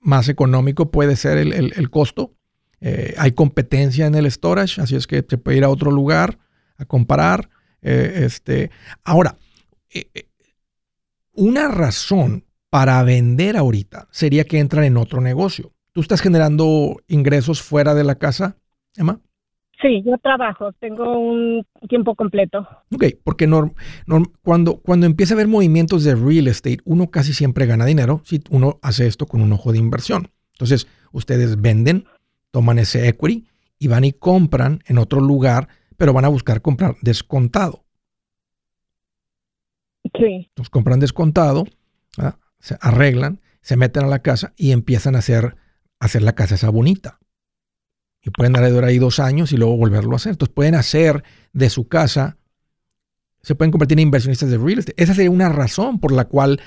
más 0.00 0.28
económico 0.28 0.90
puede 0.90 1.16
ser 1.16 1.38
el, 1.38 1.52
el, 1.52 1.90
costo. 1.90 2.34
Eh, 2.80 3.14
hay 3.18 3.32
competencia 3.32 4.06
en 4.06 4.14
el 4.14 4.30
storage, 4.30 4.80
así 4.80 4.96
es 4.96 5.06
que 5.06 5.24
se 5.28 5.38
puede 5.38 5.58
ir 5.58 5.64
a 5.64 5.68
otro 5.68 5.90
lugar 5.90 6.38
a 6.78 6.84
comparar. 6.84 7.50
Eh, 7.82 8.22
este, 8.24 8.70
ahora, 9.04 9.36
eh, 9.92 10.06
una 11.32 11.68
razón 11.68 12.44
para 12.70 13.02
vender 13.02 13.56
ahorita 13.56 14.08
sería 14.10 14.44
que 14.44 14.58
entran 14.58 14.84
en 14.84 14.96
otro 14.96 15.20
negocio. 15.20 15.72
¿Tú 15.92 16.00
estás 16.00 16.20
generando 16.20 16.96
ingresos 17.08 17.60
fuera 17.62 17.94
de 17.94 18.04
la 18.04 18.14
casa, 18.14 18.56
Emma? 18.96 19.20
Sí, 19.82 20.02
yo 20.04 20.18
trabajo, 20.18 20.72
tengo 20.78 21.18
un 21.18 21.66
tiempo 21.88 22.14
completo. 22.14 22.66
Ok, 22.92 23.04
porque 23.24 23.48
cuando, 24.42 24.76
cuando 24.76 25.06
empieza 25.06 25.32
a 25.32 25.36
haber 25.36 25.48
movimientos 25.48 26.04
de 26.04 26.14
real 26.14 26.48
estate, 26.48 26.80
uno 26.84 27.10
casi 27.10 27.32
siempre 27.32 27.64
gana 27.64 27.86
dinero 27.86 28.20
si 28.24 28.42
uno 28.50 28.78
hace 28.82 29.06
esto 29.06 29.26
con 29.26 29.40
un 29.40 29.52
ojo 29.52 29.72
de 29.72 29.78
inversión. 29.78 30.28
Entonces, 30.52 30.86
ustedes 31.12 31.60
venden, 31.60 32.04
toman 32.50 32.78
ese 32.78 33.08
equity 33.08 33.46
y 33.78 33.88
van 33.88 34.04
y 34.04 34.12
compran 34.12 34.82
en 34.86 34.98
otro 34.98 35.20
lugar, 35.20 35.68
pero 35.96 36.12
van 36.12 36.24
a 36.24 36.28
buscar 36.28 36.62
comprar 36.62 36.96
descontado. 37.02 37.84
Sí. 40.14 40.48
Entonces 40.48 40.70
compran 40.70 41.00
descontado, 41.00 41.64
se 42.58 42.76
arreglan, 42.80 43.40
se 43.62 43.76
meten 43.76 44.04
a 44.04 44.08
la 44.08 44.20
casa 44.20 44.52
y 44.56 44.72
empiezan 44.72 45.14
a 45.14 45.20
hacer, 45.20 45.56
a 45.98 46.04
hacer 46.04 46.22
la 46.22 46.34
casa 46.34 46.54
esa 46.54 46.70
bonita 46.70 47.20
y 48.22 48.30
pueden 48.30 48.52
durar 48.52 48.84
ahí 48.84 48.98
dos 48.98 49.18
años 49.18 49.52
y 49.52 49.56
luego 49.56 49.76
volverlo 49.76 50.12
a 50.12 50.16
hacer. 50.16 50.32
Entonces 50.32 50.54
pueden 50.54 50.74
hacer 50.74 51.24
de 51.52 51.70
su 51.70 51.88
casa, 51.88 52.36
se 53.42 53.54
pueden 53.54 53.70
convertir 53.70 53.98
en 53.98 54.04
inversionistas 54.04 54.50
de 54.50 54.58
real 54.58 54.78
estate. 54.78 55.02
Esa 55.02 55.14
sería 55.14 55.30
una 55.30 55.48
razón 55.48 56.00
por 56.00 56.12
la 56.12 56.26
cual 56.26 56.60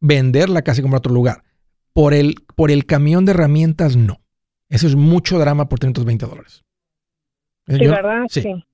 vender 0.00 0.48
la 0.48 0.62
casa 0.62 0.80
y 0.80 0.82
comprar 0.82 0.98
otro 0.98 1.12
lugar. 1.12 1.44
Por 1.92 2.12
el, 2.12 2.34
por 2.56 2.70
el 2.70 2.86
camión 2.86 3.24
de 3.24 3.32
herramientas, 3.32 3.96
no. 3.96 4.20
Eso 4.68 4.86
es 4.86 4.96
mucho 4.96 5.38
drama 5.38 5.68
por 5.68 5.78
320 5.78 6.26
dólares. 6.26 6.64
Sí, 7.66 7.86
¿verdad? 7.86 8.24
Sí. 8.28 8.64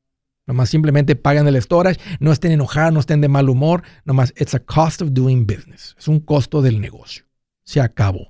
Nomás 0.47 0.70
simplemente 0.70 1.14
pagan 1.14 1.47
el 1.47 1.61
storage, 1.62 2.01
no 2.18 2.32
estén 2.32 2.53
enojados, 2.53 2.93
no 2.93 3.01
estén 3.01 3.20
de 3.20 3.28
mal 3.28 3.49
humor. 3.49 3.82
Nomás, 4.05 4.32
it's 4.36 4.55
a 4.55 4.61
cost 4.61 5.01
of 5.01 5.12
doing 5.12 5.47
business. 5.47 5.95
Es 5.99 6.09
un 6.09 6.20
costo 6.20 6.62
del 6.62 6.80
negocio. 6.80 7.24
Se 7.62 7.80
acabó. 7.80 8.26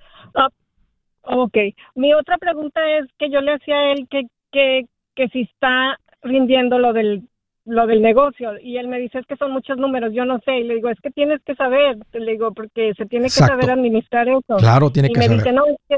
Ok. 1.22 1.56
Mi 1.94 2.12
otra 2.14 2.36
pregunta 2.36 2.80
es 2.98 3.06
que 3.18 3.30
yo 3.30 3.40
le 3.40 3.54
hacía 3.54 3.76
a 3.76 3.92
él 3.92 4.06
que, 4.10 4.24
que, 4.50 4.86
que 5.14 5.28
si 5.28 5.42
está 5.42 5.98
rindiendo 6.22 6.78
lo 6.78 6.92
del 6.92 7.28
lo 7.64 7.86
del 7.86 8.02
negocio 8.02 8.58
y 8.60 8.76
él 8.76 8.88
me 8.88 8.98
dice 8.98 9.18
es 9.18 9.26
que 9.26 9.36
son 9.36 9.52
muchos 9.52 9.76
números, 9.78 10.12
yo 10.12 10.24
no 10.24 10.40
sé, 10.44 10.58
y 10.58 10.64
le 10.64 10.74
digo, 10.74 10.88
es 10.88 11.00
que 11.00 11.10
tienes 11.10 11.40
que 11.44 11.54
saber, 11.54 11.96
le 12.12 12.32
digo, 12.32 12.52
porque 12.52 12.92
se 12.96 13.06
tiene 13.06 13.26
que 13.26 13.30
saber 13.30 13.70
administrar 13.70 14.28
eso. 14.28 14.56
Claro, 14.58 14.90
tiene 14.90 15.08
y 15.08 15.12
que 15.12 15.18
me 15.20 15.26
saber. 15.26 15.38
Dice, 15.38 15.52
no, 15.52 15.66
es 15.66 15.76
que, 15.88 15.96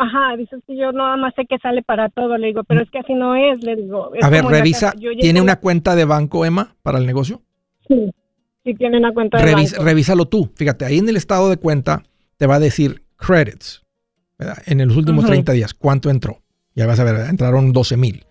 ajá, 0.00 0.36
dice 0.36 0.56
que 0.66 0.76
yo 0.76 0.92
nada 0.92 1.16
más 1.16 1.34
sé 1.36 1.44
que 1.46 1.58
sale 1.58 1.82
para 1.82 2.08
todo, 2.08 2.38
le 2.38 2.48
digo, 2.48 2.64
pero 2.64 2.82
es 2.82 2.90
que 2.90 2.98
así 2.98 3.14
no 3.14 3.36
es, 3.36 3.62
le 3.62 3.76
digo. 3.76 4.10
a 4.20 4.30
ver, 4.30 4.44
revisa, 4.44 4.92
¿tiene 5.20 5.40
una 5.40 5.56
cuenta 5.56 5.94
de 5.94 6.06
banco, 6.06 6.44
Emma, 6.44 6.74
para 6.82 6.98
el 6.98 7.06
negocio? 7.06 7.42
Sí, 7.86 8.10
sí 8.64 8.74
tiene 8.74 8.98
una 8.98 9.12
cuenta 9.12 9.38
de 9.38 9.54
banco. 9.54 9.82
Revísalo 9.82 10.26
tú, 10.26 10.50
fíjate, 10.54 10.86
ahí 10.86 10.98
en 10.98 11.08
el 11.08 11.16
estado 11.16 11.50
de 11.50 11.58
cuenta 11.58 12.02
te 12.38 12.46
va 12.46 12.56
a 12.56 12.60
decir 12.60 13.02
credits, 13.16 13.84
en 14.66 14.88
los 14.88 14.96
últimos 14.96 15.26
30 15.26 15.52
días, 15.52 15.74
¿cuánto 15.74 16.08
entró? 16.08 16.40
Ya 16.74 16.86
vas 16.86 16.98
a 16.98 17.04
ver, 17.04 17.28
entraron 17.28 17.72
12 17.72 17.96
mil. 17.98 18.24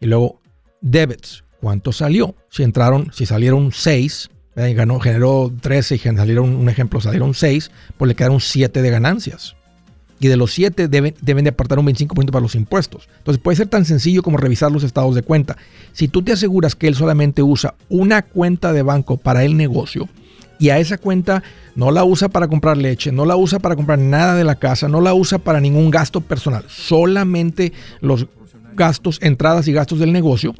Y 0.00 0.06
luego, 0.06 0.40
debits, 0.80 1.44
¿cuánto 1.60 1.92
salió? 1.92 2.34
Si 2.48 2.64
entraron, 2.64 3.12
si 3.12 3.24
salieron 3.24 3.70
6, 3.70 4.30
ganó, 4.56 4.98
generó 4.98 5.52
13 5.60 5.94
y 5.94 5.98
salieron, 5.98 6.56
un 6.56 6.68
ejemplo, 6.68 7.00
salieron 7.00 7.34
6, 7.34 7.70
pues 7.96 8.08
le 8.08 8.16
quedaron 8.16 8.40
7 8.40 8.82
de 8.82 8.90
ganancias. 8.90 9.54
Y 10.20 10.28
de 10.28 10.36
los 10.36 10.52
7 10.52 10.88
deben, 10.88 11.14
deben 11.20 11.44
de 11.44 11.50
apartar 11.50 11.78
un 11.78 11.86
25% 11.86 12.30
para 12.30 12.42
los 12.42 12.54
impuestos. 12.54 13.08
Entonces 13.18 13.42
puede 13.42 13.56
ser 13.56 13.66
tan 13.66 13.84
sencillo 13.84 14.22
como 14.22 14.38
revisar 14.38 14.70
los 14.70 14.84
estados 14.84 15.14
de 15.14 15.22
cuenta. 15.22 15.56
Si 15.92 16.08
tú 16.08 16.22
te 16.22 16.32
aseguras 16.32 16.74
que 16.74 16.88
él 16.88 16.94
solamente 16.94 17.42
usa 17.42 17.74
una 17.88 18.22
cuenta 18.22 18.72
de 18.72 18.82
banco 18.82 19.16
para 19.16 19.44
el 19.44 19.56
negocio, 19.56 20.08
y 20.58 20.70
a 20.70 20.78
esa 20.78 20.98
cuenta 20.98 21.42
no 21.74 21.90
la 21.90 22.04
usa 22.04 22.28
para 22.28 22.48
comprar 22.48 22.76
leche, 22.76 23.12
no 23.12 23.24
la 23.24 23.36
usa 23.36 23.58
para 23.58 23.76
comprar 23.76 23.98
nada 23.98 24.34
de 24.34 24.44
la 24.44 24.54
casa, 24.54 24.88
no 24.88 25.00
la 25.00 25.14
usa 25.14 25.38
para 25.38 25.60
ningún 25.60 25.90
gasto 25.90 26.20
personal, 26.20 26.64
solamente 26.68 27.72
los 28.00 28.26
gastos, 28.74 29.18
entradas 29.22 29.68
y 29.68 29.72
gastos 29.72 29.98
del 29.98 30.12
negocio. 30.12 30.54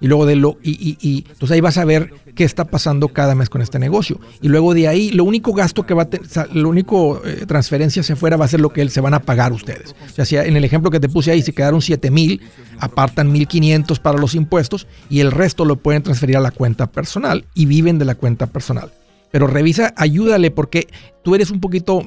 Y 0.00 0.08
luego 0.08 0.26
de 0.26 0.36
lo, 0.36 0.58
y, 0.62 0.96
y, 1.00 1.24
entonces 1.28 1.52
ahí 1.52 1.60
vas 1.60 1.78
a 1.78 1.84
ver 1.84 2.12
qué 2.34 2.44
está 2.44 2.66
pasando 2.66 3.08
cada 3.08 3.34
mes 3.34 3.48
con 3.48 3.62
este 3.62 3.78
negocio. 3.78 4.20
Y 4.42 4.48
luego 4.48 4.74
de 4.74 4.88
ahí, 4.88 5.10
lo 5.10 5.24
único 5.24 5.52
gasto 5.52 5.86
que 5.86 5.94
va 5.94 6.02
a 6.02 6.10
tener, 6.10 6.26
lo 6.52 6.68
único 6.68 7.22
eh, 7.24 7.44
transferencia 7.46 8.00
hacia 8.00 8.14
afuera 8.14 8.36
va 8.36 8.44
a 8.44 8.48
ser 8.48 8.60
lo 8.60 8.70
que 8.70 8.88
se 8.88 9.00
van 9.00 9.14
a 9.14 9.20
pagar 9.20 9.52
ustedes. 9.52 9.94
O 10.18 10.24
sea, 10.24 10.44
en 10.44 10.56
el 10.56 10.64
ejemplo 10.64 10.90
que 10.90 11.00
te 11.00 11.08
puse 11.08 11.30
ahí, 11.30 11.42
si 11.42 11.52
quedaron 11.52 11.80
7 11.80 12.10
mil, 12.10 12.40
apartan 12.78 13.32
1500 13.32 13.98
para 14.00 14.18
los 14.18 14.34
impuestos 14.34 14.86
y 15.08 15.20
el 15.20 15.32
resto 15.32 15.64
lo 15.64 15.76
pueden 15.76 16.02
transferir 16.02 16.36
a 16.36 16.40
la 16.40 16.50
cuenta 16.50 16.86
personal 16.86 17.44
y 17.54 17.66
viven 17.66 17.98
de 17.98 18.04
la 18.04 18.14
cuenta 18.14 18.46
personal 18.46 18.90
pero 19.30 19.46
revisa, 19.46 19.92
ayúdale 19.96 20.50
porque 20.50 20.88
tú 21.22 21.34
eres 21.34 21.50
un 21.50 21.60
poquito 21.60 22.02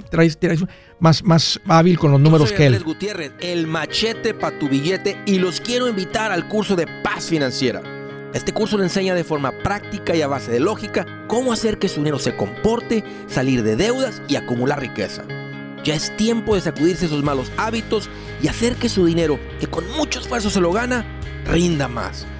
más, 0.99 1.23
más 1.23 1.59
hábil 1.67 1.99
con 1.99 2.11
los 2.11 2.19
números 2.19 2.51
que 2.51 2.65
él. 2.65 2.83
Gutiérrez, 2.83 3.33
el 3.39 3.67
machete 3.67 4.33
para 4.33 4.57
tu 4.57 4.69
billete 4.69 5.17
y 5.25 5.39
los 5.39 5.61
quiero 5.61 5.87
invitar 5.87 6.31
al 6.31 6.47
curso 6.47 6.75
de 6.75 6.87
paz 7.03 7.25
financiera. 7.25 7.81
Este 8.33 8.53
curso 8.53 8.77
le 8.77 8.83
enseña 8.83 9.15
de 9.15 9.23
forma 9.23 9.51
práctica 9.63 10.15
y 10.15 10.21
a 10.21 10.27
base 10.27 10.51
de 10.51 10.59
lógica 10.59 11.25
cómo 11.27 11.51
hacer 11.51 11.79
que 11.79 11.89
su 11.89 11.97
dinero 11.97 12.19
se 12.19 12.35
comporte, 12.35 13.03
salir 13.27 13.63
de 13.63 13.75
deudas 13.75 14.21
y 14.27 14.35
acumular 14.35 14.79
riqueza. 14.79 15.23
Ya 15.83 15.95
es 15.95 16.15
tiempo 16.15 16.55
de 16.55 16.61
sacudirse 16.61 17.05
esos 17.05 17.23
malos 17.23 17.51
hábitos 17.57 18.09
y 18.41 18.47
hacer 18.47 18.75
que 18.75 18.89
su 18.89 19.05
dinero, 19.05 19.39
que 19.59 19.67
con 19.67 19.89
mucho 19.97 20.19
esfuerzo 20.19 20.49
se 20.49 20.61
lo 20.61 20.71
gana, 20.71 21.05
rinda 21.45 21.87
más. 21.87 22.27